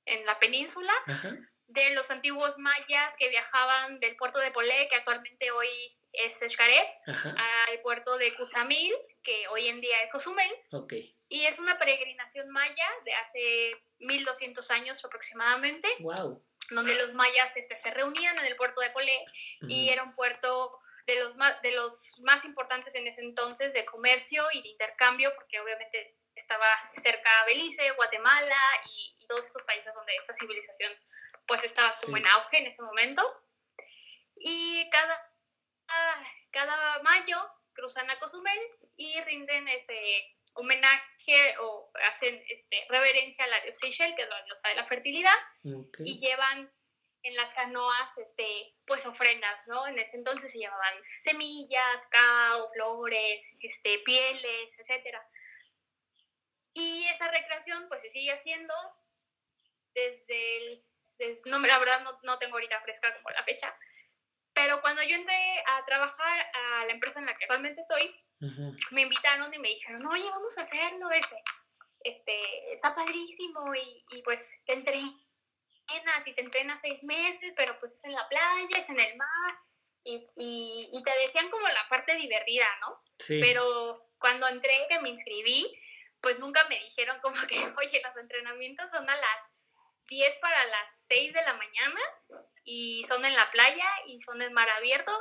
en 0.06 0.24
la 0.26 0.38
península 0.38 0.92
Ajá, 1.06 1.36
de 1.66 1.90
los 1.94 2.08
antiguos 2.12 2.56
mayas 2.58 3.16
que 3.18 3.28
viajaban 3.28 3.98
del 3.98 4.16
puerto 4.16 4.38
de 4.38 4.52
Polé, 4.52 4.86
que 4.88 4.94
actualmente 4.96 5.50
hoy 5.50 5.68
Xcaret, 6.48 6.88
ajá, 7.06 7.34
al 7.68 7.80
puerto 7.80 8.16
de 8.18 8.34
Cuzamil, 8.34 8.94
que 9.22 9.48
hoy 9.48 9.68
en 9.68 9.80
día 9.80 10.02
es 10.02 10.10
Cozumel. 10.10 10.50
ok. 10.72 10.92
Y 11.28 11.44
es 11.46 11.58
una 11.58 11.76
peregrinación 11.78 12.48
maya 12.50 12.88
de 13.04 13.12
hace 13.14 13.76
1200 13.98 14.70
años 14.70 15.04
aproximadamente, 15.04 15.88
Wow. 15.98 16.40
donde 16.70 16.94
los 16.94 17.14
mayas 17.14 17.56
este, 17.56 17.76
se 17.80 17.90
reunían 17.90 18.38
en 18.38 18.44
el 18.46 18.54
puerto 18.56 18.80
de 18.80 18.90
Polé 18.90 19.24
y 19.62 19.88
era 19.88 20.04
un 20.04 20.14
puerto 20.14 20.78
de 21.06 21.16
los, 21.20 21.34
más, 21.36 21.60
de 21.62 21.72
los 21.72 21.92
más 22.20 22.44
importantes 22.44 22.94
en 22.94 23.06
ese 23.08 23.20
entonces 23.22 23.72
de 23.72 23.84
comercio 23.84 24.44
y 24.52 24.62
de 24.62 24.68
intercambio, 24.68 25.32
porque 25.34 25.58
obviamente 25.60 26.16
estaba 26.36 26.66
cerca 27.02 27.30
Belice, 27.46 27.90
Guatemala 27.92 28.56
y, 28.88 29.16
y 29.18 29.26
todos 29.26 29.46
estos 29.46 29.62
países 29.64 29.92
donde 29.94 30.14
esa 30.16 30.34
civilización 30.34 30.92
pues 31.46 31.62
estaba 31.64 31.90
como 32.04 32.16
Sí. 32.16 32.22
en 32.22 32.28
auge 32.28 32.58
en 32.58 32.66
ese 32.66 32.82
momento. 32.82 33.22
Y 34.36 34.88
cada, 34.90 35.32
ah, 35.88 36.22
cada 36.50 37.02
mayo 37.02 37.36
cruzan 37.72 38.08
a 38.10 38.18
Cozumel 38.18 38.58
y 38.96 39.20
rinden 39.22 39.68
este 39.68 40.36
homenaje 40.54 41.58
o 41.60 41.90
hacen 42.04 42.42
este, 42.48 42.86
reverencia 42.88 43.44
a 43.44 43.48
la 43.48 43.60
diosa 43.60 43.80
Seychelles, 43.80 44.16
que 44.16 44.22
es 44.22 44.28
la 44.28 44.42
diosa 44.44 44.68
de 44.68 44.74
la 44.74 44.86
fertilidad, 44.86 45.34
y 46.06 46.18
llevan 46.18 46.72
en 47.22 47.36
las 47.36 47.52
canoas 47.54 48.08
este, 48.16 48.74
pues 48.86 49.04
ofrendas, 49.04 49.66
¿no? 49.66 49.86
En 49.86 49.98
ese 49.98 50.16
entonces 50.16 50.50
se 50.52 50.58
llevaban 50.58 50.94
semillas, 51.20 52.00
cacao, 52.10 52.70
flores, 52.72 53.44
este, 53.60 53.98
pieles, 53.98 54.70
etcétera. 54.78 55.26
Y 56.72 57.06
esa 57.08 57.28
recreación 57.30 57.88
pues 57.88 58.00
se 58.02 58.10
sigue 58.10 58.32
haciendo 58.32 58.74
desde 59.94 60.56
el, 60.58 60.84
des- 61.18 61.40
no, 61.46 61.58
la 61.58 61.78
verdad 61.78 62.00
no, 62.02 62.18
no 62.22 62.38
tengo 62.38 62.54
ahorita 62.56 62.80
fresca 62.82 63.14
como 63.16 63.30
la 63.30 63.42
fecha, 63.44 63.76
pero 64.56 64.80
cuando 64.80 65.02
yo 65.02 65.14
entré 65.14 65.62
a 65.66 65.84
trabajar 65.84 66.50
a 66.54 66.86
la 66.86 66.92
empresa 66.92 67.20
en 67.20 67.26
la 67.26 67.36
que 67.36 67.44
actualmente 67.44 67.82
estoy, 67.82 68.10
me 68.90 69.02
invitaron 69.02 69.52
y 69.52 69.58
me 69.58 69.68
dijeron, 69.68 70.06
oye, 70.06 70.28
vamos 70.30 70.56
a 70.56 70.62
hacerlo, 70.62 71.10
este, 71.10 71.44
este, 72.02 72.72
está 72.72 72.94
padrísimo 72.94 73.74
y, 73.74 74.02
y 74.12 74.22
pues 74.22 74.42
te 74.64 74.72
entrenas 74.72 75.12
y 76.24 76.34
te 76.34 76.40
entrenas 76.40 76.80
seis 76.80 77.02
meses, 77.02 77.52
pero 77.54 77.78
pues 77.80 77.92
es 77.92 78.04
en 78.04 78.12
la 78.12 78.26
playa, 78.30 78.78
es 78.78 78.88
en 78.88 78.98
el 78.98 79.16
mar 79.18 79.58
y, 80.04 80.26
y, 80.36 80.88
y 80.90 81.02
te 81.02 81.18
decían 81.18 81.50
como 81.50 81.68
la 81.68 81.86
parte 81.90 82.14
divertida, 82.14 82.66
¿no? 82.80 83.02
Sí. 83.18 83.38
Pero 83.42 84.08
cuando 84.18 84.48
entré, 84.48 84.86
que 84.88 85.00
me 85.00 85.10
inscribí, 85.10 85.66
pues 86.22 86.38
nunca 86.38 86.66
me 86.70 86.78
dijeron 86.78 87.20
como 87.20 87.46
que, 87.46 87.58
oye, 87.78 88.02
los 88.02 88.16
entrenamientos 88.16 88.90
son 88.90 89.08
a 89.08 89.16
las 89.16 89.38
10 90.08 90.38
para 90.40 90.64
las 90.64 90.88
6 91.08 91.34
de 91.34 91.42
la 91.42 91.52
mañana 91.52 92.00
y 92.66 93.04
son 93.08 93.24
en 93.24 93.34
la 93.34 93.48
playa 93.52 93.88
y 94.06 94.20
son 94.22 94.42
en 94.42 94.52
mar 94.52 94.68
abierto 94.70 95.12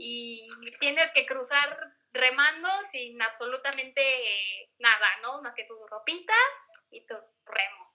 y 0.00 0.48
tienes 0.80 1.12
que 1.12 1.24
cruzar 1.24 1.78
remando 2.12 2.68
sin 2.90 3.22
absolutamente 3.22 4.02
nada, 4.78 5.06
¿no? 5.22 5.40
Más 5.42 5.54
que 5.54 5.64
tu 5.64 5.86
ropita 5.86 6.34
y 6.90 7.06
tu 7.06 7.14
remo. 7.44 7.94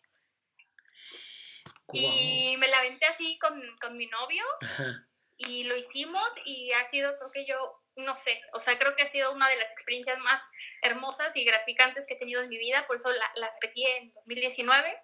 Y 1.91 2.55
me 2.57 2.69
la 2.69 2.77
aventé 2.77 3.05
así 3.07 3.37
con, 3.39 3.61
con 3.81 3.97
mi 3.97 4.07
novio 4.07 4.45
Ajá. 4.61 5.05
y 5.35 5.65
lo 5.65 5.75
hicimos 5.75 6.23
y 6.45 6.71
ha 6.71 6.87
sido, 6.87 7.17
creo 7.17 7.31
que 7.31 7.45
yo, 7.45 7.83
no 7.97 8.15
sé, 8.15 8.41
o 8.53 8.61
sea, 8.61 8.79
creo 8.79 8.95
que 8.95 9.03
ha 9.03 9.11
sido 9.11 9.33
una 9.33 9.49
de 9.49 9.57
las 9.57 9.73
experiencias 9.73 10.17
más 10.19 10.41
hermosas 10.81 11.35
y 11.35 11.43
gratificantes 11.43 12.05
que 12.07 12.13
he 12.13 12.19
tenido 12.19 12.41
en 12.41 12.47
mi 12.47 12.57
vida, 12.57 12.87
por 12.87 12.95
eso 12.95 13.11
la, 13.11 13.29
la 13.35 13.51
repetí 13.55 13.85
en 13.85 14.13
2019 14.13 14.97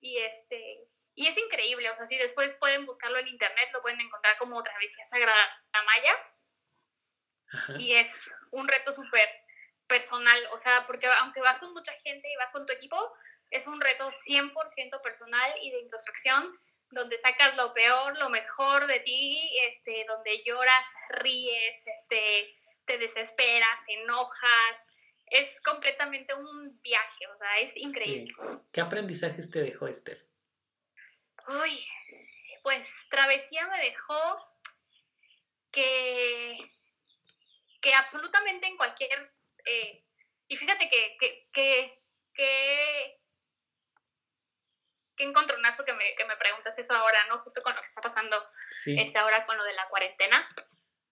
y 0.00 0.18
este... 0.18 0.88
Y 1.16 1.26
es 1.26 1.36
increíble, 1.36 1.90
o 1.90 1.96
sea, 1.96 2.06
si 2.06 2.16
después 2.16 2.56
pueden 2.58 2.84
buscarlo 2.84 3.18
en 3.18 3.28
internet, 3.28 3.70
lo 3.72 3.80
pueden 3.80 4.00
encontrar 4.00 4.36
como 4.36 4.62
Travesía 4.62 5.06
Sagrada 5.06 5.64
Maya 5.86 6.12
Ajá. 7.52 7.74
y 7.78 7.94
es 7.94 8.08
un 8.50 8.68
reto 8.68 8.92
súper 8.92 9.26
personal, 9.86 10.38
o 10.52 10.58
sea, 10.58 10.86
porque 10.86 11.06
aunque 11.06 11.40
vas 11.40 11.58
con 11.58 11.72
mucha 11.72 11.92
gente 12.04 12.30
y 12.30 12.36
vas 12.36 12.52
con 12.52 12.66
tu 12.66 12.72
equipo, 12.72 12.98
es 13.50 13.66
un 13.66 13.80
reto 13.80 14.10
100% 14.26 15.00
personal 15.02 15.54
y 15.62 15.70
de 15.70 15.80
introspección, 15.80 16.58
donde 16.90 17.18
sacas 17.20 17.56
lo 17.56 17.72
peor, 17.72 18.18
lo 18.18 18.28
mejor 18.28 18.86
de 18.86 19.00
ti, 19.00 19.50
este, 19.68 20.04
donde 20.06 20.42
lloras, 20.44 20.84
ríes, 21.08 21.82
este, 21.98 22.54
te 22.84 22.98
desesperas, 22.98 23.84
te 23.86 23.94
enojas, 24.02 24.82
es 25.30 25.48
completamente 25.62 26.34
un 26.34 26.80
viaje, 26.82 27.26
o 27.28 27.38
sea, 27.38 27.58
es 27.58 27.76
increíble. 27.76 28.34
¿Qué 28.70 28.80
aprendizajes 28.80 29.50
te 29.50 29.60
dejó 29.60 29.88
Steph? 29.88 30.22
Uy, 31.46 31.86
pues 32.62 32.88
Travesía 33.10 33.66
me 33.68 33.78
dejó 33.78 34.60
que, 35.70 36.58
que 37.80 37.94
absolutamente 37.94 38.66
en 38.66 38.76
cualquier... 38.76 39.32
Eh, 39.64 40.04
y 40.48 40.56
fíjate 40.56 40.88
que, 40.88 41.16
que, 41.18 41.48
que, 41.52 42.02
que 42.34 43.20
qué 45.16 45.24
encontronazo 45.24 45.84
que 45.84 45.94
me, 45.94 46.14
que 46.14 46.24
me 46.24 46.36
preguntas 46.36 46.78
eso 46.78 46.92
ahora, 46.92 47.18
¿no? 47.28 47.38
Justo 47.38 47.62
con 47.62 47.74
lo 47.74 47.80
que 47.80 47.88
está 47.88 48.00
pasando 48.02 48.48
sí. 48.70 48.98
Este, 48.98 49.18
ahora 49.18 49.46
con 49.46 49.56
lo 49.56 49.64
de 49.64 49.72
la 49.72 49.88
cuarentena. 49.88 50.48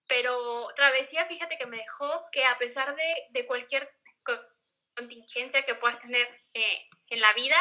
Pero 0.07 0.71
Travesía, 0.75 1.25
fíjate 1.25 1.57
que 1.57 1.65
me 1.65 1.77
dejó 1.77 2.29
que 2.31 2.45
a 2.45 2.57
pesar 2.57 2.95
de, 2.95 3.27
de 3.29 3.45
cualquier 3.45 3.91
contingencia 4.95 5.65
que 5.65 5.75
puedas 5.75 5.99
tener 5.99 6.27
eh, 6.53 6.87
en 7.09 7.21
la 7.21 7.33
vida, 7.33 7.57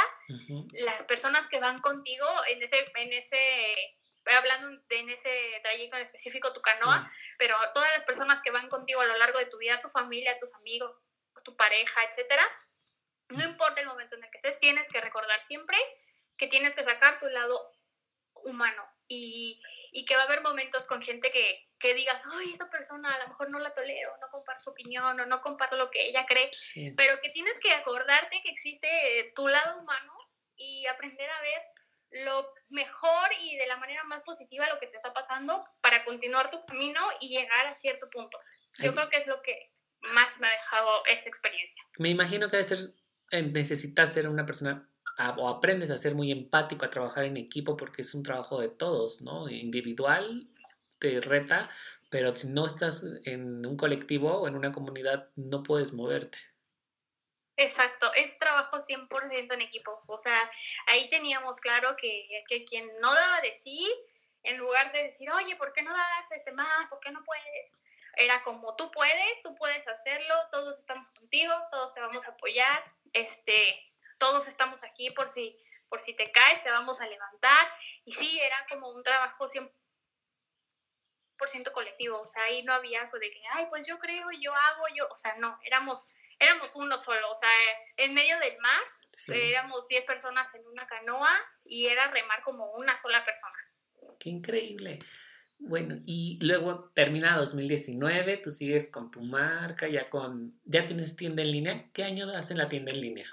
las 0.72 1.04
personas 1.06 1.46
que 1.48 1.60
van 1.60 1.80
contigo 1.80 2.26
en 2.48 2.62
ese, 2.62 2.90
en 2.94 3.12
ese, 3.12 3.96
hablando 4.26 4.82
de 4.88 4.98
en 4.98 5.10
ese 5.10 5.60
trayecto 5.62 5.96
en 5.96 6.02
específico, 6.02 6.52
tu 6.52 6.60
canoa, 6.60 7.10
pero 7.38 7.56
todas 7.74 7.90
las 7.96 8.04
personas 8.04 8.40
que 8.42 8.50
van 8.50 8.68
contigo 8.68 9.00
a 9.00 9.06
lo 9.06 9.16
largo 9.16 9.38
de 9.38 9.46
tu 9.46 9.58
vida, 9.58 9.80
tu 9.82 9.90
familia, 9.90 10.38
tus 10.40 10.54
amigos, 10.54 10.96
tu 11.44 11.56
pareja, 11.56 12.04
etcétera, 12.04 12.48
no 13.28 13.44
importa 13.44 13.80
el 13.80 13.86
momento 13.86 14.16
en 14.16 14.24
el 14.24 14.30
que 14.30 14.38
estés, 14.38 14.58
tienes 14.60 14.86
que 14.92 15.00
recordar 15.00 15.42
siempre 15.44 15.76
que 16.36 16.46
tienes 16.48 16.74
que 16.74 16.84
sacar 16.84 17.20
tu 17.20 17.28
lado 17.28 17.72
humano. 18.44 18.82
Y, 19.08 19.62
y 19.96 20.04
que 20.04 20.16
va 20.16 20.22
a 20.22 20.24
haber 20.24 20.42
momentos 20.42 20.86
con 20.86 21.00
gente 21.00 21.30
que, 21.30 21.68
que 21.78 21.94
digas, 21.94 22.20
ay, 22.32 22.50
esta 22.52 22.68
persona 22.68 23.14
a 23.14 23.18
lo 23.20 23.28
mejor 23.28 23.48
no 23.48 23.60
la 23.60 23.72
tolero, 23.72 24.10
no 24.20 24.26
comparto 24.28 24.64
su 24.64 24.70
opinión 24.70 25.20
o 25.20 25.24
no 25.24 25.40
comparto 25.40 25.76
lo 25.76 25.88
que 25.88 26.08
ella 26.08 26.26
cree, 26.26 26.50
pero 26.96 27.20
que 27.22 27.30
tienes 27.30 27.54
que 27.62 27.72
acordarte 27.72 28.42
que 28.42 28.50
existe 28.50 29.32
tu 29.36 29.46
lado 29.46 29.78
humano 29.78 30.12
y 30.56 30.84
aprender 30.86 31.30
a 31.30 31.40
ver 31.40 31.62
lo 32.24 32.52
mejor 32.70 33.30
y 33.40 33.56
de 33.56 33.68
la 33.68 33.76
manera 33.76 34.02
más 34.02 34.22
positiva 34.24 34.68
lo 34.68 34.80
que 34.80 34.88
te 34.88 34.96
está 34.96 35.12
pasando 35.12 35.64
para 35.80 36.04
continuar 36.04 36.50
tu 36.50 36.64
camino 36.66 37.00
y 37.20 37.28
llegar 37.28 37.68
a 37.68 37.78
cierto 37.78 38.10
punto. 38.10 38.36
Yo 38.80 38.92
creo 38.92 39.08
que 39.08 39.18
es 39.18 39.28
lo 39.28 39.40
que 39.42 39.70
más 40.00 40.40
me 40.40 40.48
ha 40.48 40.50
dejado 40.50 41.04
esa 41.06 41.28
experiencia. 41.28 41.84
Me 41.98 42.08
imagino 42.08 42.48
que 42.48 42.56
debe 42.56 42.68
ser, 42.68 42.78
eh, 43.30 43.42
necesitas 43.42 44.12
ser 44.12 44.28
una 44.28 44.44
persona 44.44 44.90
o 45.36 45.48
aprendes 45.48 45.90
a 45.90 45.98
ser 45.98 46.14
muy 46.14 46.30
empático, 46.32 46.84
a 46.84 46.90
trabajar 46.90 47.24
en 47.24 47.36
equipo, 47.36 47.76
porque 47.76 48.02
es 48.02 48.14
un 48.14 48.22
trabajo 48.22 48.60
de 48.60 48.68
todos, 48.68 49.22
¿no? 49.22 49.48
Individual 49.48 50.48
te 50.98 51.20
reta, 51.20 51.68
pero 52.10 52.32
si 52.34 52.48
no 52.48 52.66
estás 52.66 53.04
en 53.24 53.66
un 53.66 53.76
colectivo 53.76 54.40
o 54.40 54.48
en 54.48 54.56
una 54.56 54.72
comunidad, 54.72 55.28
no 55.36 55.62
puedes 55.62 55.92
moverte. 55.92 56.38
Exacto, 57.56 58.12
es 58.14 58.36
trabajo 58.38 58.78
100% 58.78 59.52
en 59.52 59.60
equipo. 59.60 60.02
O 60.06 60.18
sea, 60.18 60.50
ahí 60.86 61.08
teníamos 61.10 61.60
claro 61.60 61.94
que, 61.96 62.26
que, 62.48 62.64
quien 62.64 62.88
no 63.00 63.14
daba 63.14 63.40
de 63.42 63.54
sí, 63.62 63.88
en 64.42 64.58
lugar 64.58 64.92
de 64.92 65.04
decir, 65.04 65.30
oye, 65.30 65.54
¿por 65.56 65.72
qué 65.72 65.82
no 65.82 65.92
das 65.92 66.32
este 66.32 66.52
más? 66.52 66.88
¿Por 66.90 67.00
qué 67.00 67.10
no 67.10 67.22
puedes? 67.24 67.70
Era 68.16 68.42
como 68.42 68.74
tú 68.76 68.90
puedes, 68.90 69.42
tú 69.42 69.54
puedes 69.56 69.86
hacerlo, 69.86 70.34
todos 70.50 70.78
estamos 70.78 71.10
contigo, 71.12 71.52
todos 71.70 71.94
te 71.94 72.00
vamos 72.00 72.26
a 72.26 72.30
apoyar. 72.30 72.84
Este, 73.12 73.93
todos 74.24 74.48
estamos 74.48 74.82
aquí 74.82 75.10
por 75.10 75.28
si, 75.28 75.54
por 75.90 76.00
si 76.00 76.16
te 76.16 76.24
caes, 76.24 76.62
te 76.62 76.70
vamos 76.70 76.98
a 76.98 77.06
levantar. 77.06 77.68
Y 78.06 78.12
sí, 78.14 78.40
era 78.40 78.56
como 78.70 78.88
un 78.88 79.02
trabajo 79.02 79.46
100% 79.46 79.70
colectivo, 81.72 82.22
o 82.22 82.26
sea, 82.26 82.44
ahí 82.44 82.62
no 82.62 82.72
había 82.72 83.02
algo 83.02 83.18
de 83.18 83.30
que, 83.30 83.42
ay, 83.52 83.66
pues 83.68 83.86
yo 83.86 83.98
creo, 83.98 84.26
yo 84.40 84.54
hago, 84.54 84.84
yo, 84.96 85.06
o 85.10 85.16
sea, 85.16 85.36
no, 85.36 85.58
éramos, 85.66 86.14
éramos 86.38 86.70
uno 86.74 86.96
solo, 86.96 87.30
o 87.30 87.36
sea, 87.36 87.50
en 87.98 88.14
medio 88.14 88.38
del 88.38 88.58
mar, 88.60 88.80
éramos 89.28 89.86
10 89.88 90.06
personas 90.06 90.52
en 90.54 90.66
una 90.68 90.86
canoa 90.86 91.30
y 91.64 91.86
era 91.86 92.10
remar 92.10 92.42
como 92.44 92.72
una 92.72 92.98
sola 93.02 93.22
persona. 93.26 93.58
Qué 94.18 94.30
increíble. 94.30 94.98
Bueno, 95.58 95.96
y 96.06 96.38
luego 96.42 96.90
termina 96.94 97.36
2019, 97.36 98.38
tú 98.38 98.50
sigues 98.50 98.90
con 98.90 99.10
tu 99.10 99.20
marca, 99.20 99.86
ya 99.86 100.08
con, 100.08 100.58
ya 100.64 100.86
tienes 100.86 101.14
tienda 101.14 101.42
en 101.42 101.52
línea. 101.52 101.90
¿Qué 101.92 102.04
año 102.04 102.26
hacen 102.30 102.56
la 102.58 102.68
tienda 102.68 102.90
en 102.90 103.00
línea? 103.00 103.28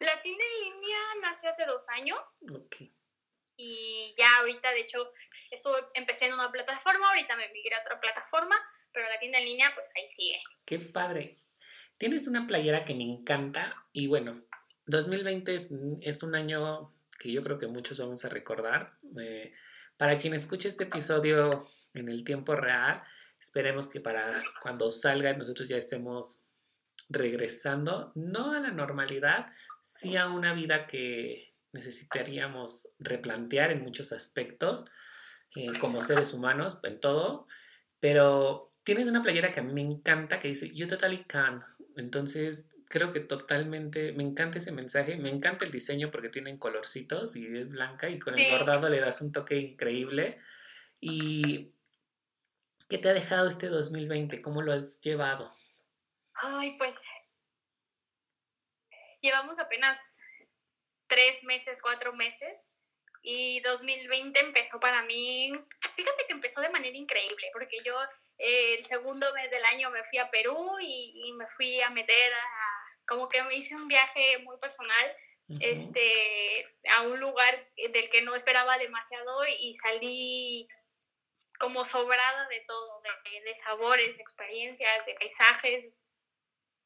La 0.00 0.20
tienda 0.22 0.42
en 0.44 0.72
línea 0.72 0.98
nació 1.20 1.50
hace 1.50 1.64
dos 1.66 1.82
años. 1.88 2.18
Y 3.56 4.14
ya 4.16 4.38
ahorita, 4.38 4.70
de 4.70 4.80
hecho, 4.80 5.12
estuve, 5.50 5.76
empecé 5.94 6.26
en 6.26 6.34
una 6.34 6.50
plataforma, 6.50 7.10
ahorita 7.10 7.36
me 7.36 7.48
migré 7.52 7.74
a 7.76 7.82
otra 7.82 8.00
plataforma, 8.00 8.56
pero 8.92 9.08
la 9.08 9.18
tienda 9.18 9.38
en 9.38 9.44
línea, 9.44 9.70
pues 9.74 9.86
ahí 9.94 10.10
sigue. 10.10 10.40
Qué 10.64 10.78
padre. 10.78 11.36
Tienes 11.98 12.26
una 12.28 12.46
playera 12.46 12.84
que 12.84 12.94
me 12.94 13.04
encanta 13.04 13.76
y 13.92 14.06
bueno, 14.06 14.42
2020 14.86 15.54
es, 15.54 16.22
un 16.22 16.34
año 16.34 16.94
que 17.18 17.30
yo 17.30 17.42
creo 17.42 17.58
que 17.58 17.66
muchos 17.66 18.00
vamos 18.00 18.24
a 18.24 18.30
recordar. 18.30 18.94
Eh, 19.20 19.52
para 19.98 20.18
quien 20.18 20.32
escuche 20.32 20.68
este 20.68 20.84
episodio 20.84 21.66
en 21.92 22.08
el 22.08 22.24
tiempo 22.24 22.56
real, 22.56 23.02
esperemos 23.38 23.86
que 23.86 24.00
para 24.00 24.42
cuando 24.62 24.90
salga 24.90 25.34
nosotros 25.34 25.68
ya 25.68 25.76
estemos 25.76 26.46
regresando, 27.10 28.12
no 28.14 28.52
a 28.52 28.60
la 28.60 28.70
normalidad, 28.70 29.52
sí 29.82 30.16
a 30.16 30.28
una 30.28 30.54
vida 30.54 30.86
que 30.86 31.48
necesitaríamos 31.72 32.88
replantear 32.98 33.72
en 33.72 33.82
muchos 33.82 34.12
aspectos, 34.12 34.84
eh, 35.56 35.72
como 35.78 36.00
seres 36.00 36.32
humanos, 36.32 36.78
en 36.84 37.00
todo, 37.00 37.46
pero 37.98 38.72
tienes 38.84 39.08
una 39.08 39.22
playera 39.22 39.52
que 39.52 39.60
a 39.60 39.64
mí 39.64 39.72
me 39.72 39.82
encanta 39.82 40.38
que 40.38 40.48
dice 40.48 40.70
You 40.72 40.86
totally 40.86 41.24
can. 41.24 41.62
Entonces, 41.96 42.68
creo 42.88 43.12
que 43.12 43.20
totalmente, 43.20 44.12
me 44.12 44.22
encanta 44.22 44.58
ese 44.58 44.72
mensaje, 44.72 45.16
me 45.16 45.30
encanta 45.30 45.64
el 45.64 45.72
diseño 45.72 46.10
porque 46.10 46.28
tienen 46.28 46.58
colorcitos 46.58 47.34
y 47.34 47.46
es 47.56 47.70
blanca 47.70 48.08
y 48.08 48.18
con 48.18 48.38
el 48.38 48.50
bordado 48.50 48.88
le 48.88 49.00
das 49.00 49.20
un 49.20 49.32
toque 49.32 49.56
increíble. 49.56 50.38
¿Y 51.00 51.72
qué 52.88 52.98
te 52.98 53.08
ha 53.08 53.14
dejado 53.14 53.48
este 53.48 53.68
2020? 53.68 54.40
¿Cómo 54.42 54.62
lo 54.62 54.72
has 54.72 55.00
llevado? 55.00 55.52
Ay, 56.42 56.76
pues 56.78 56.94
llevamos 59.20 59.58
apenas 59.58 59.98
tres 61.06 61.42
meses, 61.42 61.80
cuatro 61.82 62.12
meses 62.12 62.58
y 63.22 63.60
2020 63.60 64.40
empezó 64.40 64.80
para 64.80 65.02
mí, 65.02 65.52
fíjate 65.94 66.26
que 66.26 66.32
empezó 66.32 66.60
de 66.60 66.70
manera 66.70 66.96
increíble, 66.96 67.50
porque 67.52 67.78
yo 67.84 67.94
eh, 68.38 68.76
el 68.78 68.86
segundo 68.86 69.32
mes 69.34 69.50
del 69.50 69.64
año 69.64 69.90
me 69.90 70.04
fui 70.04 70.18
a 70.18 70.30
Perú 70.30 70.76
y, 70.80 71.32
me 71.34 71.46
fui 71.56 71.80
a 71.82 71.90
meter 71.90 72.32
a, 72.32 73.06
como 73.06 73.28
que 73.28 73.42
me 73.42 73.54
hice 73.54 73.74
un 73.74 73.88
viaje 73.88 74.38
muy 74.38 74.56
personal 74.58 75.16
este, 75.58 76.64
a 76.96 77.02
un 77.02 77.18
lugar 77.18 77.68
del 77.76 78.08
que 78.10 78.22
no 78.22 78.36
esperaba 78.36 78.78
demasiado 78.78 79.44
y 79.58 79.74
salí 79.78 80.68
como 81.58 81.84
sobrada 81.84 82.46
de 82.48 82.60
todo, 82.60 83.02
de, 83.02 83.40
de 83.40 83.58
sabores, 83.58 84.16
de 84.16 84.22
experiencias, 84.22 85.06
de 85.06 85.14
paisajes, 85.14 85.92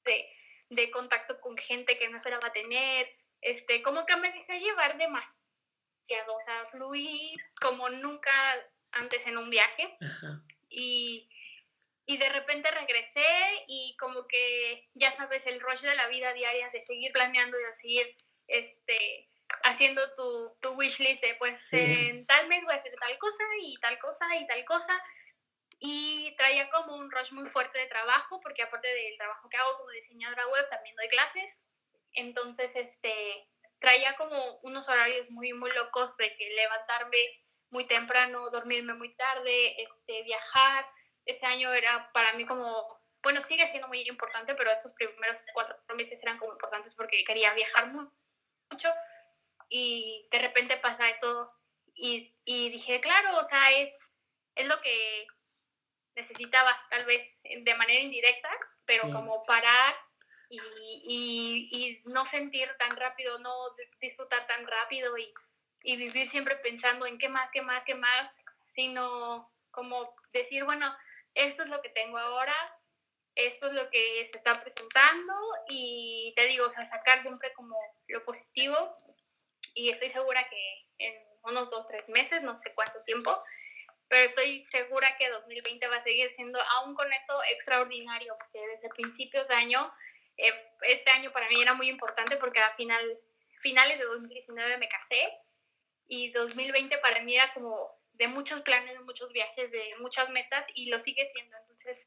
de, 0.04 0.28
de 0.70 0.90
contacto 0.90 1.40
con 1.40 1.56
gente 1.56 1.98
que 1.98 2.08
no 2.08 2.18
esperaba 2.18 2.52
tener, 2.52 3.08
este, 3.40 3.82
como 3.82 4.06
que 4.06 4.16
me 4.16 4.32
dejé 4.32 4.60
llevar 4.60 4.96
demasiado, 4.96 6.36
o 6.36 6.40
sea, 6.44 6.66
fluí 6.70 7.36
como 7.60 7.90
nunca 7.90 8.32
antes 8.92 9.26
en 9.26 9.38
un 9.38 9.50
viaje 9.50 9.96
y, 10.70 11.28
y 12.06 12.16
de 12.16 12.28
repente 12.28 12.70
regresé 12.70 13.64
y 13.66 13.96
como 13.98 14.26
que, 14.26 14.88
ya 14.94 15.12
sabes, 15.12 15.46
el 15.46 15.60
rush 15.60 15.80
de 15.80 15.94
la 15.94 16.08
vida 16.08 16.32
diaria 16.32 16.70
de 16.70 16.84
seguir 16.84 17.12
planeando 17.12 17.58
y 17.58 17.64
de 17.64 17.74
seguir, 17.74 18.16
este, 18.46 19.28
haciendo 19.62 20.02
tu, 20.14 20.56
tu 20.60 20.70
wish 20.72 20.98
list 21.00 21.22
de 21.22 21.34
pues 21.36 21.72
en 21.72 22.26
tal 22.26 22.48
mes 22.48 22.62
voy 22.64 22.74
a 22.74 22.78
hacer 22.78 22.94
tal 22.98 23.18
cosa 23.18 23.44
y 23.62 23.76
tal 23.78 23.98
cosa 23.98 24.36
y 24.36 24.46
tal 24.46 24.64
cosa 24.64 25.02
y 25.86 26.34
traía 26.38 26.70
como 26.70 26.96
un 26.96 27.10
rush 27.10 27.32
muy 27.32 27.46
fuerte 27.50 27.78
de 27.78 27.86
trabajo, 27.88 28.40
porque 28.40 28.62
aparte 28.62 28.88
del 28.88 29.18
trabajo 29.18 29.50
que 29.50 29.58
hago 29.58 29.76
como 29.76 29.90
diseñadora 29.90 30.46
web, 30.46 30.66
también 30.70 30.96
doy 30.96 31.08
clases. 31.08 31.60
Entonces, 32.14 32.70
este, 32.74 33.46
traía 33.80 34.16
como 34.16 34.60
unos 34.62 34.88
horarios 34.88 35.30
muy, 35.30 35.52
muy 35.52 35.70
locos 35.72 36.16
de 36.16 36.34
que 36.36 36.48
levantarme 36.54 37.18
muy 37.68 37.86
temprano, 37.86 38.48
dormirme 38.48 38.94
muy 38.94 39.14
tarde, 39.14 39.82
este, 39.82 40.22
viajar. 40.22 40.86
Este 41.26 41.44
año 41.44 41.70
era 41.74 42.10
para 42.14 42.32
mí 42.32 42.46
como, 42.46 42.98
bueno, 43.22 43.42
sigue 43.42 43.66
siendo 43.66 43.88
muy 43.88 44.08
importante, 44.08 44.54
pero 44.54 44.70
estos 44.70 44.94
primeros 44.94 45.38
cuatro 45.52 45.76
meses 45.96 46.18
eran 46.22 46.38
como 46.38 46.54
importantes 46.54 46.94
porque 46.94 47.24
quería 47.24 47.52
viajar 47.52 47.92
mucho. 47.92 48.88
Y 49.68 50.28
de 50.30 50.38
repente 50.38 50.78
pasa 50.78 51.10
esto 51.10 51.52
y, 51.94 52.34
y 52.46 52.70
dije, 52.70 53.02
claro, 53.02 53.36
o 53.36 53.44
sea, 53.44 53.70
es, 53.72 53.94
es 54.54 54.66
lo 54.66 54.80
que 54.80 55.26
necesitaba 56.16 56.76
tal 56.90 57.04
vez 57.04 57.28
de 57.42 57.74
manera 57.74 58.00
indirecta, 58.00 58.50
pero 58.86 59.02
como 59.10 59.42
parar 59.44 59.94
y, 60.48 61.68
y, 61.70 62.02
no 62.04 62.24
sentir 62.26 62.68
tan 62.78 62.96
rápido, 62.96 63.38
no 63.38 63.52
disfrutar 64.00 64.46
tan 64.46 64.66
rápido 64.66 65.16
y, 65.18 65.32
y, 65.82 65.96
vivir 65.96 66.28
siempre 66.28 66.56
pensando 66.56 67.06
en 67.06 67.18
qué 67.18 67.28
más, 67.28 67.50
qué 67.52 67.62
más, 67.62 67.82
qué 67.84 67.94
más, 67.94 68.30
sino 68.74 69.50
como 69.70 70.14
decir, 70.32 70.64
bueno, 70.64 70.94
esto 71.34 71.62
es 71.64 71.68
lo 71.68 71.80
que 71.82 71.88
tengo 71.88 72.18
ahora, 72.18 72.54
esto 73.34 73.66
es 73.66 73.72
lo 73.72 73.90
que 73.90 74.28
se 74.30 74.38
está 74.38 74.62
presentando 74.62 75.34
y 75.68 76.32
te 76.36 76.46
digo, 76.46 76.66
o 76.66 76.70
sea, 76.70 76.88
sacar 76.88 77.22
siempre 77.22 77.52
como 77.54 77.76
lo 78.06 78.24
positivo 78.24 78.96
y 79.74 79.90
estoy 79.90 80.10
segura 80.10 80.48
que 80.48 80.86
en 80.98 81.14
unos 81.42 81.70
dos, 81.70 81.86
tres 81.88 82.08
meses, 82.08 82.42
no 82.42 82.60
sé 82.60 82.72
cuánto 82.74 83.02
tiempo, 83.02 83.42
pero 84.08 84.28
estoy 84.28 84.66
segura 84.70 85.16
que 85.16 85.28
2020 85.28 85.86
va 85.88 85.96
a 85.96 86.02
seguir 86.02 86.30
siendo, 86.30 86.60
aún 86.60 86.94
con 86.94 87.12
esto, 87.12 87.42
extraordinario, 87.50 88.36
porque 88.38 88.66
desde 88.66 88.88
principios 88.90 89.48
de 89.48 89.54
año, 89.54 89.92
eh, 90.36 90.52
este 90.82 91.10
año 91.10 91.32
para 91.32 91.48
mí 91.48 91.60
era 91.60 91.74
muy 91.74 91.88
importante 91.88 92.36
porque 92.36 92.60
a 92.60 92.74
final, 92.76 93.18
finales 93.60 93.98
de 93.98 94.04
2019 94.04 94.78
me 94.78 94.88
casé 94.88 95.32
y 96.06 96.30
2020 96.32 96.98
para 96.98 97.22
mí 97.22 97.34
era 97.34 97.52
como 97.54 97.90
de 98.12 98.28
muchos 98.28 98.60
planes, 98.62 98.92
de 98.92 99.04
muchos 99.04 99.32
viajes, 99.32 99.70
de 99.70 99.94
muchas 99.98 100.28
metas 100.30 100.64
y 100.74 100.90
lo 100.90 101.00
sigue 101.00 101.28
siendo. 101.32 101.56
Entonces, 101.58 102.06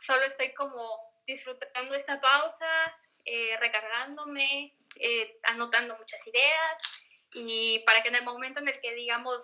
solo 0.00 0.22
estoy 0.24 0.52
como 0.54 1.22
disfrutando 1.26 1.94
esta 1.94 2.20
pausa, 2.20 2.98
eh, 3.24 3.56
recargándome, 3.58 4.74
eh, 4.96 5.38
anotando 5.44 5.96
muchas 5.96 6.26
ideas 6.26 6.95
y 7.38 7.80
para 7.80 8.02
que 8.02 8.08
en 8.08 8.14
el 8.14 8.24
momento 8.24 8.60
en 8.60 8.68
el 8.68 8.80
que 8.80 8.94
digamos 8.94 9.42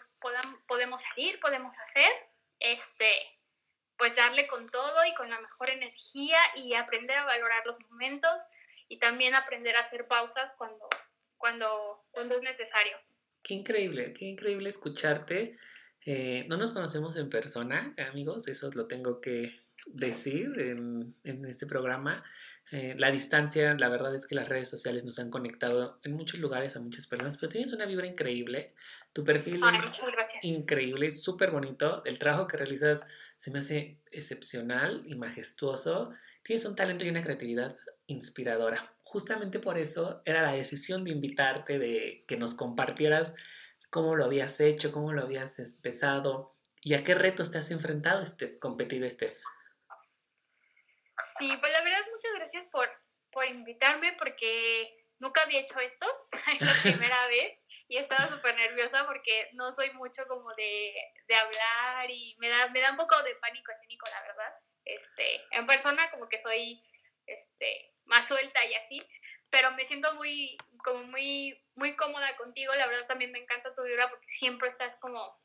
podemos 0.67 1.03
salir, 1.03 1.39
podemos 1.41 1.79
hacer, 1.79 2.11
este, 2.59 3.13
pues 3.99 4.17
darle 4.17 4.47
con 4.47 4.67
todo 4.71 5.05
y 5.05 5.15
con 5.15 5.29
la 5.29 5.39
mejor 5.39 5.69
energía 5.69 6.39
y 6.57 6.73
aprender 6.73 7.19
a 7.19 7.27
valorar 7.27 7.67
los 7.67 7.79
momentos 7.91 8.41
y 8.89 8.99
también 8.99 9.35
aprender 9.35 9.77
a 9.77 9.81
hacer 9.81 10.09
pausas 10.09 10.55
cuando, 10.57 10.89
cuando, 11.37 12.03
cuando 12.13 12.37
es 12.37 12.43
necesario. 12.43 12.97
Qué 13.43 13.53
increíble, 13.53 14.15
qué 14.15 14.25
increíble 14.25 14.71
escucharte. 14.71 15.59
Eh, 16.07 16.47
no 16.49 16.57
nos 16.57 16.73
conocemos 16.73 17.17
en 17.19 17.29
persona, 17.29 17.93
amigos, 18.09 18.49
eso 18.49 18.71
lo 18.73 18.87
tengo 18.87 19.21
que 19.21 19.53
decir 19.87 20.53
en, 20.59 21.15
en 21.25 21.45
este 21.45 21.67
programa. 21.67 22.25
Eh, 22.71 22.95
la 22.97 23.11
distancia, 23.11 23.77
la 23.79 23.89
verdad 23.89 24.15
es 24.15 24.27
que 24.27 24.35
las 24.35 24.49
redes 24.49 24.71
sociales 24.71 25.05
nos 25.05 25.19
han 25.19 25.29
conectado 25.29 25.99
en 26.05 26.13
muchos 26.13 26.41
lugares 26.41 26.75
a 26.75 26.81
muchas 26.81 27.07
personas, 27.07 27.37
pero 27.37 27.51
tienes 27.51 27.73
una 27.73 27.85
vibra 27.85 28.07
increíble. 28.07 28.75
Tu 29.13 29.25
perfil 29.25 29.61
es 29.79 30.01
increíble, 30.43 31.11
súper 31.11 31.51
bonito. 31.51 32.03
El 32.07 32.19
trabajo 32.19 32.47
que 32.47 32.57
realizas 32.57 33.05
se 33.37 33.51
me 33.51 33.59
hace 33.59 33.99
excepcional 34.11 35.03
y 35.05 35.17
majestuoso. 35.17 36.13
Tienes 36.43 36.65
un 36.65 36.75
talento 36.75 37.05
y 37.05 37.11
una 37.11 37.23
creatividad 37.23 37.77
inspiradora. 38.07 38.95
Justamente 39.03 39.59
por 39.59 39.77
eso 39.77 40.23
era 40.25 40.41
la 40.41 40.55
decisión 40.55 41.05
de 41.05 41.11
invitarte, 41.11 41.79
de 41.79 42.25
que 42.27 42.39
nos 42.39 42.55
compartieras 42.55 43.35
cómo 43.91 44.17
lo 44.17 44.25
habías 44.25 44.59
hecho, 44.61 44.93
cómo 44.93 45.13
lo 45.13 45.21
habías 45.21 45.59
empezado 45.59 46.55
y 46.81 46.95
a 46.95 47.05
qué 47.05 47.13
retos 47.13 47.51
te 47.51 47.59
has 47.59 47.71
enfrentado, 47.71 48.23
este, 48.23 48.57
competido, 48.57 49.09
Steph. 49.09 49.37
Sí, 51.43 51.57
pues 51.57 51.73
la 51.73 51.83
verdad, 51.83 52.07
muchas 52.13 52.33
gracias 52.37 52.69
por, 52.69 52.89
por 53.33 53.45
invitarme 53.47 54.13
porque 54.13 54.97
nunca 55.19 55.43
había 55.43 55.63
hecho 55.63 55.81
esto, 55.81 56.07
es 56.53 56.61
la 56.61 56.73
primera 56.93 57.27
vez 57.27 57.59
y 57.89 57.97
estaba 57.97 58.29
súper 58.29 58.55
nerviosa 58.55 59.05
porque 59.07 59.49
no 59.55 59.75
soy 59.75 59.91
mucho 59.91 60.25
como 60.29 60.55
de, 60.55 60.95
de, 61.27 61.35
hablar 61.35 62.09
y 62.09 62.37
me 62.39 62.49
da, 62.49 62.69
me 62.69 62.81
da 62.81 62.93
un 62.93 62.97
poco 62.97 63.21
de 63.25 63.35
pánico 63.37 63.73
escénico, 63.73 64.07
la 64.11 64.23
verdad. 64.23 64.55
Este, 64.85 65.41
en 65.51 65.67
persona 65.67 66.11
como 66.13 66.29
que 66.29 66.41
soy 66.43 66.81
este, 67.27 67.93
más 68.05 68.29
suelta 68.29 68.65
y 68.65 68.75
así, 68.75 69.03
pero 69.51 69.73
me 69.73 69.85
siento 69.85 70.15
muy, 70.15 70.57
como 70.85 71.03
muy, 71.05 71.61
muy 71.75 71.97
cómoda 71.97 72.37
contigo, 72.37 72.73
la 72.77 72.87
verdad 72.87 73.09
también 73.09 73.33
me 73.33 73.41
encanta 73.41 73.75
tu 73.75 73.83
vibra 73.83 74.09
porque 74.09 74.29
siempre 74.29 74.69
estás 74.69 74.97
como 75.01 75.41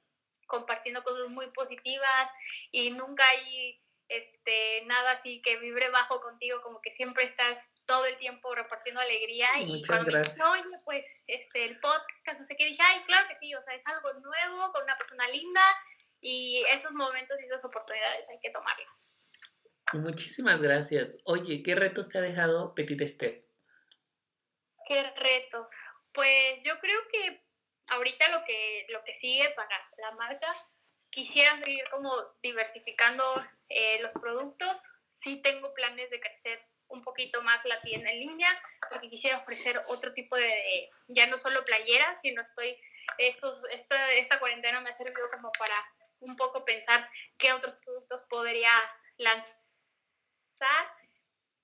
compartiendo 0.45 1.03
cosas 1.03 1.27
muy 1.29 1.49
positivas 1.51 2.29
y 2.71 2.91
nunca 2.91 3.27
hay 3.27 3.81
este, 4.09 4.83
nada 4.85 5.11
así 5.11 5.41
que 5.41 5.57
vibre 5.57 5.89
bajo 5.89 6.19
contigo, 6.21 6.61
como 6.61 6.81
que 6.81 6.91
siempre 6.91 7.25
estás 7.25 7.57
todo 7.85 8.05
el 8.05 8.17
tiempo 8.17 8.53
repartiendo 8.53 9.01
alegría. 9.01 9.47
y 9.59 9.81
cuando 9.85 10.11
gracias. 10.11 10.45
oye, 10.45 10.63
pues 10.83 11.05
este, 11.27 11.65
el 11.65 11.79
podcast, 11.79 12.39
no 12.39 12.45
sé 12.45 12.55
qué, 12.57 12.65
dije, 12.65 12.81
ay, 12.83 13.01
claro 13.03 13.27
que 13.27 13.35
sí, 13.35 13.53
o 13.55 13.61
sea, 13.63 13.75
es 13.75 13.81
algo 13.85 14.13
nuevo, 14.13 14.71
con 14.71 14.83
una 14.83 14.97
persona 14.97 15.27
linda, 15.29 15.61
y 16.21 16.63
esos 16.69 16.91
momentos 16.91 17.37
y 17.39 17.45
esas 17.45 17.63
oportunidades 17.63 18.27
hay 18.29 18.39
que 18.39 18.51
tomarlas. 18.51 19.05
Muchísimas 19.93 20.61
gracias. 20.61 21.15
Oye, 21.23 21.63
¿qué 21.63 21.75
retos 21.75 22.09
te 22.09 22.17
ha 22.17 22.21
dejado 22.21 22.75
Petit 22.75 23.01
Step? 23.03 23.45
¿Qué 24.85 25.03
retos? 25.11 25.69
Pues 26.13 26.59
yo 26.63 26.77
creo 26.79 26.99
que 27.09 27.41
ahorita 27.87 28.27
lo 28.29 28.43
que, 28.43 28.85
lo 28.89 29.03
que 29.05 29.13
sigue 29.13 29.49
para 29.51 29.89
la 29.97 30.11
marca 30.11 30.53
quisiera 31.09 31.57
seguir 31.63 31.83
como 31.89 32.11
diversificando 32.41 33.23
eh, 33.69 33.99
los 34.01 34.13
productos. 34.13 34.81
Sí 35.21 35.41
tengo 35.41 35.73
planes 35.73 36.09
de 36.09 36.19
crecer 36.19 36.61
un 36.89 37.03
poquito 37.03 37.41
más 37.41 37.63
la 37.65 37.81
tienda 37.81 38.09
en 38.11 38.19
línea, 38.19 38.49
porque 38.89 39.09
quisiera 39.09 39.39
ofrecer 39.39 39.81
otro 39.87 40.13
tipo 40.13 40.35
de, 40.35 40.89
ya 41.07 41.27
no 41.27 41.37
solo 41.37 41.65
playeras, 41.65 42.17
sino 42.21 42.41
estoy, 42.41 42.77
estos, 43.17 43.61
esta, 43.71 44.13
esta 44.13 44.39
cuarentena 44.39 44.81
me 44.81 44.89
ha 44.89 44.97
servido 44.97 45.29
como 45.31 45.51
para 45.53 45.75
un 46.19 46.35
poco 46.35 46.65
pensar 46.65 47.09
qué 47.37 47.53
otros 47.53 47.75
productos 47.83 48.23
podría 48.29 48.71
lanzar 49.17 49.47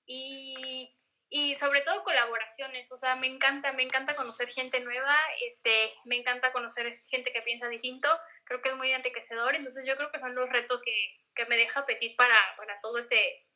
y, 0.06 0.94
y 1.30 1.56
sobre 1.56 1.80
todo 1.80 2.04
colaboraciones, 2.04 2.90
o 2.92 2.98
sea, 2.98 3.16
me 3.16 3.26
encanta, 3.26 3.72
me 3.72 3.82
encanta 3.82 4.14
conocer 4.14 4.48
gente 4.48 4.80
nueva, 4.80 5.16
este, 5.40 5.94
me 6.04 6.16
encanta 6.16 6.52
conocer 6.52 7.02
gente 7.06 7.32
que 7.32 7.42
piensa 7.42 7.68
distinto, 7.68 8.08
creo 8.44 8.62
que 8.62 8.70
es 8.70 8.76
muy 8.76 8.90
enriquecedor, 8.90 9.54
entonces 9.54 9.84
yo 9.86 9.96
creo 9.96 10.10
que 10.10 10.18
son 10.18 10.34
los 10.34 10.48
retos 10.50 10.82
que, 10.82 10.94
que 11.34 11.46
me 11.46 11.56
deja 11.56 11.86
Petit 11.86 12.16
para, 12.16 12.36
para 12.56 12.80
todo 12.80 12.98
este 12.98 13.46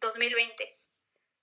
2020. 0.00 0.78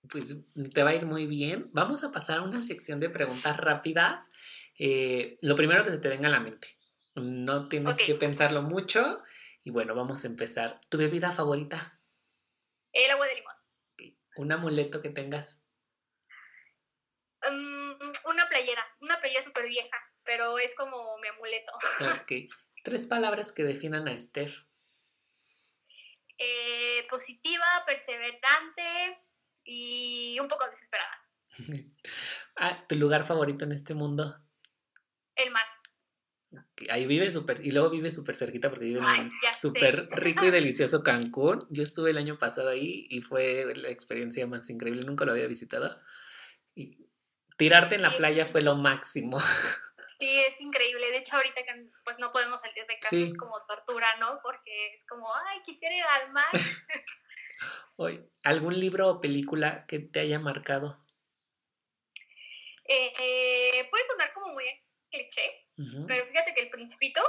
Pues 0.08 0.36
te 0.72 0.82
va 0.82 0.90
a 0.90 0.94
ir 0.94 1.06
muy 1.06 1.26
bien. 1.26 1.68
Vamos 1.72 2.04
a 2.04 2.12
pasar 2.12 2.38
a 2.38 2.42
una 2.42 2.62
sección 2.62 3.00
de 3.00 3.10
preguntas 3.10 3.56
rápidas. 3.56 4.30
Eh, 4.78 5.38
lo 5.42 5.56
primero 5.56 5.82
que 5.82 5.90
se 5.90 5.98
te 5.98 6.08
venga 6.08 6.28
a 6.28 6.32
la 6.32 6.40
mente. 6.40 6.68
No 7.14 7.68
tienes 7.68 7.96
que 7.96 8.14
pensarlo 8.14 8.62
mucho. 8.62 9.22
Y 9.62 9.70
bueno, 9.70 9.94
vamos 9.94 10.24
a 10.24 10.28
empezar. 10.28 10.80
¿Tu 10.88 10.98
bebida 10.98 11.32
favorita? 11.32 12.00
El 12.92 13.10
agua 13.10 13.26
de 13.26 13.34
limón. 13.34 13.54
¿Un 14.36 14.52
amuleto 14.52 15.00
que 15.00 15.10
tengas? 15.10 15.62
Um, 17.48 17.98
una 18.30 18.48
playera. 18.48 18.86
Una 19.00 19.18
playera 19.18 19.42
súper 19.42 19.66
vieja, 19.66 19.96
pero 20.24 20.58
es 20.58 20.74
como 20.76 21.18
mi 21.18 21.28
amuleto. 21.28 21.72
Ok. 22.22 22.32
Tres 22.86 23.08
palabras 23.08 23.50
que 23.50 23.64
definan 23.64 24.06
a 24.06 24.16
Steph. 24.16 24.62
Eh, 26.38 27.04
positiva, 27.10 27.64
perseverante 27.84 29.18
y 29.64 30.38
un 30.38 30.46
poco 30.46 30.70
desesperada. 30.70 31.10
ah, 32.56 32.86
¿Tu 32.88 32.94
lugar 32.94 33.26
favorito 33.26 33.64
en 33.64 33.72
este 33.72 33.94
mundo? 33.94 34.40
El 35.34 35.50
mar. 35.50 35.64
Ahí 36.88 37.06
vive 37.06 37.28
súper, 37.32 37.56
y 37.66 37.72
luego 37.72 37.90
vive 37.90 38.12
súper 38.12 38.36
cerquita 38.36 38.70
porque 38.70 38.84
vive 38.84 39.00
en 39.00 39.32
súper 39.58 40.08
rico 40.12 40.44
y 40.44 40.50
delicioso 40.52 41.02
Cancún. 41.02 41.58
Yo 41.70 41.82
estuve 41.82 42.10
el 42.10 42.18
año 42.18 42.38
pasado 42.38 42.68
ahí 42.68 43.08
y 43.10 43.20
fue 43.20 43.64
la 43.74 43.90
experiencia 43.90 44.46
más 44.46 44.70
increíble, 44.70 45.02
nunca 45.02 45.24
lo 45.24 45.32
había 45.32 45.48
visitado. 45.48 46.00
Y 46.76 47.08
tirarte 47.58 47.96
en 47.96 48.02
la 48.02 48.16
playa 48.16 48.46
fue 48.46 48.62
lo 48.62 48.76
máximo. 48.76 49.40
Sí, 50.18 50.38
es 50.40 50.60
increíble. 50.60 51.10
De 51.10 51.18
hecho, 51.18 51.36
ahorita 51.36 51.62
que 51.62 51.88
pues 52.04 52.18
no 52.18 52.32
podemos 52.32 52.60
salir 52.60 52.86
de 52.86 52.98
casa 52.98 53.16
es 53.16 53.36
como 53.36 53.60
tortura, 53.66 54.16
¿no? 54.16 54.40
Porque 54.42 54.94
es 54.94 55.04
como, 55.06 55.32
ay, 55.34 55.60
quisiera 55.62 55.94
ir 55.94 56.04
al 56.04 56.32
mar. 56.32 56.48
Hoy, 57.96 58.26
¿algún 58.44 58.78
libro 58.78 59.08
o 59.08 59.20
película 59.20 59.86
que 59.86 59.98
te 59.98 60.20
haya 60.20 60.38
marcado? 60.38 60.98
Eh, 62.88 63.86
puede 63.90 64.06
sonar 64.06 64.32
como 64.32 64.52
muy 64.52 64.64
cliché, 65.10 65.66
pero 66.06 66.26
fíjate 66.26 66.54
que 66.54 66.62
El 66.62 66.70
Principito 66.70 67.20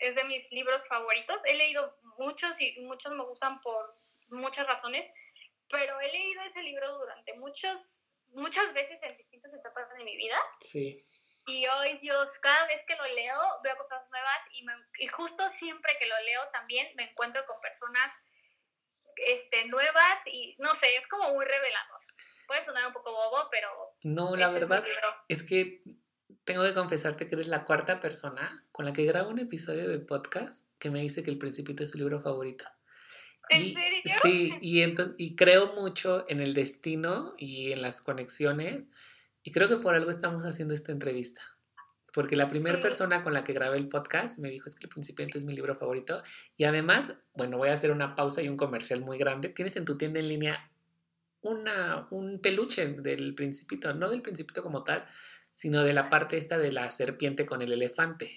es 0.00 0.14
de 0.14 0.24
mis 0.24 0.50
libros 0.50 0.86
favoritos. 0.88 1.40
He 1.46 1.56
leído 1.56 1.96
muchos 2.18 2.60
y 2.60 2.80
muchos 2.80 3.12
me 3.12 3.24
gustan 3.24 3.60
por 3.60 3.94
muchas 4.28 4.66
razones, 4.66 5.10
pero 5.70 6.00
he 6.00 6.10
leído 6.10 6.42
ese 6.42 6.62
libro 6.62 6.98
durante 6.98 7.34
muchos, 7.34 8.00
muchas 8.28 8.72
veces 8.72 9.02
en 9.02 9.16
distintas 9.16 9.52
etapas 9.52 9.88
de 9.96 10.04
mi 10.04 10.16
vida. 10.16 10.36
Sí. 10.60 11.04
Y 11.46 11.66
hoy, 11.66 11.98
Dios, 11.98 12.30
cada 12.40 12.66
vez 12.66 12.80
que 12.86 12.96
lo 12.96 13.04
leo, 13.04 13.38
veo 13.62 13.76
cosas 13.76 14.08
nuevas 14.10 14.38
y, 14.52 14.64
y 15.04 15.08
justo 15.08 15.48
siempre 15.50 15.92
que 15.98 16.06
lo 16.06 16.18
leo 16.20 16.48
también 16.52 16.88
me 16.96 17.10
encuentro 17.10 17.44
con 17.46 17.60
personas 17.60 18.10
este, 19.16 19.68
nuevas 19.68 20.18
y 20.26 20.56
no 20.58 20.74
sé, 20.74 20.96
es 20.96 21.06
como 21.08 21.32
muy 21.34 21.44
revelador. 21.44 22.00
Puede 22.46 22.64
sonar 22.64 22.86
un 22.86 22.92
poco 22.92 23.12
bobo, 23.12 23.48
pero... 23.50 23.68
No, 24.02 24.36
la 24.36 24.50
verdad 24.50 24.84
es, 25.28 25.42
que 25.42 25.82
tengo 26.44 26.62
que 26.62 26.74
confesarte 26.74 27.26
que 27.26 27.34
eres 27.34 27.48
la 27.48 27.64
cuarta 27.64 28.00
persona 28.00 28.64
con 28.72 28.84
la 28.84 28.92
que 28.92 29.04
grabo 29.04 29.30
un 29.30 29.38
episodio 29.38 29.88
de 29.88 29.98
podcast 29.98 30.66
que 30.78 30.90
me 30.90 31.00
dice 31.00 31.22
que 31.22 31.30
El 31.30 31.38
Principito 31.38 31.82
es 31.82 31.90
su 31.90 31.98
libro 31.98 32.20
favorito. 32.20 32.64
¿En 33.50 33.74
serio? 33.74 34.02
Sí, 34.22 34.54
y, 34.60 34.82
y 35.18 35.36
creo 35.36 35.74
mucho 35.74 36.24
en 36.28 36.40
el 36.40 36.54
destino 36.54 37.34
y 37.38 37.72
en 37.72 37.82
las 37.82 38.00
conexiones 38.00 38.86
y 39.44 39.52
creo 39.52 39.68
que 39.68 39.76
por 39.76 39.94
algo 39.94 40.10
estamos 40.10 40.42
haciendo 40.44 40.74
esta 40.74 40.90
entrevista. 40.90 41.42
porque 42.14 42.36
la 42.36 42.48
primera 42.48 42.80
persona 42.80 43.24
con 43.24 43.34
la 43.34 43.42
que 43.42 43.52
grabé 43.52 43.76
el 43.76 43.88
podcast 43.88 44.38
me 44.38 44.48
dijo 44.48 44.68
es 44.68 44.76
que 44.76 44.84
El 44.84 44.88
Principiante 44.88 45.36
es 45.36 45.44
mi 45.44 45.52
libro 45.52 45.74
favorito. 45.74 46.22
Y 46.56 46.62
además, 46.62 47.12
bueno, 47.34 47.58
voy 47.58 47.70
a 47.70 47.72
hacer 47.72 47.90
una 47.90 48.14
pausa 48.14 48.40
y 48.40 48.48
un 48.48 48.56
comercial 48.56 49.00
muy 49.00 49.18
grande. 49.18 49.48
Tienes 49.48 49.76
en 49.76 49.84
tu 49.84 49.98
tienda 49.98 50.20
en 50.20 50.28
línea 50.28 50.70
una, 51.40 52.06
un 52.10 52.40
peluche 52.40 52.86
del 52.86 53.34
Principito, 53.34 53.92
no 53.94 54.10
del 54.10 54.22
Principito 54.22 54.62
como 54.62 54.84
tal, 54.84 55.04
sino 55.52 55.82
de 55.82 55.92
la 55.92 56.08
parte 56.08 56.38
esta 56.38 56.56
de 56.56 56.70
la 56.70 56.88
serpiente 56.92 57.44
con 57.44 57.62
el 57.62 57.72
elefante. 57.72 58.30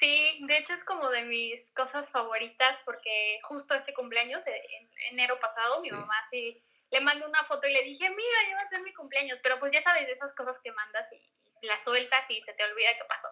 Sí, 0.00 0.44
de 0.48 0.58
hecho 0.58 0.74
es 0.74 0.82
como 0.82 1.08
de 1.08 1.22
mis 1.22 1.62
cosas 1.76 2.10
favoritas 2.10 2.80
porque 2.84 3.38
justo 3.44 3.74
este 3.74 3.94
cumpleaños, 3.94 4.42
en 4.48 4.88
enero 5.12 5.38
pasado, 5.40 5.80
mi 5.82 5.90
mamá 5.90 6.16
sí 6.32 6.60
le 6.92 7.00
mandé 7.00 7.26
una 7.26 7.42
foto 7.44 7.66
y 7.66 7.72
le 7.72 7.82
dije, 7.82 8.08
mira, 8.10 8.38
ya 8.48 8.56
va 8.56 8.62
a 8.62 8.68
ser 8.68 8.82
mi 8.82 8.92
cumpleaños, 8.92 9.40
pero 9.42 9.58
pues 9.58 9.72
ya 9.72 9.80
sabes 9.82 10.06
de 10.06 10.12
esas 10.12 10.32
cosas 10.34 10.58
que 10.62 10.70
mandas 10.72 11.06
y, 11.12 11.20
las 11.66 11.84
sueltas 11.84 12.28
y 12.28 12.40
se 12.40 12.52
te 12.54 12.64
olvida 12.64 12.88
qué 12.96 13.04
pasó. 13.08 13.28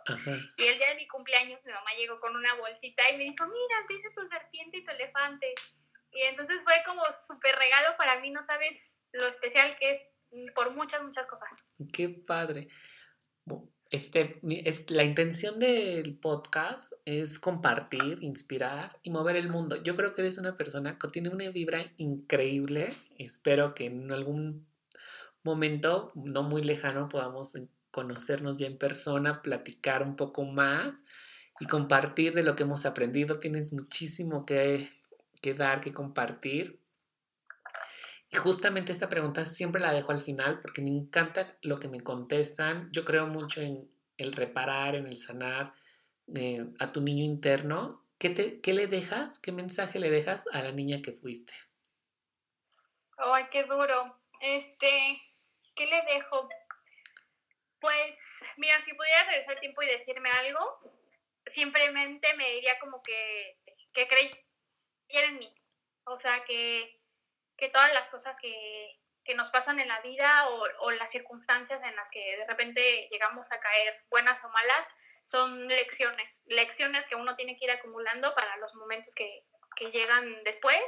Y 0.56 0.64
el 0.64 0.78
día 0.78 0.90
de 0.90 0.94
mi 0.94 1.08
cumpleaños 1.08 1.58
mi 1.64 1.72
mamá 1.72 1.90
llegó 1.98 2.20
con 2.20 2.36
una 2.36 2.54
bolsita 2.54 3.10
y 3.10 3.16
me 3.16 3.24
dijo, 3.24 3.44
mira, 3.44 3.86
dice 3.88 4.08
tu 4.14 4.24
serpiente 4.28 4.76
y 4.78 4.84
tu 4.84 4.90
elefante. 4.92 5.52
Y 6.12 6.22
entonces 6.22 6.62
fue 6.62 6.74
como 6.86 7.02
súper 7.26 7.56
regalo 7.56 7.96
para 7.96 8.20
mí, 8.20 8.30
no 8.30 8.44
sabes 8.44 8.88
lo 9.10 9.26
especial 9.26 9.76
que 9.80 9.90
es 9.90 10.54
por 10.54 10.70
muchas, 10.70 11.02
muchas 11.02 11.26
cosas. 11.26 11.48
Qué 11.92 12.08
padre. 12.08 12.68
Este, 13.90 14.38
es, 14.44 14.88
la 14.90 15.02
intención 15.02 15.58
del 15.58 16.16
podcast 16.16 16.92
es 17.04 17.40
compartir, 17.40 18.22
inspirar 18.22 18.96
y 19.02 19.10
mover 19.10 19.34
el 19.34 19.48
mundo. 19.48 19.82
Yo 19.82 19.94
creo 19.94 20.14
que 20.14 20.22
eres 20.22 20.38
una 20.38 20.56
persona 20.56 20.96
que 20.98 21.08
tiene 21.08 21.30
una 21.30 21.50
vibra 21.50 21.92
increíble. 21.96 22.94
Espero 23.24 23.74
que 23.74 23.84
en 23.86 24.10
algún 24.12 24.66
momento 25.42 26.10
no 26.14 26.42
muy 26.42 26.62
lejano 26.62 27.08
podamos 27.10 27.54
conocernos 27.90 28.56
ya 28.56 28.66
en 28.66 28.78
persona, 28.78 29.42
platicar 29.42 30.02
un 30.02 30.16
poco 30.16 30.44
más 30.44 30.94
y 31.60 31.66
compartir 31.66 32.32
de 32.32 32.42
lo 32.42 32.56
que 32.56 32.62
hemos 32.62 32.86
aprendido. 32.86 33.38
Tienes 33.38 33.74
muchísimo 33.74 34.46
que, 34.46 34.88
dar, 35.56 35.82
que 35.82 35.92
compartir. 35.92 36.80
Y 38.32 38.36
justamente 38.36 38.92
esta 38.92 39.10
pregunta 39.10 39.44
siempre 39.44 39.82
la 39.82 39.92
dejo 39.92 40.12
al 40.12 40.20
final 40.20 40.60
porque 40.60 40.80
me 40.80 40.90
encanta 40.90 41.58
lo 41.60 41.78
que 41.78 41.88
me 41.88 42.00
contestan. 42.00 42.88
Yo 42.90 43.04
creo 43.04 43.26
mucho 43.26 43.60
en 43.60 43.90
el 44.16 44.32
reparar, 44.32 44.94
en 44.94 45.06
el 45.06 45.18
sanar 45.18 45.74
eh, 46.34 46.64
a 46.78 46.92
tu 46.92 47.02
niño 47.02 47.24
interno. 47.24 48.06
¿Qué, 48.18 48.30
te, 48.30 48.60
¿Qué 48.60 48.72
le 48.72 48.86
dejas? 48.86 49.38
¿Qué 49.38 49.52
mensaje 49.52 49.98
le 49.98 50.10
dejas 50.10 50.44
a 50.52 50.62
la 50.62 50.72
niña 50.72 51.02
que 51.02 51.12
fuiste? 51.12 51.52
Ay, 53.22 53.46
qué 53.50 53.64
duro. 53.64 54.20
Este, 54.40 55.20
¿qué 55.74 55.86
le 55.86 56.02
dejo? 56.02 56.48
Pues, 57.80 58.14
mira, 58.56 58.80
si 58.80 58.92
pudiera 58.94 59.24
regresar 59.24 59.54
el 59.54 59.60
tiempo 59.60 59.82
y 59.82 59.86
decirme 59.86 60.30
algo, 60.30 60.80
simplemente 61.52 62.34
me 62.34 62.50
diría 62.50 62.78
como 62.78 63.02
que, 63.02 63.58
que 63.94 64.08
creyera 64.08 65.28
en 65.28 65.38
mí. 65.38 65.54
O 66.04 66.18
sea, 66.18 66.44
que 66.44 67.00
que 67.60 67.68
todas 67.68 67.92
las 67.92 68.10
cosas 68.10 68.34
que, 68.40 68.96
nos 69.36 69.52
pasan 69.52 69.78
en 69.78 69.86
la 69.86 70.00
vida 70.00 70.48
o, 70.48 70.90
las 70.90 71.12
circunstancias 71.12 71.80
en 71.84 71.94
las 71.94 72.10
que 72.10 72.36
de 72.36 72.46
repente 72.48 73.08
llegamos 73.12 73.46
a 73.52 73.60
caer, 73.60 74.02
buenas 74.10 74.42
o 74.42 74.48
malas, 74.48 74.88
son 75.22 75.68
lecciones, 75.68 76.42
lecciones 76.46 77.06
que 77.06 77.14
uno 77.14 77.36
tiene 77.36 77.56
que 77.56 77.66
ir 77.66 77.70
acumulando 77.70 78.34
para 78.34 78.56
los 78.56 78.74
momentos 78.74 79.14
que, 79.14 79.44
llegan 79.92 80.42
después. 80.44 80.78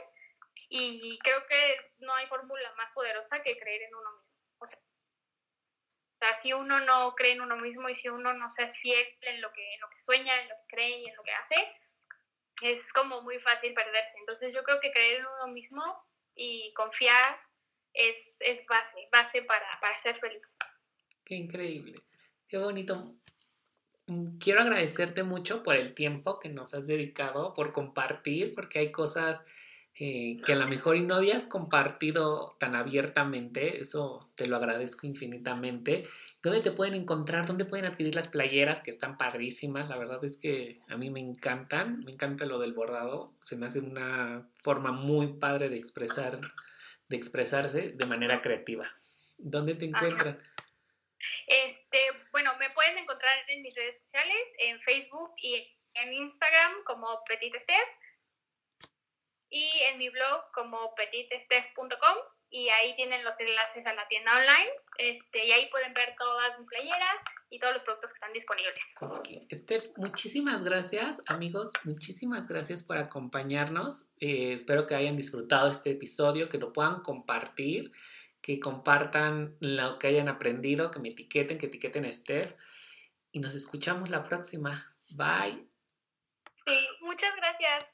Y 0.68 1.18
creo 1.18 1.46
que 1.46 1.92
no 1.98 2.14
hay 2.14 2.26
fórmula 2.26 2.72
más 2.76 2.92
poderosa 2.94 3.42
que 3.42 3.58
creer 3.58 3.82
en 3.82 3.94
uno 3.94 4.12
mismo. 4.16 4.36
O 4.60 4.66
sea, 4.66 6.34
si 6.36 6.52
uno 6.52 6.80
no 6.80 7.14
cree 7.14 7.32
en 7.32 7.42
uno 7.42 7.56
mismo 7.56 7.88
y 7.88 7.94
si 7.94 8.08
uno 8.08 8.32
no 8.32 8.48
se 8.50 8.64
es 8.64 8.78
fiel 8.78 9.04
en 9.22 9.40
lo 9.40 9.52
que, 9.52 9.74
en 9.74 9.80
lo 9.80 9.88
que 9.90 10.00
sueña, 10.00 10.40
en 10.40 10.48
lo 10.48 10.54
que 10.54 10.76
cree 10.76 10.98
y 11.00 11.08
en 11.08 11.16
lo 11.16 11.22
que 11.24 11.32
hace, 11.32 11.72
es 12.62 12.92
como 12.92 13.22
muy 13.22 13.38
fácil 13.40 13.74
perderse. 13.74 14.14
Entonces 14.18 14.54
yo 14.54 14.62
creo 14.62 14.80
que 14.80 14.92
creer 14.92 15.20
en 15.20 15.26
uno 15.26 15.52
mismo 15.52 15.82
y 16.34 16.72
confiar 16.74 17.38
es, 17.92 18.34
es 18.40 18.64
base, 18.66 19.08
base 19.10 19.42
para, 19.42 19.66
para 19.80 19.98
ser 19.98 20.18
feliz. 20.20 20.42
Qué 21.24 21.34
increíble, 21.34 22.00
qué 22.48 22.58
bonito. 22.58 23.16
Quiero 24.40 24.60
agradecerte 24.60 25.22
mucho 25.22 25.62
por 25.62 25.76
el 25.76 25.94
tiempo 25.94 26.38
que 26.38 26.48
nos 26.48 26.74
has 26.74 26.86
dedicado, 26.86 27.54
por 27.54 27.72
compartir, 27.72 28.54
porque 28.54 28.80
hay 28.80 28.92
cosas 28.92 29.40
eh, 29.94 30.40
que 30.46 30.52
a 30.52 30.56
lo 30.56 30.66
mejor 30.66 30.96
y 30.96 31.02
no 31.02 31.14
habías 31.14 31.46
compartido 31.46 32.56
tan 32.58 32.74
abiertamente, 32.74 33.82
eso 33.82 34.32
te 34.36 34.46
lo 34.46 34.56
agradezco 34.56 35.06
infinitamente. 35.06 36.04
¿Dónde 36.42 36.60
te 36.60 36.70
pueden 36.70 36.94
encontrar? 36.94 37.44
¿Dónde 37.44 37.66
pueden 37.66 37.84
adquirir 37.84 38.14
las 38.14 38.28
playeras 38.28 38.80
que 38.80 38.90
están 38.90 39.18
padrísimas? 39.18 39.90
La 39.90 39.98
verdad 39.98 40.24
es 40.24 40.38
que 40.38 40.80
a 40.88 40.96
mí 40.96 41.10
me 41.10 41.20
encantan, 41.20 42.00
me 42.04 42.12
encanta 42.12 42.46
lo 42.46 42.58
del 42.58 42.72
bordado, 42.72 43.34
se 43.42 43.56
me 43.56 43.66
hace 43.66 43.80
una 43.80 44.48
forma 44.62 44.92
muy 44.92 45.34
padre 45.34 45.68
de 45.68 45.76
expresar, 45.76 46.40
de 47.08 47.16
expresarse 47.16 47.90
de 47.90 48.06
manera 48.06 48.40
creativa. 48.40 48.90
¿Dónde 49.36 49.74
te 49.74 49.84
encuentran? 49.84 50.42
Este, 51.46 51.98
bueno, 52.30 52.52
me 52.58 52.70
pueden 52.70 52.96
encontrar 52.96 53.36
en 53.48 53.60
mis 53.60 53.74
redes 53.74 53.98
sociales, 53.98 54.42
en 54.58 54.80
Facebook 54.80 55.32
y 55.36 55.70
en 55.94 56.12
Instagram 56.14 56.82
como 56.84 57.22
Petit 57.28 57.54
Steph 57.60 58.01
y 59.52 59.70
en 59.90 59.98
mi 59.98 60.08
blog 60.08 60.50
como 60.54 60.94
petitestef.com 60.94 62.16
y 62.48 62.70
ahí 62.70 62.96
tienen 62.96 63.22
los 63.22 63.38
enlaces 63.38 63.86
a 63.86 63.92
la 63.92 64.08
tienda 64.08 64.32
online 64.32 64.70
este, 64.96 65.44
y 65.44 65.52
ahí 65.52 65.68
pueden 65.70 65.92
ver 65.92 66.14
todas 66.18 66.58
mis 66.58 66.68
playeras 66.70 67.22
y 67.50 67.58
todos 67.58 67.74
los 67.74 67.82
productos 67.82 68.12
que 68.12 68.16
están 68.16 68.32
disponibles. 68.32 68.94
Steph, 69.52 69.90
muchísimas 69.96 70.64
gracias 70.64 71.20
amigos, 71.26 71.72
muchísimas 71.84 72.48
gracias 72.48 72.82
por 72.82 72.96
acompañarnos. 72.96 74.06
Eh, 74.20 74.54
espero 74.54 74.86
que 74.86 74.94
hayan 74.94 75.16
disfrutado 75.16 75.68
este 75.68 75.90
episodio, 75.90 76.48
que 76.48 76.56
lo 76.56 76.72
puedan 76.72 77.00
compartir, 77.02 77.92
que 78.40 78.58
compartan 78.58 79.56
lo 79.60 79.98
que 79.98 80.06
hayan 80.06 80.28
aprendido, 80.28 80.90
que 80.90 80.98
me 80.98 81.10
etiqueten, 81.10 81.58
que 81.58 81.66
etiqueten 81.66 82.06
a 82.06 82.12
Steph 82.12 82.54
y 83.32 83.40
nos 83.40 83.54
escuchamos 83.54 84.08
la 84.08 84.24
próxima. 84.24 84.94
Bye. 85.10 85.68
Sí, 86.66 86.88
muchas 87.00 87.36
gracias. 87.36 87.91